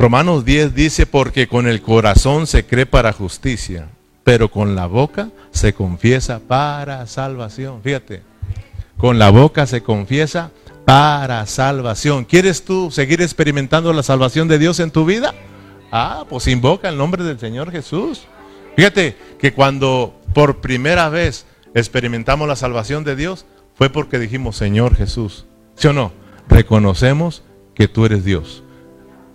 Romanos 0.01 0.45
10 0.45 0.73
dice, 0.73 1.05
porque 1.05 1.47
con 1.47 1.67
el 1.67 1.81
corazón 1.81 2.47
se 2.47 2.65
cree 2.65 2.85
para 2.85 3.13
justicia 3.13 3.87
pero 4.23 4.49
con 4.49 4.75
la 4.75 4.85
boca 4.85 5.29
se 5.51 5.73
confiesa 5.73 6.39
para 6.39 7.05
salvación. 7.07 7.81
Fíjate, 7.81 8.21
con 8.97 9.19
la 9.19 9.29
boca 9.29 9.65
se 9.65 9.81
confiesa 9.81 10.51
para 10.85 11.45
salvación. 11.45 12.25
¿Quieres 12.25 12.63
tú 12.63 12.91
seguir 12.91 13.21
experimentando 13.21 13.91
la 13.93 14.03
salvación 14.03 14.47
de 14.47 14.59
Dios 14.59 14.79
en 14.79 14.91
tu 14.91 15.05
vida? 15.05 15.33
Ah, 15.91 16.25
pues 16.29 16.47
invoca 16.47 16.89
el 16.89 16.97
nombre 16.97 17.23
del 17.23 17.39
Señor 17.39 17.71
Jesús. 17.71 18.23
Fíjate 18.75 19.17
que 19.39 19.53
cuando 19.53 20.19
por 20.33 20.61
primera 20.61 21.09
vez 21.09 21.45
experimentamos 21.73 22.47
la 22.47 22.55
salvación 22.55 23.03
de 23.03 23.15
Dios, 23.15 23.45
fue 23.75 23.89
porque 23.89 24.19
dijimos, 24.19 24.55
Señor 24.55 24.95
Jesús, 24.95 25.45
¿sí 25.75 25.87
o 25.87 25.93
no? 25.93 26.11
Reconocemos 26.47 27.43
que 27.73 27.87
tú 27.87 28.05
eres 28.05 28.23
Dios. 28.23 28.63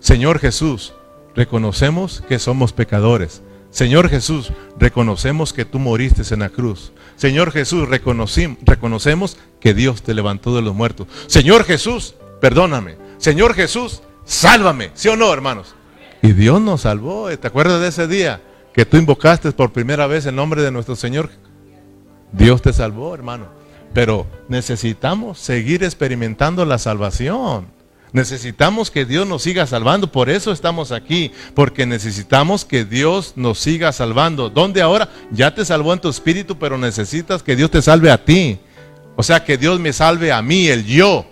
Señor 0.07 0.39
Jesús, 0.39 0.95
reconocemos 1.35 2.23
que 2.29 2.39
somos 2.39 2.73
pecadores. 2.73 3.43
Señor 3.71 4.09
Jesús, 4.09 4.53
reconocemos 4.79 5.53
que 5.53 5.65
tú 5.65 5.81
moriste 5.81 6.23
en 6.33 6.39
la 6.39 6.49
cruz. 6.49 6.93
Señor 7.17 7.51
Jesús, 7.51 7.89
reconocemos 7.89 9.37
que 9.59 9.75
Dios 9.75 10.03
te 10.03 10.15
levantó 10.15 10.55
de 10.55 10.63
los 10.63 10.77
muertos. 10.77 11.09
Señor 11.27 11.65
Jesús, 11.65 12.15
perdóname. 12.41 12.95
Señor 13.19 13.55
Jesús, 13.55 14.01
sálvame. 14.25 14.93
¿Sí 14.95 15.09
o 15.09 15.17
no, 15.17 15.33
hermanos? 15.33 15.75
Y 16.23 16.35
Dios 16.35 16.61
nos 16.61 16.83
salvó. 16.83 17.29
¿Te 17.37 17.49
acuerdas 17.49 17.81
de 17.81 17.89
ese 17.89 18.07
día 18.07 18.41
que 18.73 18.87
tú 18.87 18.99
invocaste 18.99 19.51
por 19.51 19.73
primera 19.73 20.07
vez 20.07 20.25
el 20.27 20.37
nombre 20.37 20.63
de 20.63 20.71
nuestro 20.71 20.95
Señor? 20.95 21.31
Dios 22.31 22.63
te 22.63 22.73
salvó, 22.73 23.13
hermano. 23.13 23.49
Pero 23.93 24.29
necesitamos 24.49 25.41
seguir 25.41 25.83
experimentando 25.83 26.65
la 26.65 26.79
salvación. 26.79 27.75
Necesitamos 28.17 28.91
que 28.91 29.05
Dios 29.05 29.27
nos 29.27 29.43
siga 29.43 29.67
salvando, 29.67 30.11
por 30.11 30.31
eso 30.31 30.51
estamos 30.51 30.91
aquí, 30.91 31.33
porque 31.53 31.85
necesitamos 31.85 32.65
que 32.65 32.87
Dios 32.87 33.35
nos 33.37 33.59
siga 33.59 33.93
salvando. 33.93 34.49
¿Dónde 34.49 34.81
ahora? 34.81 35.11
Ya 35.31 35.55
te 35.55 35.67
salvó 35.67 35.93
en 35.93 36.01
tu 36.01 36.09
espíritu, 36.09 36.57
pero 36.57 36.79
necesitas 36.79 37.43
que 37.43 37.55
Dios 37.55 37.71
te 37.71 37.83
salve 37.83 38.11
a 38.11 38.25
ti. 38.25 38.59
O 39.17 39.23
sea, 39.23 39.45
que 39.45 39.59
Dios 39.59 39.79
me 39.81 39.93
salve 39.93 40.33
a 40.33 40.41
mí, 40.41 40.67
el 40.69 40.87
yo. 40.87 41.27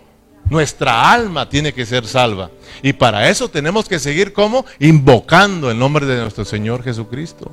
Nuestra 0.50 1.10
alma 1.10 1.48
tiene 1.48 1.72
que 1.72 1.86
ser 1.86 2.04
salva. 2.04 2.50
Y 2.82 2.92
para 2.92 3.30
eso 3.30 3.48
tenemos 3.48 3.88
que 3.88 3.98
seguir 3.98 4.34
como 4.34 4.66
invocando 4.78 5.70
el 5.70 5.78
nombre 5.78 6.04
de 6.04 6.20
nuestro 6.20 6.44
Señor 6.44 6.82
Jesucristo. 6.82 7.50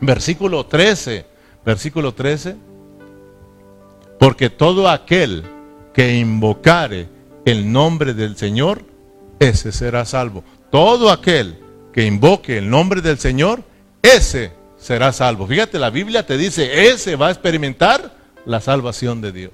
Versículo 0.00 0.66
13, 0.66 1.26
versículo 1.64 2.12
13. 2.12 2.56
Porque 4.18 4.50
todo 4.50 4.88
aquel 4.88 5.44
que 5.94 6.16
invocare 6.16 7.14
el 7.46 7.72
nombre 7.72 8.12
del 8.12 8.36
Señor, 8.36 8.82
ese 9.38 9.72
será 9.72 10.04
salvo. 10.04 10.44
Todo 10.70 11.10
aquel 11.10 11.58
que 11.92 12.04
invoque 12.04 12.58
el 12.58 12.68
nombre 12.68 13.00
del 13.00 13.18
Señor, 13.18 13.62
ese 14.02 14.52
será 14.76 15.12
salvo. 15.12 15.46
Fíjate, 15.46 15.78
la 15.78 15.88
Biblia 15.90 16.26
te 16.26 16.36
dice, 16.36 16.88
ese 16.88 17.16
va 17.16 17.28
a 17.28 17.30
experimentar 17.30 18.14
la 18.44 18.60
salvación 18.60 19.20
de 19.20 19.32
Dios. 19.32 19.52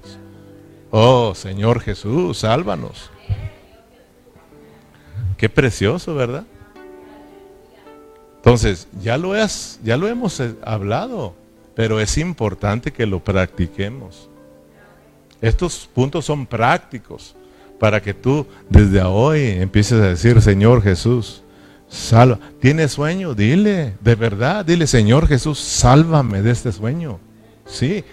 Oh, 0.89 1.33
Señor 1.35 1.81
Jesús, 1.81 2.39
sálvanos. 2.39 3.11
Qué 5.37 5.47
precioso, 5.47 6.15
¿verdad? 6.15 6.45
Entonces, 8.37 8.87
ya 8.99 9.17
lo, 9.17 9.33
ya 9.83 9.97
lo 9.97 10.07
hemos 10.07 10.39
eh, 10.39 10.55
hablado, 10.63 11.35
pero 11.75 11.99
es 11.99 12.17
importante 12.17 12.91
que 12.91 13.05
lo 13.05 13.23
practiquemos. 13.23 14.29
Estos 15.41 15.89
puntos 15.93 16.25
son 16.25 16.45
prácticos 16.47 17.35
para 17.83 18.01
que 18.01 18.13
tú 18.13 18.47
desde 18.69 19.01
hoy 19.01 19.41
empieces 19.59 19.99
a 19.99 20.07
decir, 20.07 20.41
Señor 20.41 20.81
Jesús, 20.81 21.43
salva. 21.89 22.39
¿Tienes 22.61 22.93
sueño? 22.93 23.33
Dile, 23.35 23.95
de 23.99 24.15
verdad, 24.15 24.63
dile, 24.63 24.87
Señor 24.87 25.27
Jesús, 25.27 25.59
sálvame 25.59 26.41
de 26.41 26.51
este 26.51 26.71
sueño. 26.71 27.19
Sí, 27.65 28.05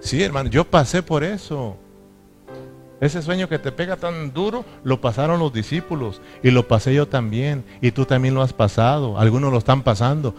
sí, 0.00 0.22
hermano, 0.22 0.50
yo 0.50 0.64
pasé 0.64 1.02
por 1.02 1.24
eso. 1.24 1.78
Ese 3.00 3.22
sueño 3.22 3.48
que 3.48 3.58
te 3.58 3.72
pega 3.72 3.96
tan 3.96 4.34
duro, 4.34 4.62
lo 4.84 5.00
pasaron 5.00 5.40
los 5.40 5.54
discípulos 5.54 6.20
y 6.42 6.50
lo 6.50 6.68
pasé 6.68 6.92
yo 6.92 7.08
también. 7.08 7.64
Y 7.80 7.92
tú 7.92 8.04
también 8.04 8.34
lo 8.34 8.42
has 8.42 8.52
pasado, 8.52 9.18
algunos 9.18 9.50
lo 9.50 9.56
están 9.56 9.82
pasando. 9.84 10.34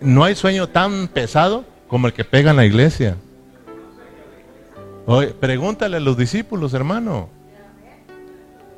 No 0.00 0.24
hay 0.24 0.34
sueño 0.34 0.70
tan 0.70 1.08
pesado 1.08 1.66
como 1.88 2.06
el 2.06 2.14
que 2.14 2.24
pega 2.24 2.52
en 2.52 2.56
la 2.56 2.64
iglesia. 2.64 3.18
Oye, 5.04 5.34
pregúntale 5.34 5.98
a 5.98 6.00
los 6.00 6.16
discípulos, 6.16 6.72
hermano. 6.72 7.33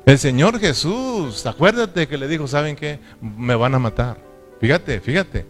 El 0.07 0.17
Señor 0.17 0.57
Jesús, 0.57 1.45
acuérdate 1.45 2.07
que 2.07 2.17
le 2.17 2.29
dijo, 2.29 2.47
¿saben 2.47 2.77
qué? 2.77 2.97
Me 3.19 3.55
van 3.55 3.75
a 3.75 3.79
matar. 3.79 4.17
Fíjate, 4.61 5.01
fíjate. 5.01 5.45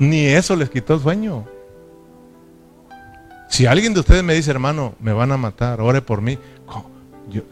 Ni 0.00 0.26
eso 0.26 0.56
les 0.56 0.68
quitó 0.68 0.94
el 0.94 1.00
sueño. 1.00 1.46
Si 3.48 3.66
alguien 3.66 3.94
de 3.94 4.00
ustedes 4.00 4.24
me 4.24 4.34
dice, 4.34 4.50
hermano, 4.50 4.96
me 4.98 5.12
van 5.12 5.30
a 5.30 5.36
matar, 5.36 5.80
ore 5.80 6.02
por 6.02 6.22
mí. 6.22 6.40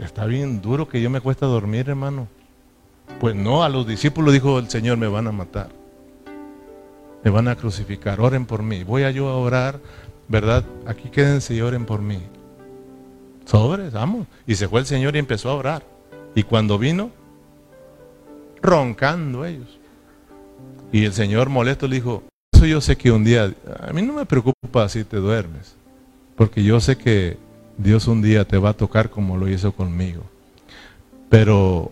está 0.00 0.26
bien 0.26 0.60
duro 0.60 0.88
que 0.88 1.00
yo 1.00 1.10
me 1.10 1.20
cuesta 1.20 1.46
dormir, 1.46 1.88
hermano. 1.88 2.26
Pues 3.20 3.36
no, 3.36 3.62
a 3.62 3.68
los 3.68 3.86
discípulos 3.86 4.34
dijo 4.34 4.58
el 4.58 4.68
Señor, 4.68 4.98
me 4.98 5.06
van 5.06 5.28
a 5.28 5.32
matar. 5.32 5.68
Me 7.22 7.30
van 7.30 7.46
a 7.46 7.54
crucificar, 7.54 8.20
oren 8.20 8.46
por 8.46 8.64
mí. 8.64 8.82
Voy 8.82 9.04
a 9.04 9.12
yo 9.12 9.28
a 9.28 9.36
orar, 9.36 9.78
¿verdad? 10.26 10.64
Aquí 10.88 11.08
quédense 11.08 11.54
y 11.54 11.60
oren 11.60 11.86
por 11.86 12.02
mí. 12.02 12.20
Sobres, 13.48 13.94
vamos. 13.94 14.26
Y 14.46 14.56
se 14.56 14.68
fue 14.68 14.80
el 14.80 14.86
Señor 14.86 15.16
y 15.16 15.20
empezó 15.20 15.48
a 15.48 15.54
orar. 15.54 15.82
Y 16.34 16.42
cuando 16.42 16.78
vino, 16.78 17.10
roncando 18.60 19.46
ellos. 19.46 19.78
Y 20.92 21.06
el 21.06 21.14
Señor 21.14 21.48
molesto 21.48 21.88
le 21.88 21.96
dijo, 21.96 22.24
eso 22.52 22.66
yo 22.66 22.82
sé 22.82 22.96
que 22.98 23.10
un 23.10 23.24
día, 23.24 23.54
a 23.80 23.92
mí 23.94 24.02
no 24.02 24.12
me 24.12 24.26
preocupa 24.26 24.86
si 24.90 25.02
te 25.02 25.16
duermes, 25.16 25.76
porque 26.36 26.62
yo 26.62 26.78
sé 26.80 26.98
que 26.98 27.38
Dios 27.78 28.06
un 28.06 28.20
día 28.20 28.46
te 28.46 28.58
va 28.58 28.70
a 28.70 28.76
tocar 28.76 29.08
como 29.08 29.38
lo 29.38 29.48
hizo 29.48 29.72
conmigo. 29.72 30.24
Pero 31.30 31.90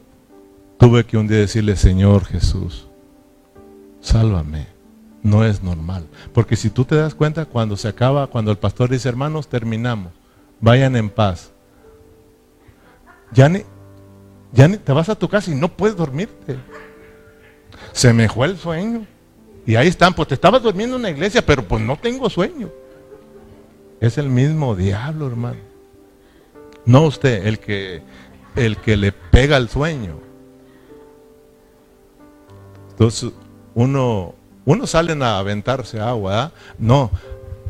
tuve 0.78 1.06
que 1.06 1.16
un 1.16 1.26
día 1.26 1.38
decirle, 1.38 1.76
Señor 1.76 2.26
Jesús, 2.26 2.86
sálvame. 4.02 4.66
No 5.22 5.42
es 5.42 5.62
normal. 5.62 6.06
Porque 6.34 6.54
si 6.54 6.68
tú 6.68 6.84
te 6.84 6.96
das 6.96 7.14
cuenta, 7.14 7.46
cuando 7.46 7.78
se 7.78 7.88
acaba, 7.88 8.26
cuando 8.26 8.50
el 8.50 8.58
pastor 8.58 8.90
dice, 8.90 9.08
hermanos, 9.08 9.48
terminamos, 9.48 10.12
vayan 10.60 10.96
en 10.96 11.10
paz. 11.10 11.52
Ya 13.32 13.48
ni, 13.48 13.62
ya 14.52 14.68
ni 14.68 14.76
te 14.78 14.92
vas 14.92 15.08
a 15.08 15.14
tu 15.14 15.28
casa 15.28 15.50
y 15.50 15.54
no 15.54 15.68
puedes 15.68 15.96
dormirte. 15.96 16.56
Se 17.92 18.12
me 18.12 18.24
el 18.26 18.56
sueño. 18.58 19.06
Y 19.66 19.74
ahí 19.74 19.88
están, 19.88 20.14
pues 20.14 20.28
te 20.28 20.34
estabas 20.34 20.62
durmiendo 20.62 20.96
en 20.96 21.02
la 21.02 21.10
iglesia, 21.10 21.44
pero 21.44 21.66
pues 21.66 21.82
no 21.82 21.96
tengo 21.96 22.30
sueño. 22.30 22.70
Es 24.00 24.16
el 24.18 24.28
mismo 24.28 24.76
diablo, 24.76 25.26
hermano. 25.26 25.60
No 26.84 27.02
usted, 27.02 27.46
el 27.46 27.58
que, 27.58 28.02
el 28.54 28.76
que 28.76 28.96
le 28.96 29.10
pega 29.10 29.56
el 29.56 29.68
sueño. 29.68 30.20
Entonces, 32.90 33.32
uno, 33.74 34.34
uno 34.64 34.86
salen 34.86 35.22
a 35.22 35.38
aventarse 35.38 36.00
agua. 36.00 36.44
¿ah? 36.44 36.52
No, 36.78 37.10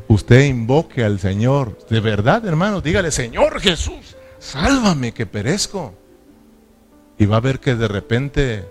usted 0.09 0.45
invoque 0.45 1.05
al 1.05 1.19
Señor. 1.19 1.79
De 1.89 2.01
verdad, 2.01 2.45
hermano, 2.47 2.81
dígale, 2.81 3.11
Señor 3.11 3.61
Jesús, 3.61 4.17
sálvame 4.39 5.13
que 5.13 5.27
perezco. 5.27 5.95
Y 7.19 7.27
va 7.27 7.39
a 7.39 7.41
ver 7.41 7.61
que 7.61 7.75
de 7.75 7.89
repente 7.89 8.69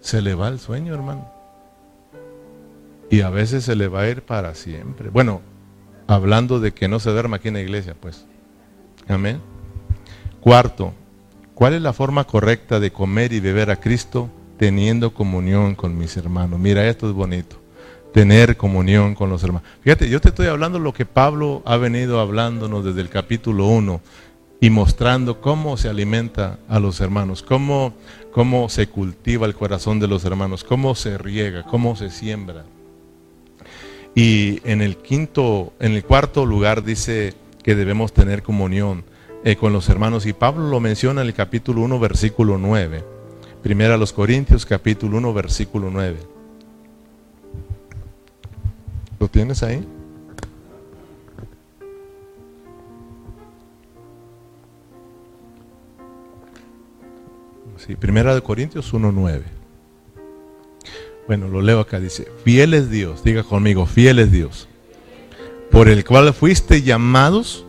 se 0.00 0.20
le 0.20 0.34
va 0.34 0.48
el 0.48 0.58
sueño, 0.58 0.94
hermano. 0.94 1.30
Y 3.10 3.20
a 3.20 3.30
veces 3.30 3.64
se 3.64 3.76
le 3.76 3.88
va 3.88 4.02
a 4.02 4.08
ir 4.08 4.22
para 4.22 4.54
siempre. 4.54 5.10
Bueno, 5.10 5.40
hablando 6.06 6.58
de 6.60 6.72
que 6.72 6.88
no 6.88 6.98
se 6.98 7.10
duerma 7.10 7.36
aquí 7.36 7.48
en 7.48 7.54
la 7.54 7.60
iglesia, 7.60 7.94
pues. 7.98 8.26
Amén. 9.08 9.40
Cuarto, 10.40 10.92
¿cuál 11.54 11.74
es 11.74 11.82
la 11.82 11.92
forma 11.92 12.24
correcta 12.24 12.80
de 12.80 12.92
comer 12.92 13.32
y 13.32 13.40
beber 13.40 13.70
a 13.70 13.76
Cristo 13.76 14.28
teniendo 14.58 15.14
comunión 15.14 15.74
con 15.74 15.96
mis 15.96 16.16
hermanos? 16.16 16.58
Mira, 16.58 16.86
esto 16.86 17.08
es 17.08 17.14
bonito. 17.14 17.63
Tener 18.14 18.56
comunión 18.56 19.16
con 19.16 19.28
los 19.28 19.42
hermanos. 19.42 19.68
Fíjate, 19.82 20.08
yo 20.08 20.20
te 20.20 20.28
estoy 20.28 20.46
hablando 20.46 20.78
lo 20.78 20.92
que 20.92 21.04
Pablo 21.04 21.62
ha 21.66 21.76
venido 21.78 22.20
hablándonos 22.20 22.84
desde 22.84 23.00
el 23.00 23.08
capítulo 23.08 23.66
1 23.66 24.00
y 24.60 24.70
mostrando 24.70 25.40
cómo 25.40 25.76
se 25.76 25.88
alimenta 25.88 26.60
a 26.68 26.78
los 26.78 27.00
hermanos, 27.00 27.42
cómo, 27.42 27.92
cómo 28.30 28.68
se 28.68 28.86
cultiva 28.86 29.46
el 29.48 29.56
corazón 29.56 29.98
de 29.98 30.06
los 30.06 30.24
hermanos, 30.24 30.62
cómo 30.62 30.94
se 30.94 31.18
riega, 31.18 31.64
cómo 31.64 31.96
se 31.96 32.08
siembra. 32.08 32.64
Y 34.14 34.60
en 34.62 34.80
el 34.80 34.96
quinto, 34.98 35.72
en 35.80 35.94
el 35.94 36.04
cuarto 36.04 36.46
lugar 36.46 36.84
dice 36.84 37.34
que 37.64 37.74
debemos 37.74 38.12
tener 38.12 38.44
comunión 38.44 39.02
eh, 39.42 39.56
con 39.56 39.72
los 39.72 39.88
hermanos. 39.88 40.24
Y 40.24 40.34
Pablo 40.34 40.68
lo 40.68 40.78
menciona 40.78 41.22
en 41.22 41.26
el 41.26 41.34
capítulo 41.34 41.80
1, 41.80 41.98
versículo 41.98 42.58
9. 42.58 43.04
Primera 43.60 43.94
a 43.94 43.98
los 43.98 44.12
Corintios, 44.12 44.64
capítulo 44.64 45.18
1, 45.18 45.34
versículo 45.34 45.90
9. 45.90 46.33
¿Lo 49.24 49.30
tienes 49.30 49.62
ahí? 49.62 49.82
primera 57.98 58.34
de 58.34 58.42
Corintios 58.42 58.92
1.9. 58.92 59.44
Bueno, 61.26 61.48
lo 61.48 61.62
leo 61.62 61.80
acá, 61.80 62.00
dice, 62.00 62.30
fiel 62.44 62.74
es 62.74 62.90
Dios, 62.90 63.24
diga 63.24 63.44
conmigo, 63.44 63.86
fiel 63.86 64.18
es 64.18 64.30
Dios, 64.30 64.68
por 65.70 65.88
el 65.88 66.04
cual 66.04 66.34
fuiste 66.34 66.82
llamados 66.82 67.64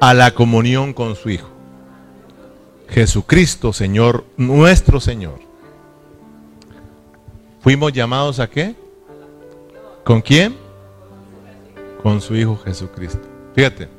a 0.00 0.12
la 0.12 0.34
comunión 0.34 0.92
con 0.92 1.16
su 1.16 1.30
Hijo. 1.30 1.48
Jesucristo, 2.90 3.72
Señor, 3.72 4.26
nuestro 4.36 5.00
Señor. 5.00 5.38
¿Fuimos 7.62 7.94
llamados 7.94 8.38
a 8.38 8.50
qué? 8.50 8.87
¿Con 10.08 10.22
quién? 10.22 10.56
Con 12.02 12.22
su 12.22 12.34
Hijo 12.34 12.56
Jesucristo. 12.56 13.28
Fíjate, 13.54 13.90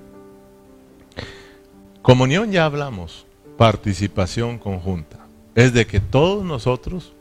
comunión 2.02 2.52
ya 2.52 2.66
hablamos 2.66 3.28
participación 3.60 4.58
conjunta. 4.58 5.20
Es 5.54 5.72
de 5.72 5.86
que 5.86 6.00
todos 6.00 6.44
nosotros 6.44 7.14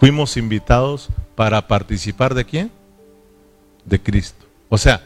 fuimos 0.00 0.36
invitados 0.36 1.10
para 1.36 1.68
participar 1.68 2.34
de 2.34 2.44
quién? 2.44 2.72
De 3.84 4.02
Cristo. 4.02 4.46
O 4.68 4.78
sea, 4.78 5.00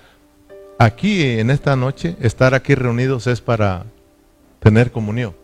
aquí 0.78 1.38
en 1.38 1.50
esta 1.50 1.76
noche, 1.76 2.16
estar 2.18 2.54
aquí 2.54 2.74
reunidos 2.74 3.26
es 3.26 3.42
para 3.42 3.84
tener 4.58 4.90
comunión. 4.90 5.34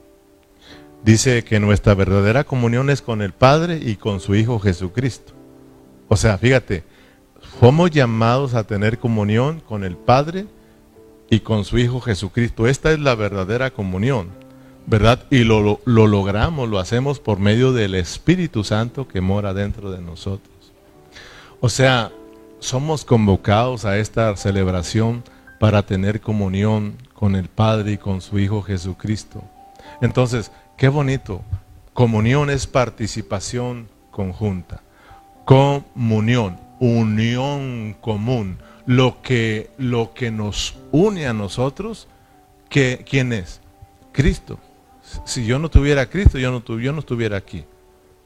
Dice 1.04 1.44
que 1.44 1.60
nuestra 1.60 1.94
verdadera 1.94 2.44
comunión 2.44 2.90
es 2.90 3.02
con 3.02 3.22
el 3.22 3.32
Padre 3.32 3.80
y 3.82 3.96
con 3.96 4.20
su 4.20 4.34
Hijo 4.34 4.58
Jesucristo. 4.58 5.32
O 6.08 6.16
sea, 6.16 6.38
fíjate, 6.38 6.84
somos 7.60 7.90
llamados 7.90 8.54
a 8.54 8.64
tener 8.64 8.98
comunión 8.98 9.60
con 9.60 9.84
el 9.84 9.96
Padre 9.96 10.46
y 11.30 11.40
con 11.40 11.64
su 11.64 11.78
Hijo 11.78 12.00
Jesucristo. 12.00 12.66
Esta 12.66 12.90
es 12.92 12.98
la 12.98 13.14
verdadera 13.14 13.70
comunión, 13.70 14.28
¿verdad? 14.86 15.24
Y 15.30 15.44
lo, 15.44 15.80
lo, 15.84 16.06
logramos, 16.06 16.68
lo 16.68 16.78
hacemos 16.78 17.20
por 17.20 17.38
medio 17.38 17.72
del 17.72 17.94
Espíritu 17.94 18.64
Santo 18.64 19.06
que 19.06 19.20
mora 19.20 19.54
dentro 19.54 19.90
de 19.90 20.00
nosotros. 20.00 20.72
O 21.60 21.68
sea, 21.68 22.10
somos 22.58 23.04
convocados 23.04 23.84
a 23.84 23.98
esta 23.98 24.36
celebración 24.36 25.22
para 25.60 25.82
tener 25.82 26.20
comunión 26.20 26.94
con 27.14 27.36
el 27.36 27.48
Padre 27.48 27.92
y 27.92 27.98
con 27.98 28.20
su 28.20 28.38
Hijo 28.38 28.62
Jesucristo. 28.62 29.42
Entonces, 30.00 30.50
qué 30.78 30.88
bonito. 30.88 31.42
Comunión 31.92 32.48
es 32.48 32.66
participación 32.66 33.88
conjunta. 34.10 34.82
Comunión, 35.44 36.58
unión 36.80 37.94
común 38.00 38.58
lo 38.86 39.20
que, 39.20 39.70
lo 39.76 40.14
que 40.14 40.30
nos 40.30 40.78
une 40.92 41.26
a 41.26 41.34
nosotros, 41.34 42.08
que, 42.70 43.04
¿quién 43.08 43.34
es? 43.34 43.60
Cristo. 44.12 44.58
Si 45.26 45.44
yo 45.44 45.58
no 45.58 45.68
tuviera 45.68 46.08
Cristo, 46.08 46.38
yo 46.38 46.50
no, 46.50 46.62
yo 46.78 46.92
no 46.92 47.00
estuviera 47.00 47.36
aquí. 47.36 47.64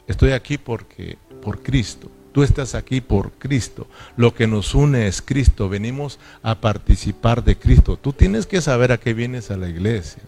Estoy 0.06 0.32
aquí 0.32 0.58
porque, 0.58 1.18
por 1.42 1.62
Cristo. 1.62 2.10
Tú 2.32 2.42
estás 2.42 2.74
aquí 2.74 3.00
por 3.00 3.32
Cristo. 3.32 3.88
Lo 4.16 4.34
que 4.34 4.46
nos 4.46 4.74
une 4.74 5.06
es 5.06 5.20
Cristo. 5.20 5.68
Venimos 5.68 6.18
a 6.42 6.60
participar 6.60 7.42
de 7.42 7.58
Cristo. 7.58 7.96
Tú 7.96 8.12
tienes 8.12 8.46
que 8.46 8.60
saber 8.60 8.92
a 8.92 8.98
qué 8.98 9.14
vienes 9.14 9.50
a 9.50 9.56
la 9.56 9.68
iglesia. 9.68 10.22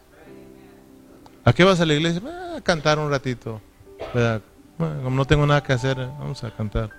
¿A 1.45 1.53
qué 1.53 1.65
vas 1.65 1.81
a 1.81 1.87
la 1.87 1.95
iglesia? 1.95 2.23
Ah, 2.27 2.57
a 2.59 2.61
cantar 2.61 2.99
un 2.99 3.11
ratito. 3.11 3.61
como 4.79 5.11
no 5.11 5.25
tengo 5.25 5.47
nada 5.47 5.63
que 5.63 5.73
hacer, 5.73 5.97
vamos 5.97 6.43
a 6.45 6.51
cantar. 6.51 6.91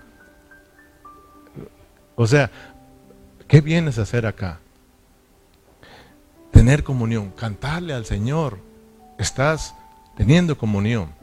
O 2.16 2.26
sea, 2.28 2.50
¿Qué 3.48 3.62
vienes 3.62 4.00
a 4.00 4.02
hacer 4.02 4.26
acá? 4.26 4.60
Tener 6.52 6.84
comunión, 6.84 7.32
cantarle 7.32 7.94
al 7.94 8.06
Señor. 8.06 8.60
Estás 9.20 9.76
teniendo 10.18 10.58
comunión. 10.58 11.14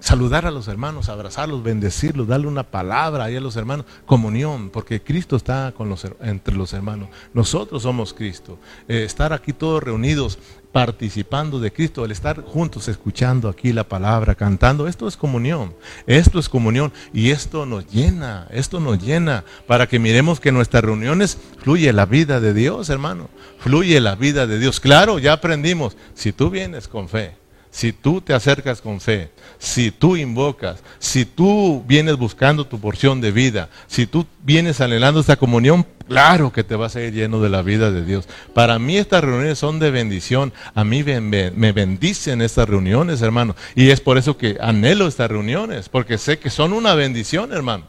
Saludar 0.00 0.46
a 0.46 0.50
los 0.50 0.66
hermanos, 0.66 1.10
abrazarlos, 1.10 1.62
bendecirlos, 1.62 2.26
darle 2.26 2.46
una 2.46 2.62
palabra 2.62 3.24
ahí 3.24 3.36
a 3.36 3.40
los 3.40 3.56
hermanos. 3.56 3.84
Comunión, 4.06 4.70
porque 4.70 5.02
Cristo 5.02 5.36
está 5.36 5.72
con 5.76 5.90
los, 5.90 6.06
entre 6.22 6.56
los 6.56 6.72
hermanos. 6.72 7.10
Nosotros 7.34 7.82
somos 7.82 8.14
Cristo. 8.14 8.58
Eh, 8.88 9.04
estar 9.04 9.34
aquí 9.34 9.52
todos 9.52 9.82
reunidos, 9.82 10.38
participando 10.72 11.60
de 11.60 11.72
Cristo, 11.72 12.04
el 12.04 12.12
estar 12.12 12.42
juntos, 12.42 12.88
escuchando 12.88 13.48
aquí 13.48 13.72
la 13.72 13.84
palabra, 13.84 14.34
cantando, 14.34 14.88
esto 14.88 15.06
es 15.06 15.16
comunión. 15.16 15.74
Esto 16.06 16.38
es 16.38 16.48
comunión 16.48 16.92
y 17.12 17.30
esto 17.30 17.66
nos 17.66 17.86
llena, 17.90 18.46
esto 18.50 18.80
nos 18.80 19.02
llena 19.02 19.44
para 19.66 19.86
que 19.86 19.98
miremos 19.98 20.40
que 20.40 20.48
en 20.48 20.54
nuestras 20.54 20.82
reuniones 20.84 21.38
fluye 21.58 21.92
la 21.92 22.06
vida 22.06 22.40
de 22.40 22.54
Dios, 22.54 22.88
hermano. 22.88 23.28
Fluye 23.58 24.00
la 24.00 24.14
vida 24.14 24.46
de 24.46 24.58
Dios. 24.58 24.80
Claro, 24.80 25.18
ya 25.18 25.34
aprendimos. 25.34 25.96
Si 26.14 26.32
tú 26.32 26.48
vienes 26.48 26.88
con 26.88 27.08
fe, 27.08 27.34
si 27.70 27.92
tú 27.92 28.20
te 28.20 28.34
acercas 28.34 28.80
con 28.80 29.00
fe, 29.00 29.30
si 29.58 29.92
tú 29.92 30.16
invocas, 30.16 30.82
si 30.98 31.24
tú 31.24 31.84
vienes 31.86 32.16
buscando 32.16 32.66
tu 32.66 32.80
porción 32.80 33.20
de 33.20 33.30
vida, 33.30 33.68
si 33.86 34.06
tú 34.06 34.26
vienes 34.42 34.80
anhelando 34.80 35.20
esta 35.20 35.36
comunión, 35.36 35.86
claro 36.08 36.52
que 36.52 36.64
te 36.64 36.74
vas 36.74 36.96
a 36.96 37.02
ir 37.02 37.14
lleno 37.14 37.40
de 37.40 37.48
la 37.48 37.62
vida 37.62 37.92
de 37.92 38.04
Dios. 38.04 38.28
Para 38.54 38.80
mí 38.80 38.96
estas 38.96 39.22
reuniones 39.22 39.58
son 39.58 39.78
de 39.78 39.92
bendición. 39.92 40.52
A 40.74 40.82
mí 40.82 41.04
me 41.04 41.72
bendicen 41.72 42.42
estas 42.42 42.68
reuniones, 42.68 43.22
hermano. 43.22 43.54
Y 43.76 43.90
es 43.90 44.00
por 44.00 44.18
eso 44.18 44.36
que 44.36 44.58
anhelo 44.60 45.06
estas 45.06 45.30
reuniones, 45.30 45.88
porque 45.88 46.18
sé 46.18 46.40
que 46.40 46.50
son 46.50 46.72
una 46.72 46.94
bendición, 46.94 47.52
hermano. 47.52 47.84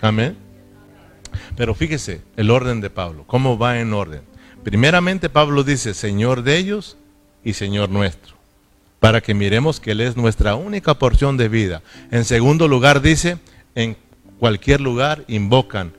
Amén. 0.00 0.36
Pero 1.56 1.74
fíjese 1.74 2.22
el 2.36 2.50
orden 2.50 2.80
de 2.80 2.90
Pablo, 2.90 3.24
cómo 3.26 3.58
va 3.58 3.80
en 3.80 3.92
orden. 3.92 4.22
Primeramente 4.62 5.28
Pablo 5.28 5.64
dice, 5.64 5.92
Señor 5.92 6.44
de 6.44 6.56
ellos 6.56 6.96
y 7.42 7.54
Señor 7.54 7.88
nuestro 7.88 8.41
para 9.02 9.20
que 9.20 9.34
miremos 9.34 9.80
que 9.80 9.90
Él 9.90 10.00
es 10.00 10.16
nuestra 10.16 10.54
única 10.54 10.94
porción 10.94 11.36
de 11.36 11.48
vida. 11.48 11.82
En 12.12 12.24
segundo 12.24 12.68
lugar 12.68 13.02
dice, 13.02 13.36
en 13.74 13.96
cualquier 14.38 14.80
lugar 14.80 15.24
invocan 15.26 15.92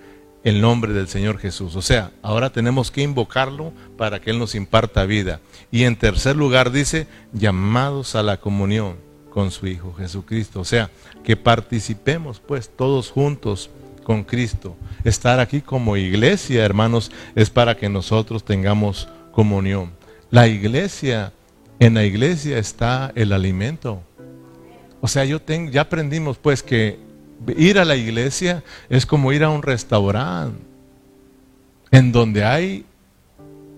el 0.45 0.61
nombre 0.61 0.93
del 0.93 1.09
Señor 1.09 1.37
Jesús. 1.37 1.75
O 1.75 1.81
sea, 1.81 2.11
ahora 2.21 2.51
tenemos 2.51 2.91
que 2.91 3.01
invocarlo 3.01 3.73
para 3.97 4.21
que 4.21 4.29
Él 4.29 4.39
nos 4.39 4.55
imparta 4.55 5.03
vida. 5.03 5.41
Y 5.69 5.83
en 5.83 5.97
tercer 5.97 6.37
lugar 6.37 6.71
dice, 6.71 7.05
llamados 7.33 8.15
a 8.15 8.23
la 8.23 8.37
comunión 8.37 8.95
con 9.31 9.51
su 9.51 9.67
Hijo 9.67 9.93
Jesucristo. 9.95 10.61
O 10.61 10.65
sea, 10.65 10.89
que 11.25 11.35
participemos 11.35 12.39
pues 12.39 12.69
todos 12.73 13.11
juntos 13.11 13.69
con 14.05 14.23
Cristo. 14.23 14.77
Estar 15.03 15.41
aquí 15.41 15.59
como 15.59 15.97
iglesia, 15.97 16.63
hermanos, 16.63 17.11
es 17.35 17.49
para 17.49 17.75
que 17.75 17.89
nosotros 17.89 18.45
tengamos 18.45 19.09
comunión. 19.33 19.91
La 20.31 20.47
iglesia 20.47 21.33
en 21.85 21.95
la 21.95 22.05
iglesia 22.05 22.57
está 22.57 23.11
el 23.15 23.33
alimento. 23.33 24.01
O 25.01 25.07
sea, 25.07 25.25
yo 25.25 25.41
tengo, 25.41 25.69
ya 25.69 25.81
aprendimos 25.81 26.37
pues 26.37 26.63
que 26.63 26.97
ir 27.57 27.77
a 27.77 27.83
la 27.83 27.97
iglesia 27.97 28.63
es 28.89 29.05
como 29.05 29.33
ir 29.33 29.43
a 29.43 29.49
un 29.49 29.61
restaurante 29.61 30.57
en 31.91 32.13
donde 32.13 32.45
hay 32.45 32.85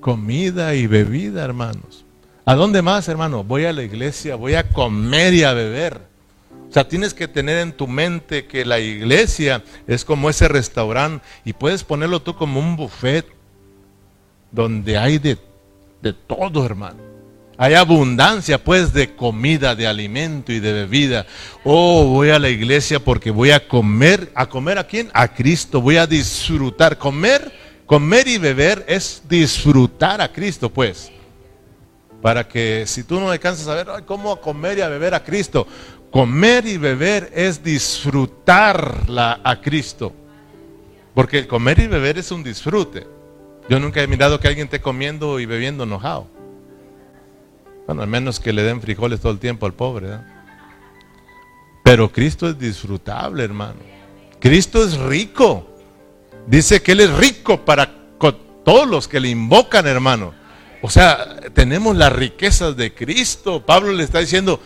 comida 0.01 0.75
y 0.75 0.85
bebida, 0.85 1.43
hermanos. 1.43 2.05
¿A 2.45 2.53
dónde 2.53 2.83
más, 2.83 3.07
hermano? 3.07 3.43
Voy 3.43 3.65
a 3.65 3.73
la 3.73 3.81
iglesia, 3.81 4.35
voy 4.35 4.53
a 4.53 4.69
comer 4.69 5.33
y 5.33 5.43
a 5.43 5.53
beber. 5.53 5.99
O 6.69 6.71
sea, 6.71 6.87
tienes 6.87 7.13
que 7.13 7.27
tener 7.27 7.57
en 7.57 7.73
tu 7.73 7.87
mente 7.87 8.45
que 8.45 8.65
la 8.65 8.79
iglesia 8.79 9.63
es 9.87 10.05
como 10.05 10.29
ese 10.29 10.47
restaurante 10.47 11.25
y 11.43 11.53
puedes 11.53 11.83
ponerlo 11.83 12.21
tú 12.21 12.35
como 12.35 12.59
un 12.59 12.75
buffet 12.75 13.25
donde 14.51 14.95
hay 14.95 15.17
de, 15.17 15.39
de 16.03 16.13
todo, 16.13 16.63
hermano. 16.63 17.04
Hay 17.57 17.73
abundancia 17.73 18.61
pues 18.61 18.91
de 18.91 19.15
comida, 19.15 19.75
de 19.75 19.87
alimento 19.87 20.51
y 20.51 20.59
de 20.59 20.73
bebida. 20.73 21.25
Oh, 21.63 22.05
voy 22.05 22.29
a 22.29 22.39
la 22.39 22.49
iglesia 22.49 22.99
porque 22.99 23.31
voy 23.31 23.51
a 23.51 23.65
comer. 23.65 24.31
¿A 24.35 24.47
comer 24.47 24.77
a 24.77 24.85
quién? 24.85 25.09
A 25.13 25.29
Cristo. 25.29 25.79
Voy 25.79 25.95
a 25.95 26.05
disfrutar. 26.05 26.97
Comer, 26.97 27.53
comer 27.85 28.27
y 28.27 28.37
beber 28.37 28.83
es 28.89 29.21
disfrutar 29.29 30.19
a 30.19 30.33
Cristo 30.33 30.69
pues. 30.69 31.11
Para 32.21 32.45
que 32.45 32.83
si 32.87 33.03
tú 33.03 33.19
no 33.19 33.29
alcanzas 33.29 33.67
a 33.67 33.75
ver 33.75 34.03
cómo 34.05 34.41
comer 34.41 34.79
y 34.79 34.81
a 34.81 34.89
beber 34.89 35.13
a 35.13 35.23
Cristo. 35.23 35.65
Comer 36.11 36.65
y 36.65 36.77
beber 36.77 37.31
es 37.33 37.63
disfrutarla 37.63 39.39
a 39.43 39.61
Cristo. 39.61 40.13
Porque 41.13 41.39
el 41.39 41.47
comer 41.47 41.79
y 41.79 41.87
beber 41.87 42.17
es 42.17 42.31
un 42.31 42.43
disfrute. 42.43 43.07
Yo 43.69 43.79
nunca 43.79 44.01
he 44.01 44.07
mirado 44.07 44.39
que 44.41 44.49
alguien 44.49 44.65
esté 44.65 44.81
comiendo 44.81 45.39
y 45.39 45.45
bebiendo 45.45 45.85
enojado. 45.85 46.34
Bueno, 47.85 48.01
al 48.01 48.07
menos 48.07 48.39
que 48.39 48.53
le 48.53 48.63
den 48.63 48.81
frijoles 48.81 49.19
todo 49.19 49.31
el 49.31 49.39
tiempo 49.39 49.65
al 49.65 49.73
pobre. 49.73 50.19
Pero 51.83 52.11
Cristo 52.11 52.49
es 52.49 52.57
disfrutable, 52.57 53.43
hermano. 53.43 53.79
Cristo 54.39 54.83
es 54.83 54.97
rico. 54.97 55.69
Dice 56.47 56.81
que 56.81 56.93
Él 56.93 57.01
es 57.01 57.13
rico 57.15 57.63
para 57.63 57.91
todos 58.63 58.87
los 58.87 59.07
que 59.07 59.19
le 59.19 59.29
invocan, 59.29 59.85
hermano. 59.85 60.33
O 60.81 60.89
sea, 60.89 61.39
tenemos 61.53 61.95
las 61.95 62.11
riquezas 62.11 62.75
de 62.75 62.93
Cristo. 62.93 63.63
Pablo 63.65 63.91
le 63.91 64.03
está 64.03 64.19
diciendo, 64.19 64.59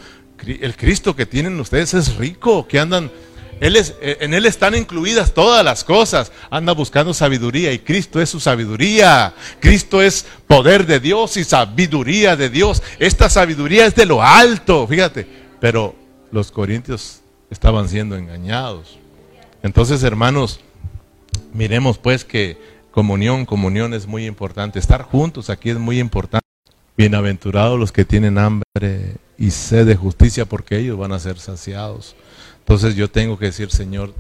el 0.45 0.75
Cristo 0.75 1.15
que 1.15 1.25
tienen 1.25 1.59
ustedes 1.59 1.93
es 1.93 2.15
rico, 2.15 2.67
que 2.67 2.79
andan 2.79 3.11
él 3.59 3.75
es, 3.75 3.95
eh, 4.01 4.17
en 4.21 4.33
Él 4.33 4.45
están 4.45 4.75
incluidas 4.75 5.33
todas 5.33 5.63
las 5.65 5.83
cosas. 5.83 6.31
Anda 6.49 6.73
buscando 6.73 7.13
sabiduría 7.13 7.73
y 7.73 7.79
Cristo 7.79 8.21
es 8.21 8.29
su 8.29 8.39
sabiduría. 8.39 9.33
Cristo 9.59 10.01
es 10.01 10.25
poder 10.47 10.85
de 10.85 10.99
Dios 10.99 11.35
y 11.37 11.43
sabiduría 11.43 12.35
de 12.35 12.49
Dios. 12.49 12.81
Esta 12.99 13.29
sabiduría 13.29 13.85
es 13.85 13.95
de 13.95 14.05
lo 14.05 14.23
alto, 14.23 14.87
fíjate. 14.87 15.27
Pero 15.59 15.95
los 16.31 16.51
corintios 16.51 17.19
estaban 17.49 17.89
siendo 17.89 18.15
engañados. 18.15 18.97
Entonces, 19.61 20.03
hermanos, 20.03 20.61
miremos 21.53 21.97
pues 21.97 22.23
que 22.23 22.57
comunión, 22.91 23.45
comunión 23.45 23.93
es 23.93 24.07
muy 24.07 24.25
importante. 24.25 24.79
Estar 24.79 25.03
juntos 25.03 25.49
aquí 25.49 25.69
es 25.69 25.77
muy 25.77 25.99
importante. 25.99 26.45
Bienaventurados 26.95 27.77
los 27.79 27.91
que 27.91 28.05
tienen 28.05 28.37
hambre 28.37 29.17
y 29.37 29.51
sed 29.51 29.85
de 29.85 29.95
justicia 29.95 30.45
porque 30.45 30.77
ellos 30.77 30.97
van 30.97 31.11
a 31.11 31.19
ser 31.19 31.39
saciados. 31.39 32.15
Entonces 32.69 32.93
yo 32.93 33.09
tengo 33.09 33.39
que 33.39 33.45
decir, 33.45 33.71
Señor, 33.71 34.13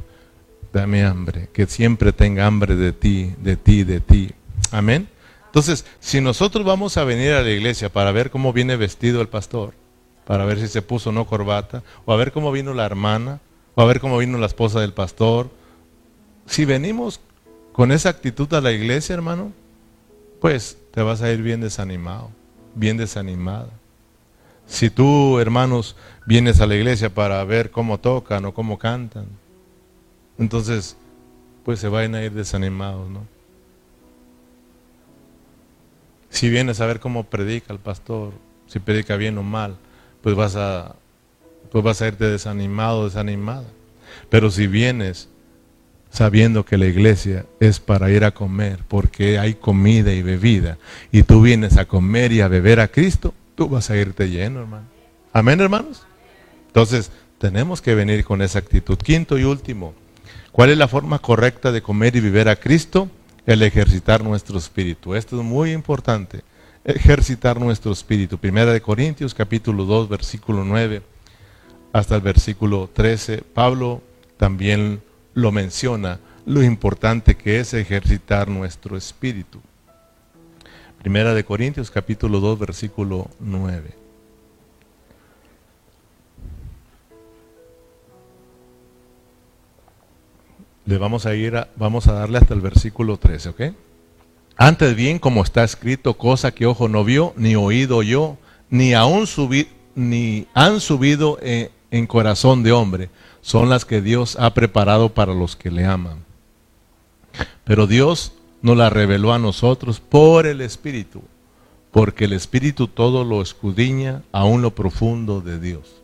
dame 0.73 1.05
hambre, 1.05 1.49
que 1.53 1.67
siempre 1.67 2.11
tenga 2.11 2.47
hambre 2.47 2.75
de 2.75 2.93
ti, 2.93 3.35
de 3.37 3.55
ti, 3.55 3.83
de 3.83 3.99
ti. 3.99 4.31
Amén. 4.71 5.07
Entonces, 5.45 5.85
si 5.99 6.19
nosotros 6.19 6.65
vamos 6.65 6.97
a 6.97 7.03
venir 7.03 7.33
a 7.33 7.43
la 7.43 7.51
iglesia 7.51 7.89
para 7.89 8.11
ver 8.11 8.31
cómo 8.31 8.51
viene 8.51 8.75
vestido 8.75 9.21
el 9.21 9.27
pastor, 9.27 9.75
para 10.25 10.45
ver 10.45 10.59
si 10.59 10.67
se 10.67 10.81
puso 10.81 11.11
o 11.11 11.13
no 11.13 11.27
corbata, 11.27 11.83
o 12.05 12.11
a 12.11 12.15
ver 12.15 12.31
cómo 12.31 12.51
vino 12.51 12.73
la 12.73 12.87
hermana, 12.87 13.39
o 13.75 13.83
a 13.83 13.85
ver 13.85 13.99
cómo 13.99 14.17
vino 14.17 14.39
la 14.39 14.47
esposa 14.47 14.79
del 14.79 14.93
pastor, 14.93 15.51
si 16.47 16.65
venimos 16.65 17.19
con 17.71 17.91
esa 17.91 18.09
actitud 18.09 18.51
a 18.55 18.61
la 18.61 18.71
iglesia, 18.71 19.13
hermano, 19.13 19.53
pues 20.41 20.75
te 20.91 21.03
vas 21.03 21.21
a 21.21 21.31
ir 21.31 21.43
bien 21.43 21.61
desanimado, 21.61 22.31
bien 22.73 22.97
desanimada. 22.97 23.78
Si 24.69 24.91
tú, 24.91 25.39
hermanos, 25.39 25.95
vienes 26.27 26.61
a 26.61 26.67
la 26.67 26.75
iglesia 26.75 27.09
para 27.09 27.43
ver 27.43 27.71
cómo 27.71 27.99
tocan 27.99 28.45
o 28.45 28.53
cómo 28.53 28.77
cantan, 28.77 29.25
entonces, 30.37 30.95
pues 31.65 31.79
se 31.79 31.89
van 31.89 32.13
a 32.13 32.23
ir 32.23 32.31
desanimados, 32.31 33.09
¿no? 33.09 33.25
Si 36.29 36.49
vienes 36.49 36.79
a 36.79 36.85
ver 36.85 36.99
cómo 36.99 37.23
predica 37.23 37.73
el 37.73 37.79
pastor, 37.79 38.31
si 38.67 38.77
predica 38.77 39.17
bien 39.17 39.39
o 39.39 39.43
mal, 39.43 39.75
pues 40.21 40.35
vas 40.35 40.55
a, 40.55 40.95
pues 41.71 41.83
vas 41.83 42.01
a 42.03 42.07
irte 42.07 42.25
desanimado, 42.25 43.05
desanimada. 43.05 43.65
Pero 44.29 44.51
si 44.51 44.67
vienes 44.67 45.29
sabiendo 46.11 46.63
que 46.63 46.77
la 46.77 46.85
iglesia 46.85 47.47
es 47.59 47.79
para 47.79 48.11
ir 48.11 48.23
a 48.23 48.31
comer, 48.31 48.79
porque 48.87 49.39
hay 49.39 49.55
comida 49.55 50.13
y 50.13 50.21
bebida, 50.21 50.77
y 51.11 51.23
tú 51.23 51.41
vienes 51.41 51.77
a 51.77 51.85
comer 51.85 52.31
y 52.31 52.41
a 52.41 52.47
beber 52.47 52.79
a 52.79 52.87
Cristo, 52.87 53.33
tú 53.59 53.67
vas 53.67 53.89
a 53.89 53.97
irte 53.97 54.29
lleno, 54.29 54.61
hermano. 54.61 54.85
Amén, 55.33 55.59
hermanos. 55.59 56.03
Entonces, 56.67 57.11
tenemos 57.39 57.81
que 57.81 57.93
venir 57.93 58.23
con 58.23 58.41
esa 58.41 58.59
actitud. 58.59 58.97
Quinto 58.97 59.37
y 59.37 59.43
último, 59.43 59.93
¿cuál 60.53 60.69
es 60.69 60.77
la 60.77 60.87
forma 60.87 61.19
correcta 61.19 61.73
de 61.73 61.81
comer 61.81 62.15
y 62.15 62.21
vivir 62.21 62.47
a 62.47 62.55
Cristo? 62.55 63.09
El 63.45 63.61
ejercitar 63.61 64.23
nuestro 64.23 64.57
espíritu. 64.57 65.13
Esto 65.13 65.37
es 65.37 65.43
muy 65.43 65.73
importante. 65.73 66.39
Ejercitar 66.85 67.59
nuestro 67.59 67.91
espíritu. 67.91 68.37
Primera 68.37 68.71
de 68.71 68.79
Corintios, 68.79 69.33
capítulo 69.33 69.83
2, 69.83 70.07
versículo 70.07 70.63
9 70.63 71.01
hasta 71.91 72.15
el 72.15 72.21
versículo 72.21 72.89
13. 72.93 73.43
Pablo 73.53 74.01
también 74.37 75.01
lo 75.33 75.51
menciona, 75.51 76.21
lo 76.45 76.63
importante 76.63 77.35
que 77.35 77.59
es 77.59 77.73
ejercitar 77.73 78.47
nuestro 78.47 78.95
espíritu. 78.95 79.59
Primera 81.01 81.33
de 81.33 81.45
Corintios 81.45 81.89
capítulo 81.89 82.41
2 82.41 82.59
versículo 82.59 83.29
9. 83.39 83.93
Le 90.85 90.97
vamos 90.97 91.25
a 91.25 91.35
ir 91.35 91.67
vamos 91.77 92.07
a 92.07 92.13
darle 92.13 92.39
hasta 92.39 92.53
el 92.53 92.59
versículo 92.59 93.15
13, 93.15 93.49
¿ok? 93.49 93.61
Antes 94.57 94.93
bien, 94.93 95.19
como 95.19 95.41
está 95.41 95.63
escrito, 95.63 96.15
cosa 96.15 96.51
que 96.51 96.65
ojo 96.65 96.89
no 96.89 97.05
vio, 97.05 97.33
ni 97.37 97.55
oído 97.55 98.03
yo, 98.03 98.37
ni 98.69 98.93
aún 98.93 99.25
subí, 99.25 99.69
ni 99.95 100.47
han 100.53 100.81
subido 100.81 101.39
en, 101.41 101.69
en 101.91 102.07
corazón 102.07 102.61
de 102.61 102.73
hombre, 102.73 103.09
son 103.39 103.69
las 103.69 103.85
que 103.85 104.01
Dios 104.01 104.35
ha 104.37 104.53
preparado 104.53 105.13
para 105.13 105.33
los 105.33 105.55
que 105.55 105.71
le 105.71 105.85
aman. 105.85 106.25
Pero 107.63 107.87
Dios 107.87 108.33
nos 108.61 108.77
la 108.77 108.89
reveló 108.89 109.33
a 109.33 109.39
nosotros 109.39 109.99
por 109.99 110.45
el 110.45 110.61
Espíritu, 110.61 111.21
porque 111.91 112.25
el 112.25 112.33
Espíritu 112.33 112.87
todo 112.87 113.23
lo 113.23 113.41
escudriña 113.41 114.23
aún 114.31 114.61
lo 114.61 114.75
profundo 114.75 115.41
de 115.41 115.59
Dios. 115.59 116.01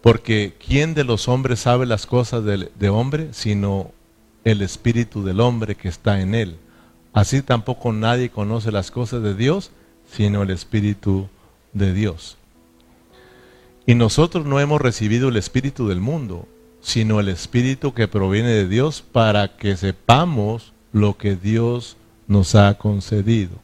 Porque 0.00 0.54
¿quién 0.64 0.94
de 0.94 1.04
los 1.04 1.28
hombres 1.28 1.60
sabe 1.60 1.84
las 1.86 2.06
cosas 2.06 2.44
de, 2.44 2.70
de 2.78 2.88
hombre 2.88 3.28
sino 3.32 3.90
el 4.44 4.62
Espíritu 4.62 5.24
del 5.24 5.40
hombre 5.40 5.74
que 5.74 5.88
está 5.88 6.20
en 6.20 6.34
él? 6.34 6.56
Así 7.12 7.42
tampoco 7.42 7.92
nadie 7.92 8.30
conoce 8.30 8.70
las 8.70 8.90
cosas 8.90 9.22
de 9.22 9.34
Dios 9.34 9.70
sino 10.10 10.42
el 10.42 10.50
Espíritu 10.50 11.28
de 11.72 11.92
Dios. 11.92 12.38
Y 13.88 13.94
nosotros 13.94 14.44
no 14.44 14.60
hemos 14.60 14.82
recibido 14.82 15.30
el 15.30 15.38
espíritu 15.38 15.88
del 15.88 16.00
mundo, 16.00 16.46
sino 16.82 17.20
el 17.20 17.28
espíritu 17.28 17.94
que 17.94 18.06
proviene 18.06 18.50
de 18.50 18.68
Dios 18.68 19.00
para 19.00 19.56
que 19.56 19.78
sepamos 19.78 20.74
lo 21.00 21.16
que 21.16 21.36
Dios 21.36 21.96
nos 22.26 22.54
ha 22.54 22.76
concedido. 22.76 23.56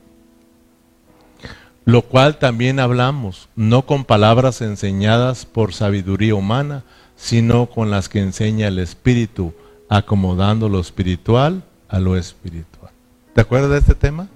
Lo 1.85 2.03
cual 2.03 2.39
también 2.39 2.80
hablamos, 2.80 3.49
no 3.57 3.85
con 3.85 4.05
palabras 4.05 4.62
enseñadas 4.62 5.45
por 5.45 5.74
sabiduría 5.74 6.35
humana, 6.35 6.82
sino 7.16 7.66
con 7.66 7.91
las 7.91 8.09
que 8.09 8.20
enseña 8.20 8.68
el 8.68 8.78
Espíritu, 8.78 9.53
acomodando 9.91 10.68
lo 10.68 10.80
espiritual 10.80 11.62
a 11.89 12.01
lo 12.01 12.16
espiritual. 12.16 12.91
¿Te 13.35 13.43
acuerdas 13.43 13.70
de 13.70 13.78
este 13.78 13.95
tema? 13.95 14.28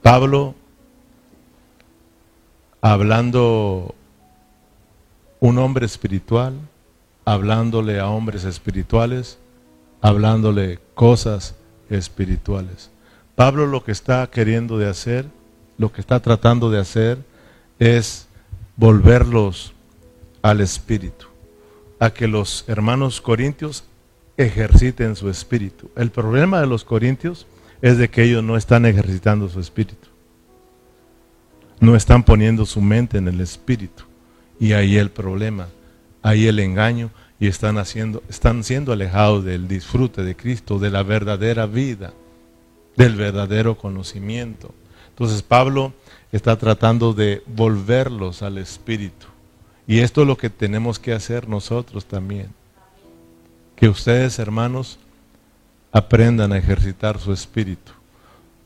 Pablo, 0.00 0.54
hablando 2.80 3.94
un 5.38 5.58
hombre 5.58 5.84
espiritual, 5.84 6.54
hablándole 7.24 8.00
a 8.00 8.08
hombres 8.08 8.44
espirituales, 8.44 9.38
hablándole 10.00 10.78
cosas 10.94 11.54
espirituales. 11.92 12.90
Pablo 13.34 13.66
lo 13.66 13.84
que 13.84 13.92
está 13.92 14.28
queriendo 14.28 14.78
de 14.78 14.88
hacer, 14.88 15.26
lo 15.78 15.92
que 15.92 16.00
está 16.00 16.20
tratando 16.20 16.70
de 16.70 16.80
hacer 16.80 17.18
es 17.78 18.26
volverlos 18.76 19.72
al 20.42 20.60
espíritu, 20.60 21.26
a 21.98 22.10
que 22.10 22.28
los 22.28 22.64
hermanos 22.68 23.20
corintios 23.20 23.84
ejerciten 24.36 25.16
su 25.16 25.28
espíritu. 25.28 25.90
El 25.96 26.10
problema 26.10 26.60
de 26.60 26.66
los 26.66 26.84
corintios 26.84 27.46
es 27.80 27.98
de 27.98 28.08
que 28.08 28.24
ellos 28.24 28.42
no 28.42 28.56
están 28.56 28.86
ejercitando 28.86 29.48
su 29.48 29.60
espíritu. 29.60 30.08
No 31.80 31.96
están 31.96 32.22
poniendo 32.22 32.64
su 32.64 32.80
mente 32.80 33.18
en 33.18 33.28
el 33.28 33.40
espíritu. 33.40 34.04
Y 34.60 34.72
ahí 34.72 34.96
el 34.96 35.10
problema, 35.10 35.68
ahí 36.22 36.46
el 36.46 36.60
engaño 36.60 37.10
y 37.42 37.48
están 37.48 37.76
haciendo 37.76 38.22
están 38.28 38.62
siendo 38.62 38.92
alejados 38.92 39.44
del 39.44 39.66
disfrute 39.66 40.22
de 40.22 40.36
Cristo, 40.36 40.78
de 40.78 40.90
la 40.90 41.02
verdadera 41.02 41.66
vida, 41.66 42.12
del 42.96 43.16
verdadero 43.16 43.76
conocimiento. 43.76 44.72
Entonces 45.08 45.42
Pablo 45.42 45.92
está 46.30 46.56
tratando 46.56 47.14
de 47.14 47.42
volverlos 47.48 48.42
al 48.42 48.58
espíritu. 48.58 49.26
Y 49.88 49.98
esto 49.98 50.20
es 50.20 50.28
lo 50.28 50.38
que 50.38 50.50
tenemos 50.50 51.00
que 51.00 51.12
hacer 51.14 51.48
nosotros 51.48 52.04
también. 52.04 52.50
Que 53.74 53.88
ustedes, 53.88 54.38
hermanos, 54.38 55.00
aprendan 55.90 56.52
a 56.52 56.58
ejercitar 56.58 57.18
su 57.18 57.32
espíritu. 57.32 57.90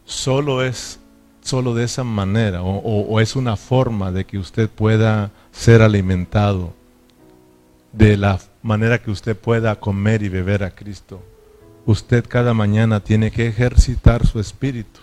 Solo 0.05 0.63
es 0.63 1.01
solo 1.41 1.75
de 1.75 1.85
esa 1.85 2.05
manera 2.05 2.63
o, 2.63 2.77
o, 2.77 3.21
es 3.21 3.37
una 3.37 3.57
forma 3.57 4.13
de 4.13 4.27
que 4.27 4.37
usted 4.37 4.69
pueda 4.69 5.31
ser 5.51 5.81
alimentado 5.81 6.75
de 7.93 8.17
la 8.17 8.41
manera 8.63 9.01
que 9.03 9.11
usted 9.11 9.37
pueda 9.37 9.79
comer 9.81 10.23
y 10.23 10.29
beber 10.29 10.65
a 10.65 10.71
Cristo. 10.71 11.23
Usted 11.87 12.25
cada 12.27 12.53
mañana 12.53 13.01
tiene 13.01 13.31
que 13.31 13.47
ejercitar 13.47 14.27
su 14.27 14.41
espíritu. 14.41 15.01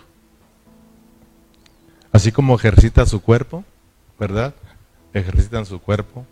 Así 2.12 2.30
como 2.30 2.54
ejercita 2.54 3.06
su 3.06 3.20
cuerpo, 3.20 3.64
¿verdad? 4.18 4.54
Ejercitan 5.12 5.66
su 5.66 5.80
cuerpo 5.80 6.26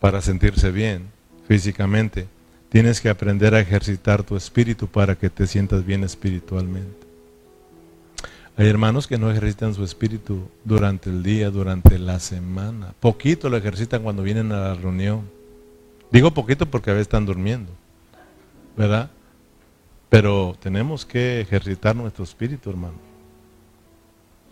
para 0.00 0.22
sentirse 0.22 0.70
bien 0.70 1.10
físicamente. 1.46 2.26
Tienes 2.68 3.00
que 3.00 3.10
aprender 3.10 3.54
a 3.54 3.60
ejercitar 3.60 4.22
tu 4.22 4.36
espíritu 4.36 4.86
para 4.86 5.16
que 5.16 5.28
te 5.28 5.46
sientas 5.46 5.84
bien 5.84 6.04
espiritualmente. 6.04 7.11
Hay 8.56 8.68
hermanos 8.68 9.06
que 9.06 9.18
no 9.18 9.30
ejercitan 9.30 9.74
su 9.74 9.82
espíritu 9.82 10.48
durante 10.64 11.10
el 11.10 11.22
día, 11.22 11.50
durante 11.50 11.98
la 11.98 12.20
semana. 12.20 12.94
Poquito 13.00 13.48
lo 13.48 13.56
ejercitan 13.56 14.02
cuando 14.02 14.22
vienen 14.22 14.52
a 14.52 14.60
la 14.60 14.74
reunión. 14.74 15.22
Digo 16.10 16.32
poquito 16.32 16.66
porque 16.66 16.90
a 16.90 16.92
veces 16.92 17.06
están 17.06 17.24
durmiendo, 17.24 17.72
¿verdad? 18.76 19.10
Pero 20.10 20.56
tenemos 20.60 21.06
que 21.06 21.40
ejercitar 21.40 21.96
nuestro 21.96 22.24
espíritu, 22.24 22.68
hermano. 22.68 22.96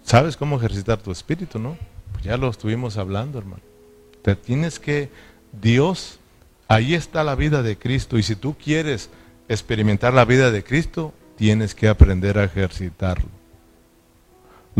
¿Sabes 0.02 0.36
cómo 0.36 0.56
ejercitar 0.56 0.98
tu 0.98 1.12
espíritu, 1.12 1.58
no? 1.58 1.76
Pues 2.12 2.24
ya 2.24 2.38
lo 2.38 2.48
estuvimos 2.48 2.96
hablando, 2.96 3.38
hermano. 3.38 3.62
Te 4.22 4.34
tienes 4.34 4.80
que, 4.80 5.10
Dios 5.60 6.20
Ahí 6.70 6.94
está 6.94 7.24
la 7.24 7.34
vida 7.34 7.64
de 7.64 7.76
Cristo 7.76 8.16
y 8.16 8.22
si 8.22 8.36
tú 8.36 8.54
quieres 8.56 9.10
experimentar 9.48 10.14
la 10.14 10.24
vida 10.24 10.52
de 10.52 10.62
Cristo, 10.62 11.12
tienes 11.36 11.74
que 11.74 11.88
aprender 11.88 12.38
a 12.38 12.44
ejercitarlo. 12.44 13.39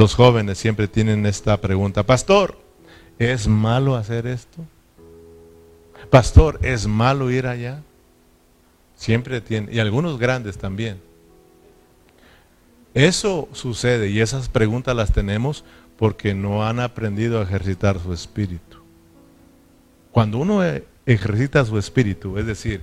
Los 0.01 0.15
jóvenes 0.15 0.57
siempre 0.57 0.89
tienen 0.89 1.27
esta 1.27 1.61
pregunta, 1.61 2.05
pastor, 2.05 2.57
¿es 3.19 3.47
malo 3.47 3.97
hacer 3.97 4.27
esto? 4.27 4.65
Pastor, 6.09 6.59
¿es 6.63 6.87
malo 6.87 7.31
ir 7.31 7.47
allá? 7.47 7.83
Siempre 8.97 9.43
tienen, 9.43 9.75
y 9.75 9.79
algunos 9.79 10.19
grandes 10.19 10.57
también. 10.57 11.03
Eso 12.95 13.51
sucede 13.53 14.09
y 14.09 14.21
esas 14.21 14.49
preguntas 14.49 14.97
las 14.97 15.13
tenemos 15.13 15.67
porque 15.99 16.33
no 16.33 16.67
han 16.67 16.81
aprendido 16.81 17.39
a 17.39 17.43
ejercitar 17.43 18.01
su 18.01 18.15
espíritu. 18.15 18.79
Cuando 20.13 20.39
uno 20.39 20.63
ejercita 21.05 21.63
su 21.67 21.77
espíritu. 21.77 22.39
Es 22.39 22.47
decir, 22.47 22.81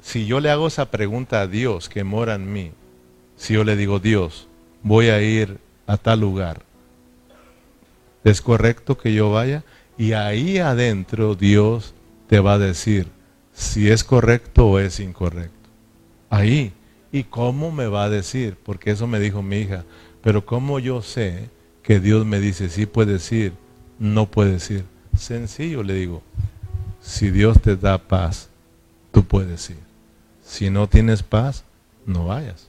si 0.00 0.26
yo 0.26 0.40
le 0.40 0.50
hago 0.50 0.66
esa 0.66 0.90
pregunta 0.90 1.40
a 1.40 1.46
Dios 1.46 1.88
que 1.88 2.02
mora 2.02 2.34
en 2.34 2.52
mí, 2.52 2.72
si 3.36 3.54
yo 3.54 3.62
le 3.62 3.76
digo, 3.76 4.00
Dios, 4.00 4.48
voy 4.82 5.06
a 5.06 5.22
ir 5.22 5.60
a 5.86 5.96
tal 5.96 6.20
lugar, 6.20 6.62
¿es 8.24 8.40
correcto 8.40 8.96
que 8.98 9.12
yo 9.12 9.30
vaya? 9.30 9.64
Y 9.98 10.12
ahí 10.12 10.58
adentro 10.58 11.34
Dios 11.34 11.94
te 12.28 12.40
va 12.40 12.54
a 12.54 12.58
decir 12.58 13.08
si 13.52 13.90
es 13.90 14.04
correcto 14.04 14.66
o 14.66 14.78
es 14.78 15.00
incorrecto. 15.00 15.68
Ahí. 16.30 16.72
¿Y 17.14 17.24
cómo 17.24 17.70
me 17.70 17.86
va 17.86 18.04
a 18.04 18.10
decir? 18.10 18.56
Porque 18.64 18.90
eso 18.90 19.06
me 19.06 19.20
dijo 19.20 19.42
mi 19.42 19.58
hija. 19.58 19.84
Pero 20.22 20.46
¿cómo 20.46 20.78
yo 20.78 21.02
sé 21.02 21.50
que 21.82 22.00
Dios 22.00 22.24
me 22.24 22.40
dice 22.40 22.70
sí 22.70 22.86
puede 22.86 23.18
ir, 23.30 23.52
no 23.98 24.30
puede 24.30 24.56
ir? 24.72 24.84
Sencillo, 25.16 25.82
le 25.82 25.92
digo. 25.92 26.22
Si 27.00 27.30
Dios 27.30 27.60
te 27.60 27.76
da 27.76 27.98
paz, 27.98 28.48
tú 29.12 29.24
puedes 29.24 29.68
ir. 29.68 29.78
Si 30.42 30.70
no 30.70 30.88
tienes 30.88 31.22
paz, 31.22 31.64
no 32.06 32.26
vayas. 32.26 32.68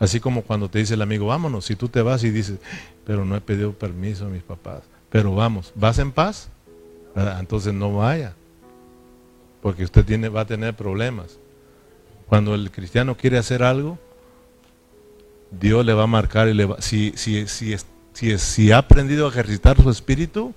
Así 0.00 0.18
como 0.18 0.42
cuando 0.42 0.68
te 0.68 0.80
dice 0.80 0.94
el 0.94 1.02
amigo, 1.02 1.26
vámonos, 1.26 1.66
si 1.66 1.76
tú 1.76 1.88
te 1.88 2.02
vas 2.02 2.24
y 2.24 2.30
dices, 2.30 2.58
pero 3.04 3.24
no 3.24 3.36
he 3.36 3.40
pedido 3.40 3.72
permiso 3.72 4.26
a 4.26 4.28
mis 4.28 4.42
papás, 4.42 4.82
pero 5.10 5.34
vamos, 5.34 5.72
¿vas 5.76 5.98
en 5.98 6.10
paz? 6.10 6.48
Entonces 7.38 7.74
no 7.74 7.94
vaya, 7.94 8.34
porque 9.62 9.84
usted 9.84 10.04
tiene, 10.04 10.28
va 10.28 10.40
a 10.40 10.46
tener 10.46 10.74
problemas. 10.74 11.38
Cuando 12.26 12.54
el 12.54 12.70
cristiano 12.70 13.16
quiere 13.16 13.38
hacer 13.38 13.62
algo, 13.62 13.98
Dios 15.50 15.84
le 15.84 15.92
va 15.92 16.04
a 16.04 16.08
marcar 16.08 16.48
y 16.48 16.54
le 16.54 16.64
va, 16.64 16.80
si, 16.80 17.12
si, 17.16 17.46
si, 17.46 17.76
si, 18.14 18.38
si 18.38 18.72
ha 18.72 18.78
aprendido 18.78 19.26
a 19.26 19.30
ejercitar 19.30 19.80
su 19.82 19.90
espíritu, 19.90 20.54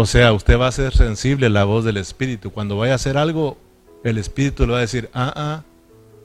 o 0.00 0.06
sea, 0.06 0.32
usted 0.32 0.56
va 0.56 0.68
a 0.68 0.72
ser 0.72 0.94
sensible 0.94 1.46
a 1.46 1.50
la 1.50 1.64
voz 1.64 1.84
del 1.84 1.96
Espíritu. 1.96 2.52
Cuando 2.52 2.76
vaya 2.76 2.92
a 2.92 2.94
hacer 2.94 3.18
algo, 3.18 3.58
el 4.04 4.18
Espíritu 4.18 4.64
le 4.64 4.72
va 4.74 4.78
a 4.78 4.82
decir, 4.82 5.10
ah, 5.12 5.32
ah, 5.34 5.64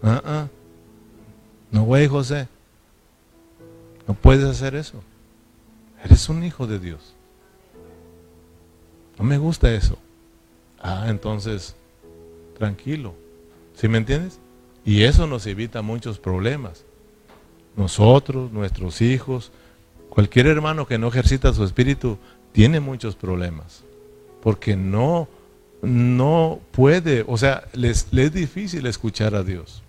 ah, 0.03 0.21
ah. 0.23 0.47
No, 1.73 1.83
güey, 1.83 2.07
José. 2.07 2.47
No 4.07 4.13
puedes 4.13 4.45
hacer 4.45 4.75
eso. 4.75 5.03
Eres 6.05 6.29
un 6.29 6.43
hijo 6.43 6.67
de 6.67 6.79
Dios. 6.79 7.15
No 9.17 9.25
me 9.25 9.37
gusta 9.37 9.73
eso. 9.73 9.97
Ah, 10.79 11.07
entonces, 11.07 11.75
tranquilo. 12.57 13.15
¿Sí 13.75 13.87
me 13.87 13.97
entiendes? 13.97 14.39
Y 14.85 15.03
eso 15.03 15.27
nos 15.27 15.45
evita 15.47 15.81
muchos 15.81 16.19
problemas. 16.19 16.85
Nosotros, 17.75 18.51
nuestros 18.51 19.01
hijos, 19.01 19.51
cualquier 20.09 20.47
hermano 20.47 20.85
que 20.85 20.97
no 20.97 21.07
ejercita 21.07 21.53
su 21.53 21.63
espíritu 21.63 22.17
tiene 22.51 22.79
muchos 22.79 23.15
problemas, 23.15 23.83
porque 24.41 24.75
no, 24.75 25.27
no 25.81 26.59
puede, 26.71 27.25
o 27.27 27.37
sea, 27.37 27.63
les, 27.73 28.07
es 28.11 28.33
difícil 28.33 28.85
escuchar 28.85 29.33
a 29.33 29.43
Dios. 29.43 29.82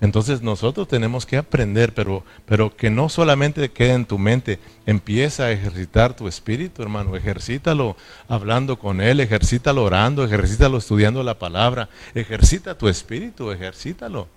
Entonces 0.00 0.40
nosotros 0.40 0.88
tenemos 0.88 1.26
que 1.26 1.36
aprender, 1.36 1.92
pero, 1.92 2.24
pero 2.46 2.74
que 2.74 2.88
no 2.88 3.10
solamente 3.10 3.70
quede 3.70 3.92
en 3.92 4.06
tu 4.06 4.18
mente, 4.18 4.58
empieza 4.86 5.44
a 5.44 5.52
ejercitar 5.52 6.16
tu 6.16 6.26
espíritu, 6.26 6.82
hermano, 6.82 7.16
ejercítalo 7.16 7.96
hablando 8.26 8.78
con 8.78 9.02
Él, 9.02 9.20
ejercítalo 9.20 9.84
orando, 9.84 10.24
ejercítalo 10.24 10.78
estudiando 10.78 11.22
la 11.22 11.38
palabra, 11.38 11.90
ejercita 12.14 12.78
tu 12.78 12.88
espíritu, 12.88 13.50
ejercítalo. 13.50 14.28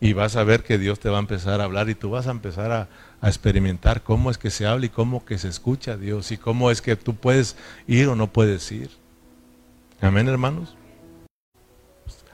Y 0.00 0.14
vas 0.14 0.36
a 0.36 0.44
ver 0.44 0.64
que 0.64 0.78
Dios 0.78 0.98
te 0.98 1.08
va 1.08 1.18
a 1.18 1.20
empezar 1.20 1.60
a 1.60 1.64
hablar 1.64 1.88
y 1.88 1.94
tú 1.94 2.10
vas 2.10 2.26
a 2.26 2.32
empezar 2.32 2.72
a, 2.72 2.88
a 3.20 3.28
experimentar 3.28 4.02
cómo 4.02 4.30
es 4.30 4.38
que 4.38 4.50
se 4.50 4.66
habla 4.66 4.86
y 4.86 4.90
cómo 4.90 5.24
que 5.24 5.38
se 5.38 5.48
escucha 5.48 5.92
a 5.92 5.96
Dios 5.96 6.32
y 6.32 6.36
cómo 6.38 6.72
es 6.72 6.82
que 6.82 6.96
tú 6.96 7.14
puedes 7.14 7.56
ir 7.86 8.08
o 8.08 8.16
no 8.16 8.28
puedes 8.32 8.70
ir. 8.72 8.90
Amén, 10.00 10.28
hermanos. 10.28 10.76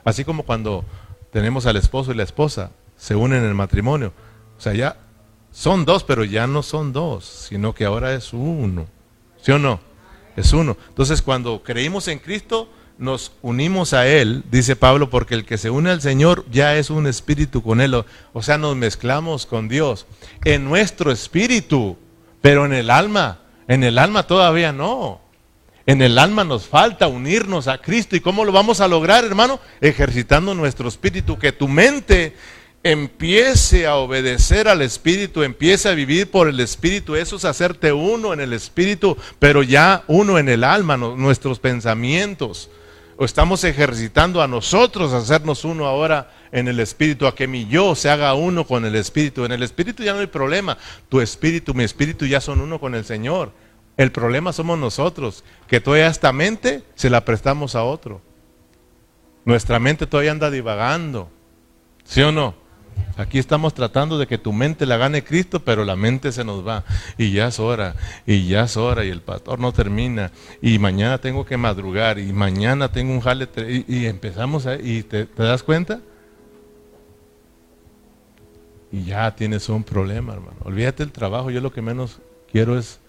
Así 0.03 0.23
como 0.23 0.43
cuando 0.43 0.85
tenemos 1.35 1.65
al 1.65 1.75
esposo 1.75 2.13
y 2.13 2.15
la 2.15 2.23
esposa, 2.23 2.71
se 2.95 3.13
unen 3.13 3.39
en 3.39 3.49
el 3.49 3.55
matrimonio. 3.55 4.13
O 4.57 4.61
sea, 4.61 4.73
ya 4.73 4.95
son 5.51 5.83
dos, 5.83 6.05
pero 6.05 6.23
ya 6.23 6.47
no 6.47 6.63
son 6.63 6.93
dos, 6.93 7.25
sino 7.25 7.75
que 7.75 7.83
ahora 7.83 8.13
es 8.13 8.31
uno. 8.31 8.87
¿Sí 9.41 9.51
o 9.51 9.59
no? 9.59 9.81
es 10.37 10.53
uno. 10.53 10.77
Entonces 10.87 11.21
cuando 11.21 11.61
creímos 11.61 12.07
en 12.07 12.19
Cristo, 12.19 12.69
nos 12.97 13.33
unimos 13.41 13.91
a 13.91 14.07
Él, 14.07 14.45
dice 14.49 14.77
Pablo, 14.77 15.09
porque 15.09 15.35
el 15.35 15.43
que 15.43 15.57
se 15.57 15.69
une 15.69 15.89
al 15.89 15.99
Señor 15.99 16.45
ya 16.49 16.77
es 16.77 16.89
un 16.89 17.05
espíritu 17.05 17.61
con 17.61 17.81
Él. 17.81 18.01
O 18.31 18.41
sea, 18.41 18.57
nos 18.57 18.77
mezclamos 18.77 19.45
con 19.45 19.67
Dios 19.67 20.05
en 20.45 20.63
nuestro 20.63 21.11
espíritu, 21.11 21.97
pero 22.39 22.65
en 22.65 22.71
el 22.71 22.89
alma, 22.89 23.39
en 23.67 23.83
el 23.83 23.97
alma 23.97 24.23
todavía 24.23 24.71
no. 24.71 25.19
En 25.87 26.01
el 26.01 26.17
alma 26.17 26.43
nos 26.43 26.65
falta 26.65 27.07
unirnos 27.07 27.67
a 27.67 27.77
Cristo. 27.77 28.15
¿Y 28.15 28.19
cómo 28.19 28.43
lo 28.43 28.51
vamos 28.51 28.81
a 28.81 28.87
lograr, 28.87 29.23
hermano? 29.23 29.59
Ejercitando 29.81 30.55
nuestro 30.55 30.87
espíritu, 30.87 31.37
que 31.37 31.51
tu 31.51 31.67
mente 31.67 32.35
empiece 32.85 33.87
a 33.87 33.95
obedecer 33.95 34.67
al 34.67 34.83
Espíritu, 34.83 35.41
empiece 35.41 35.89
a 35.89 35.95
vivir 35.95 36.29
por 36.29 36.47
el 36.47 36.59
Espíritu, 36.59 37.15
eso 37.15 37.35
es 37.35 37.43
hacerte 37.43 37.91
uno 37.91 38.31
en 38.31 38.39
el 38.39 38.53
Espíritu, 38.53 39.17
pero 39.39 39.63
ya 39.63 40.03
uno 40.07 40.37
en 40.37 40.49
el 40.49 40.63
alma, 40.63 40.95
nuestros 40.95 41.57
pensamientos. 41.57 42.69
O 43.17 43.25
estamos 43.25 43.63
ejercitando 43.63 44.39
a 44.39 44.47
nosotros 44.47 45.13
hacernos 45.13 45.65
uno 45.65 45.87
ahora 45.87 46.31
en 46.51 46.67
el 46.67 46.79
Espíritu, 46.79 47.25
a 47.25 47.33
que 47.33 47.47
mi 47.47 47.65
yo 47.65 47.95
se 47.95 48.09
haga 48.09 48.35
uno 48.35 48.67
con 48.67 48.85
el 48.85 48.95
Espíritu. 48.95 49.45
En 49.45 49.51
el 49.51 49.63
Espíritu 49.63 50.03
ya 50.03 50.13
no 50.13 50.19
hay 50.19 50.27
problema. 50.27 50.77
Tu 51.09 51.21
Espíritu, 51.21 51.73
mi 51.73 51.83
Espíritu 51.83 52.27
ya 52.27 52.39
son 52.39 52.61
uno 52.61 52.79
con 52.79 52.93
el 52.93 53.03
Señor. 53.03 53.51
El 53.97 54.11
problema 54.11 54.51
somos 54.51 54.77
nosotros, 54.77 55.43
que 55.67 55.79
toda 55.79 56.05
esta 56.07 56.33
mente 56.33 56.83
se 56.95 57.09
la 57.09 57.23
prestamos 57.23 57.75
a 57.75 57.83
otro. 57.83 58.21
Nuestra 59.45 59.79
mente 59.79 60.07
todavía 60.07 60.31
anda 60.31 60.51
divagando. 60.51 61.29
¿Sí 62.03 62.21
o 62.21 62.31
no? 62.31 62.55
Aquí 63.17 63.39
estamos 63.39 63.73
tratando 63.73 64.17
de 64.17 64.27
que 64.27 64.37
tu 64.37 64.51
mente 64.51 64.85
la 64.85 64.97
gane 64.97 65.23
Cristo, 65.23 65.61
pero 65.63 65.85
la 65.85 65.95
mente 65.95 66.31
se 66.33 66.43
nos 66.43 66.67
va. 66.67 66.83
Y 67.17 67.31
ya 67.31 67.47
es 67.47 67.59
hora, 67.59 67.95
y 68.25 68.47
ya 68.47 68.63
es 68.63 68.75
hora, 68.75 69.05
y 69.05 69.09
el 69.09 69.21
pastor 69.21 69.59
no 69.59 69.71
termina. 69.71 70.31
Y 70.61 70.79
mañana 70.79 71.19
tengo 71.19 71.45
que 71.45 71.55
madrugar, 71.55 72.19
y 72.19 72.33
mañana 72.33 72.91
tengo 72.91 73.13
un 73.13 73.21
jale. 73.21 73.47
Y, 73.87 74.05
empezamos, 74.05 74.65
a, 74.65 74.75
y 74.75 75.03
te, 75.03 75.27
das 75.37 75.63
cuenta. 75.63 76.01
Y 78.91 79.05
ya 79.05 79.33
tienes 79.35 79.69
un 79.69 79.83
problema, 79.83 80.33
hermano. 80.33 80.57
Olvídate 80.63 81.03
del 81.03 81.13
trabajo. 81.13 81.49
Yo 81.51 81.61
lo 81.61 81.71
que 81.71 81.81
menos 81.81 82.19
quiero 82.51 82.77
es. 82.77 82.99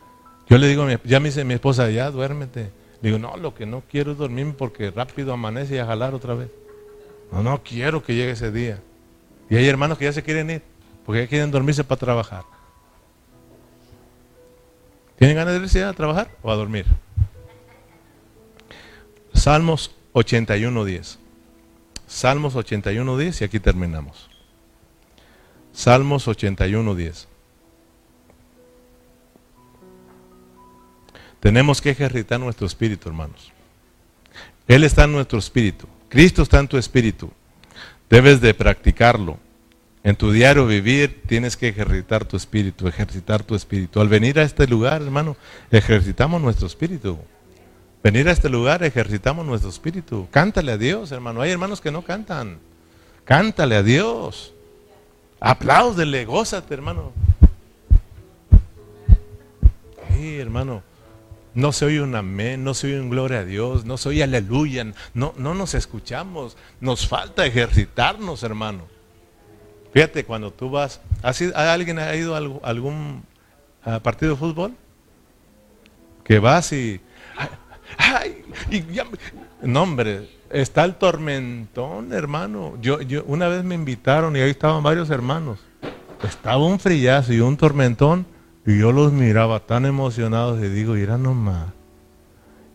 Yo 0.49 0.59
le 0.59 0.69
digo, 0.69 0.87
ya 1.05 1.21
me 1.21 1.29
dice 1.29 1.45
mi 1.45 1.55
esposa, 1.55 1.91
ya 1.91 2.11
duérmete. 2.11 2.71
digo, 3.03 3.19
no, 3.19 3.37
lo 3.37 3.55
que 3.55 3.67
no 3.67 3.83
quiero 3.91 4.13
es 4.13 4.19
dormir 4.19 4.55
porque 4.57 4.91
rápido 4.91 5.33
amanece 5.33 5.77
y 5.77 5.79
a 5.79 5.87
jalar 5.87 6.15
otra 6.15 6.35
vez. 6.35 6.51
No, 7.33 7.43
no 7.43 7.63
quiero 7.63 8.03
que 8.03 8.15
llegue 8.15 8.33
ese 8.33 8.53
día. 8.53 8.81
Y 9.51 9.57
hay 9.57 9.69
hermanos 9.69 9.99
que 9.99 10.05
ya 10.05 10.13
se 10.13 10.23
quieren 10.23 10.51
ir, 10.51 10.63
porque 11.05 11.23
ya 11.23 11.27
quieren 11.27 11.51
dormirse 11.51 11.83
para 11.83 11.99
trabajar. 11.99 12.45
¿Tienen 15.17 15.37
ganas 15.37 15.55
de 15.55 15.61
irse 15.61 15.83
a 15.83 15.93
trabajar 15.93 16.31
o 16.43 16.51
a 16.51 16.55
dormir? 16.55 16.87
Salmos 19.33 19.95
81.10. 20.13 21.19
Salmos 22.07 22.55
81.10 22.55 23.41
y 23.41 23.45
aquí 23.45 23.59
terminamos. 23.59 24.29
Salmos 25.73 26.29
81.10. 26.29 27.27
Tenemos 31.47 31.81
que 31.81 31.91
ejercitar 31.91 32.41
nuestro 32.41 32.67
espíritu, 32.67 33.09
hermanos. 33.09 33.53
Él 34.67 34.83
está 34.83 35.05
en 35.05 35.13
nuestro 35.13 35.39
espíritu. 35.39 35.87
Cristo 36.09 36.43
está 36.43 36.59
en 36.59 36.67
tu 36.67 36.77
espíritu. 36.77 37.31
Debes 38.11 38.41
de 38.41 38.53
practicarlo. 38.53 39.39
En 40.03 40.17
tu 40.17 40.33
diario 40.33 40.67
vivir 40.67 41.23
tienes 41.29 41.57
que 41.57 41.69
ejercitar 41.69 42.25
tu 42.25 42.37
espíritu, 42.37 42.89
ejercitar 42.89 43.45
tu 43.45 43.55
espíritu. 43.55 44.01
Al 44.01 44.09
venir 44.09 44.41
a 44.41 44.43
este 44.43 44.67
lugar, 44.67 45.03
hermano, 45.03 45.37
ejercitamos 45.71 46.43
nuestro 46.43 46.67
espíritu. 46.67 47.17
Venir 48.03 48.29
a 48.29 48.33
este 48.33 48.49
lugar, 48.49 48.83
ejercitamos 48.83 49.47
nuestro 49.47 49.71
espíritu. 49.71 50.27
Cántale 50.33 50.73
a 50.73 50.79
Dios, 50.79 51.13
hermano. 51.13 51.43
Hay 51.43 51.53
hermanos 51.53 51.81
que 51.81 51.93
no 51.93 52.03
cantan. 52.03 52.59
Cántale 53.25 53.77
a 53.77 53.85
Dios. 53.85 54.53
Apláudele, 55.39 56.25
gózate, 56.25 56.75
hermano. 56.75 57.13
Sí, 60.11 60.41
hermano. 60.41 60.83
No 61.57 61.73
se 61.73 61.87
oye 61.87 62.03
un 62.03 62.15
amén, 62.15 62.63
no 62.63 62.75
se 62.75 62.87
oye 62.87 63.01
un 63.01 63.09
gloria 63.09 63.39
a 63.39 63.45
Dios, 63.45 63.87
no 63.87 63.97
se 63.97 64.11
oye 64.11 64.23
aleluya, 64.23 64.85
no, 65.15 65.33
no 65.39 65.55
nos 65.55 65.73
escuchamos. 65.73 66.55
Nos 66.83 67.09
falta 67.09 67.47
ejercitarnos, 67.47 68.43
hermano. 68.43 68.83
Fíjate, 69.95 70.27
cuando 70.27 70.53
tú 70.53 70.69
vas, 70.69 71.01
¿alguien 71.23 71.99
ha 71.99 72.15
ido 72.15 72.35
a 72.35 72.69
algún 72.69 73.25
partido 74.03 74.33
de 74.33 74.39
fútbol? 74.39 74.75
Que 76.25 76.39
vas 76.39 76.71
y, 76.75 77.01
ay, 77.97 78.45
no 79.63 79.83
hombre, 79.83 80.29
está 80.51 80.85
el 80.85 80.97
tormentón, 80.97 82.13
hermano. 82.13 82.77
Yo, 82.83 83.01
yo, 83.01 83.25
una 83.25 83.49
vez 83.49 83.65
me 83.65 83.75
invitaron 83.75 84.37
y 84.37 84.41
ahí 84.41 84.51
estaban 84.51 84.83
varios 84.83 85.09
hermanos. 85.09 85.59
Estaba 86.23 86.59
un 86.59 86.79
frillazo 86.79 87.33
y 87.33 87.41
un 87.41 87.57
tormentón. 87.57 88.27
Y 88.67 88.79
yo 88.79 88.91
los 88.91 89.13
miraba 89.13 89.61
tan 89.61 89.87
emocionados 89.87 90.63
y 90.63 90.69
digo, 90.69 90.95
mira 90.95 91.17
nomás. 91.17 91.69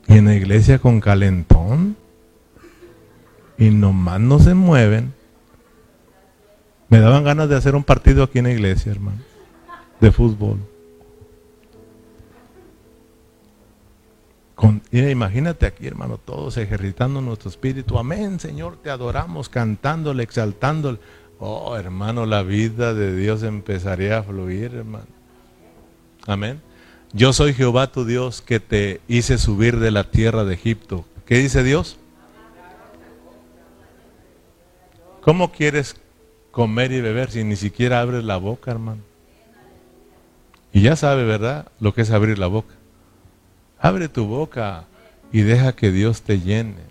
Y 0.07 0.17
en 0.17 0.25
la 0.25 0.35
iglesia 0.35 0.79
con 0.79 1.01
calentón. 1.01 1.97
Y 3.57 3.69
nomás 3.69 4.21
no 4.21 4.39
se 4.39 4.53
mueven. 4.53 5.13
Me 6.87 6.99
daban 6.99 7.25
ganas 7.25 7.49
de 7.49 7.57
hacer 7.57 7.75
un 7.75 7.83
partido 7.83 8.23
aquí 8.23 8.39
en 8.39 8.45
la 8.45 8.51
iglesia, 8.51 8.91
hermano. 8.91 9.19
De 9.99 10.11
fútbol. 10.11 10.59
Con, 14.55 14.81
imagínate 14.91 15.65
aquí, 15.65 15.87
hermano, 15.87 16.17
todos 16.17 16.55
ejercitando 16.57 17.19
nuestro 17.21 17.49
espíritu. 17.49 17.97
Amén, 17.97 18.39
Señor, 18.39 18.77
te 18.77 18.89
adoramos, 18.89 19.49
cantándole, 19.49 20.23
exaltándole. 20.23 20.99
Oh, 21.39 21.75
hermano, 21.75 22.25
la 22.25 22.43
vida 22.43 22.93
de 22.93 23.15
Dios 23.15 23.43
empezaría 23.43 24.19
a 24.19 24.23
fluir, 24.23 24.75
hermano. 24.75 25.20
Amén. 26.27 26.61
Yo 27.13 27.33
soy 27.33 27.53
Jehová 27.53 27.91
tu 27.91 28.05
Dios 28.05 28.41
que 28.41 28.59
te 28.59 29.01
hice 29.07 29.37
subir 29.37 29.79
de 29.79 29.91
la 29.91 30.05
tierra 30.05 30.45
de 30.45 30.53
Egipto. 30.53 31.05
¿Qué 31.25 31.37
dice 31.37 31.63
Dios? 31.63 31.97
¿Cómo 35.21 35.51
quieres 35.51 35.97
comer 36.51 36.91
y 36.91 37.01
beber 37.01 37.31
si 37.31 37.43
ni 37.43 37.55
siquiera 37.55 38.01
abres 38.01 38.23
la 38.23 38.37
boca, 38.37 38.71
hermano? 38.71 39.01
Y 40.73 40.81
ya 40.81 40.95
sabe, 40.95 41.25
¿verdad? 41.25 41.67
Lo 41.79 41.93
que 41.93 42.01
es 42.01 42.11
abrir 42.11 42.39
la 42.39 42.47
boca. 42.47 42.73
Abre 43.79 44.07
tu 44.07 44.25
boca 44.25 44.85
y 45.31 45.41
deja 45.41 45.75
que 45.75 45.91
Dios 45.91 46.21
te 46.21 46.39
llene. 46.39 46.90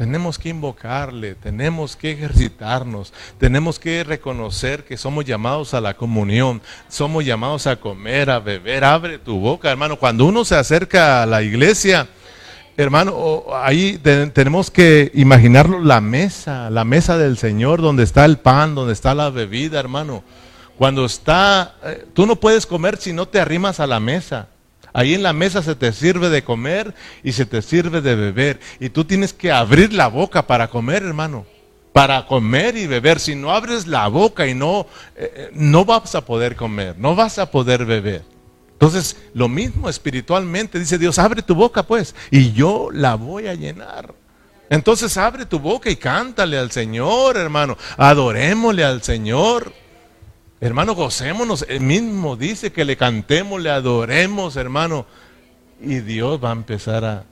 Tenemos 0.00 0.38
que 0.38 0.48
invocarle, 0.48 1.34
tenemos 1.34 1.94
que 1.94 2.12
ejercitarnos, 2.12 3.12
tenemos 3.36 3.78
que 3.78 4.02
reconocer 4.02 4.82
que 4.82 4.96
somos 4.96 5.26
llamados 5.26 5.74
a 5.74 5.80
la 5.82 5.92
comunión, 5.92 6.62
somos 6.88 7.22
llamados 7.22 7.66
a 7.66 7.76
comer, 7.76 8.30
a 8.30 8.38
beber. 8.38 8.82
Abre 8.82 9.18
tu 9.18 9.38
boca, 9.38 9.70
hermano. 9.70 9.98
Cuando 9.98 10.24
uno 10.24 10.42
se 10.46 10.54
acerca 10.54 11.22
a 11.22 11.26
la 11.26 11.42
iglesia, 11.42 12.08
hermano, 12.78 13.44
ahí 13.52 14.00
tenemos 14.32 14.70
que 14.70 15.10
imaginarlo 15.12 15.80
la 15.80 16.00
mesa, 16.00 16.70
la 16.70 16.86
mesa 16.86 17.18
del 17.18 17.36
Señor, 17.36 17.82
donde 17.82 18.04
está 18.04 18.24
el 18.24 18.38
pan, 18.38 18.74
donde 18.74 18.94
está 18.94 19.14
la 19.14 19.28
bebida, 19.28 19.78
hermano. 19.78 20.24
Cuando 20.78 21.04
está, 21.04 21.74
eh, 21.84 22.06
tú 22.14 22.24
no 22.24 22.36
puedes 22.36 22.64
comer 22.64 22.96
si 22.96 23.12
no 23.12 23.28
te 23.28 23.38
arrimas 23.38 23.80
a 23.80 23.86
la 23.86 24.00
mesa. 24.00 24.48
Ahí 24.92 25.14
en 25.14 25.22
la 25.22 25.32
mesa 25.32 25.62
se 25.62 25.74
te 25.74 25.92
sirve 25.92 26.28
de 26.28 26.42
comer 26.42 26.94
y 27.22 27.32
se 27.32 27.46
te 27.46 27.62
sirve 27.62 28.00
de 28.00 28.14
beber. 28.14 28.60
Y 28.78 28.90
tú 28.90 29.04
tienes 29.04 29.32
que 29.32 29.52
abrir 29.52 29.92
la 29.92 30.08
boca 30.08 30.46
para 30.46 30.68
comer, 30.68 31.02
hermano. 31.02 31.46
Para 31.92 32.26
comer 32.26 32.76
y 32.76 32.86
beber. 32.86 33.20
Si 33.20 33.34
no 33.34 33.50
abres 33.50 33.86
la 33.86 34.08
boca 34.08 34.46
y 34.46 34.54
no, 34.54 34.86
eh, 35.16 35.32
eh, 35.34 35.50
no 35.52 35.84
vas 35.84 36.14
a 36.14 36.24
poder 36.24 36.56
comer, 36.56 36.96
no 36.98 37.14
vas 37.14 37.38
a 37.38 37.50
poder 37.50 37.84
beber. 37.84 38.22
Entonces, 38.72 39.16
lo 39.34 39.48
mismo 39.48 39.88
espiritualmente, 39.88 40.78
dice 40.78 40.96
Dios, 40.96 41.18
abre 41.18 41.42
tu 41.42 41.54
boca 41.54 41.82
pues, 41.82 42.14
y 42.30 42.52
yo 42.52 42.88
la 42.92 43.14
voy 43.14 43.46
a 43.46 43.54
llenar. 43.54 44.14
Entonces 44.70 45.16
abre 45.16 45.44
tu 45.46 45.58
boca 45.58 45.90
y 45.90 45.96
cántale 45.96 46.56
al 46.56 46.70
Señor, 46.70 47.36
hermano. 47.36 47.76
Adorémosle 47.96 48.84
al 48.84 49.02
Señor. 49.02 49.72
Hermano, 50.60 50.94
gocémonos. 50.94 51.64
Él 51.68 51.80
mismo 51.80 52.36
dice 52.36 52.70
que 52.70 52.84
le 52.84 52.96
cantemos, 52.96 53.60
le 53.60 53.70
adoremos, 53.70 54.56
hermano. 54.56 55.06
Y 55.80 56.00
Dios 56.00 56.42
va 56.42 56.50
a 56.50 56.52
empezar 56.52 57.04
a, 57.04 57.24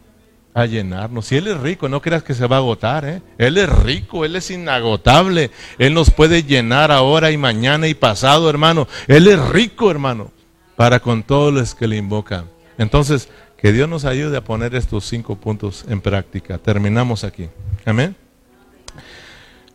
llenarnos. 0.67 1.27
Si 1.27 1.37
Él 1.37 1.47
es 1.47 1.61
rico, 1.61 1.89
no 1.89 2.03
creas 2.03 2.25
que 2.25 2.35
se 2.35 2.49
va 2.49 2.57
a 2.57 2.59
agotar. 2.59 3.05
¿eh? 3.05 3.23
Él 3.37 3.59
es 3.59 3.69
rico, 3.69 4.25
Él 4.25 4.35
es 4.35 4.51
inagotable. 4.51 5.53
Él 5.79 5.95
nos 5.95 6.11
puede 6.11 6.43
llenar 6.43 6.91
ahora 6.91 7.31
y 7.31 7.37
mañana 7.37 7.87
y 7.87 7.95
pasado, 7.95 8.51
hermano. 8.51 8.89
Él 9.07 9.29
es 9.29 9.39
rico, 9.51 9.89
hermano, 9.89 10.33
para 10.75 10.99
con 10.99 11.23
todos 11.23 11.53
los 11.55 11.77
que 11.77 11.87
le 11.87 11.97
invocan. 11.97 12.47
Entonces, 12.77 13.29
que 13.57 13.73
Dios 13.73 13.89
nos 13.89 14.05
ayude 14.05 14.37
a 14.37 14.43
poner 14.43 14.75
estos 14.75 15.05
cinco 15.05 15.37
puntos 15.37 15.85
en 15.89 16.01
práctica. 16.01 16.59
Terminamos 16.59 17.23
aquí. 17.23 17.49
Amén. 17.85 18.17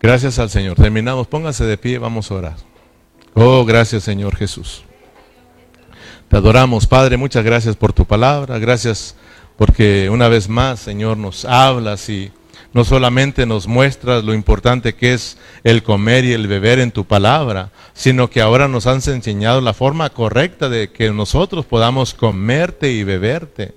Gracias 0.02 0.38
al 0.38 0.50
Señor. 0.50 0.76
Terminamos. 0.76 1.28
Póngase 1.28 1.64
de 1.64 1.78
pie, 1.78 1.98
vamos 1.98 2.30
a 2.30 2.36
orar. 2.36 2.73
Oh, 3.36 3.66
gracias 3.66 4.04
Señor 4.04 4.36
Jesús. 4.36 4.84
Te 6.28 6.38
adoramos, 6.38 6.86
Padre, 6.86 7.18
muchas 7.18 7.44
gracias 7.44 7.76
por 7.76 7.94
tu 7.94 8.06
palabra, 8.06 8.60
gracias 8.60 9.16
porque 9.58 10.10
una 10.10 10.28
vez 10.28 10.50
más, 10.50 10.80
Señor, 10.80 11.18
nos 11.18 11.46
hablas 11.46 12.10
y 12.10 12.32
no 12.74 12.84
solamente 12.84 13.46
nos 13.46 13.68
muestras 13.68 14.24
lo 14.24 14.34
importante 14.34 14.94
que 14.96 15.14
es 15.14 15.38
el 15.64 15.84
comer 15.84 16.26
y 16.26 16.34
el 16.34 16.48
beber 16.48 16.80
en 16.80 16.92
tu 16.92 17.06
palabra, 17.06 17.72
sino 17.94 18.30
que 18.30 18.42
ahora 18.42 18.68
nos 18.68 18.88
has 18.88 19.08
enseñado 19.08 19.62
la 19.62 19.74
forma 19.74 20.10
correcta 20.10 20.70
de 20.70 20.92
que 20.92 21.12
nosotros 21.12 21.66
podamos 21.66 22.14
comerte 22.14 22.92
y 22.92 23.04
beberte. 23.04 23.74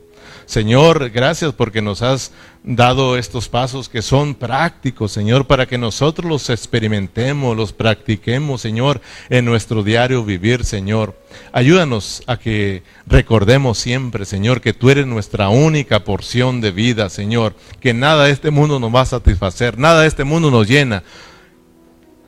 Señor, 0.47 1.11
gracias 1.11 1.53
porque 1.53 1.83
nos 1.83 2.03
has 2.03 2.31
dado 2.67 3.17
estos 3.17 3.49
pasos 3.49 3.89
que 3.89 4.03
son 4.03 4.35
prácticos, 4.35 5.13
Señor, 5.13 5.47
para 5.47 5.67
que 5.67 5.79
nosotros 5.79 6.29
los 6.29 6.51
experimentemos, 6.51 7.57
los 7.57 7.73
practiquemos, 7.73 8.61
Señor, 8.61 9.01
en 9.31 9.45
nuestro 9.45 9.85
diario 9.85 10.25
vivir, 10.25 10.65
Señor. 10.65 11.17
Ayúdanos 11.53 12.25
a 12.27 12.39
que 12.39 12.83
recordemos 13.07 13.79
siempre, 13.79 14.25
Señor, 14.25 14.61
que 14.61 14.73
tú 14.73 14.91
eres 14.91 15.07
nuestra 15.07 15.49
única 15.49 16.03
porción 16.03 16.61
de 16.61 16.73
vida, 16.73 17.09
Señor, 17.09 17.55
que 17.81 17.95
nada 17.95 18.25
de 18.25 18.33
este 18.33 18.51
mundo 18.51 18.81
nos 18.81 18.93
va 18.93 19.03
a 19.03 19.07
satisfacer, 19.07 19.79
nada 19.79 20.03
de 20.03 20.09
este 20.09 20.25
mundo 20.25 20.51
nos 20.51 20.67
llena. 20.67 21.05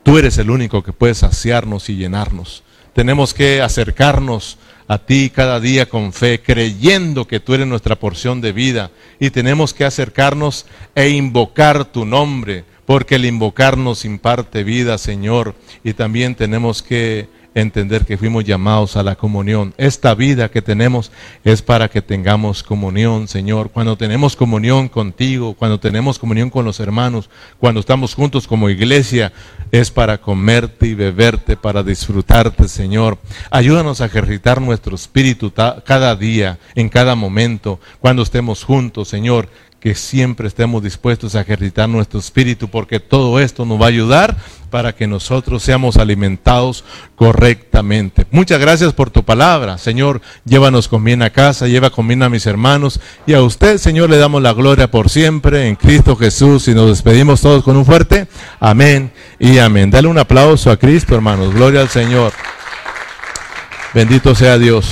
Tú 0.03 0.17
eres 0.17 0.37
el 0.37 0.49
único 0.49 0.81
que 0.83 0.93
puede 0.93 1.15
saciarnos 1.15 1.89
y 1.89 1.97
llenarnos. 1.97 2.63
Tenemos 2.93 3.33
que 3.33 3.61
acercarnos 3.61 4.57
a 4.89 4.97
ti 4.97 5.29
cada 5.29 5.59
día 5.59 5.87
con 5.87 6.11
fe, 6.13 6.41
creyendo 6.41 7.27
que 7.27 7.39
tú 7.39 7.53
eres 7.53 7.67
nuestra 7.67 7.95
porción 7.95 8.41
de 8.41 8.51
vida. 8.51 8.89
Y 9.19 9.29
tenemos 9.29 9.71
que 9.71 9.85
acercarnos 9.85 10.65
e 10.95 11.09
invocar 11.09 11.85
tu 11.85 12.05
nombre, 12.05 12.65
porque 12.87 13.15
el 13.15 13.25
invocarnos 13.25 14.03
imparte 14.03 14.63
vida, 14.63 14.97
Señor, 14.97 15.53
y 15.83 15.93
también 15.93 16.33
tenemos 16.33 16.81
que 16.81 17.27
entender 17.61 18.05
que 18.05 18.17
fuimos 18.17 18.45
llamados 18.45 18.97
a 18.97 19.03
la 19.03 19.15
comunión. 19.15 19.73
Esta 19.77 20.15
vida 20.15 20.49
que 20.49 20.61
tenemos 20.61 21.11
es 21.43 21.61
para 21.61 21.89
que 21.89 22.01
tengamos 22.01 22.63
comunión, 22.63 23.27
Señor. 23.27 23.71
Cuando 23.71 23.97
tenemos 23.97 24.35
comunión 24.35 24.89
contigo, 24.89 25.53
cuando 25.53 25.79
tenemos 25.79 26.19
comunión 26.19 26.49
con 26.49 26.65
los 26.65 26.79
hermanos, 26.79 27.29
cuando 27.59 27.79
estamos 27.79 28.15
juntos 28.15 28.47
como 28.47 28.69
iglesia, 28.69 29.31
es 29.71 29.91
para 29.91 30.19
comerte 30.19 30.87
y 30.87 30.95
beberte, 30.95 31.57
para 31.57 31.83
disfrutarte, 31.83 32.67
Señor. 32.67 33.17
Ayúdanos 33.51 34.01
a 34.01 34.05
ejercitar 34.05 34.61
nuestro 34.61 34.95
espíritu 34.95 35.51
cada 35.51 36.15
día, 36.15 36.59
en 36.75 36.89
cada 36.89 37.15
momento, 37.15 37.79
cuando 37.99 38.23
estemos 38.23 38.63
juntos, 38.63 39.07
Señor 39.07 39.49
que 39.79 39.95
siempre 39.95 40.47
estemos 40.47 40.83
dispuestos 40.83 41.35
a 41.35 41.41
ejercitar 41.41 41.87
nuestro 41.87 42.19
espíritu, 42.19 42.67
porque 42.67 42.99
todo 42.99 43.39
esto 43.39 43.65
nos 43.65 43.79
va 43.79 43.85
a 43.85 43.89
ayudar 43.89 44.37
para 44.69 44.93
que 44.93 45.07
nosotros 45.07 45.63
seamos 45.63 45.97
alimentados 45.97 46.83
correctamente. 47.15 48.25
Muchas 48.31 48.59
gracias 48.59 48.93
por 48.93 49.09
tu 49.09 49.23
palabra, 49.23 49.77
Señor. 49.77 50.21
Llévanos 50.45 50.87
con 50.87 51.03
bien 51.03 51.21
a 51.21 51.29
casa, 51.29 51.67
lleva 51.67 51.89
con 51.89 52.07
bien 52.07 52.23
a 52.23 52.29
mis 52.29 52.45
hermanos 52.45 52.99
y 53.25 53.33
a 53.33 53.41
usted, 53.41 53.77
Señor, 53.77 54.09
le 54.09 54.17
damos 54.17 54.41
la 54.41 54.53
gloria 54.53 54.91
por 54.91 55.09
siempre 55.09 55.67
en 55.67 55.75
Cristo 55.75 56.15
Jesús 56.15 56.67
y 56.67 56.75
nos 56.75 56.89
despedimos 56.89 57.41
todos 57.41 57.63
con 57.63 57.77
un 57.77 57.85
fuerte 57.85 58.27
amén 58.59 59.11
y 59.39 59.57
amén. 59.59 59.89
Dale 59.89 60.07
un 60.07 60.17
aplauso 60.17 60.71
a 60.71 60.77
Cristo, 60.77 61.15
hermanos. 61.15 61.53
Gloria 61.53 61.81
al 61.81 61.89
Señor. 61.89 62.33
Bendito 63.93 64.35
sea 64.35 64.57
Dios. 64.57 64.89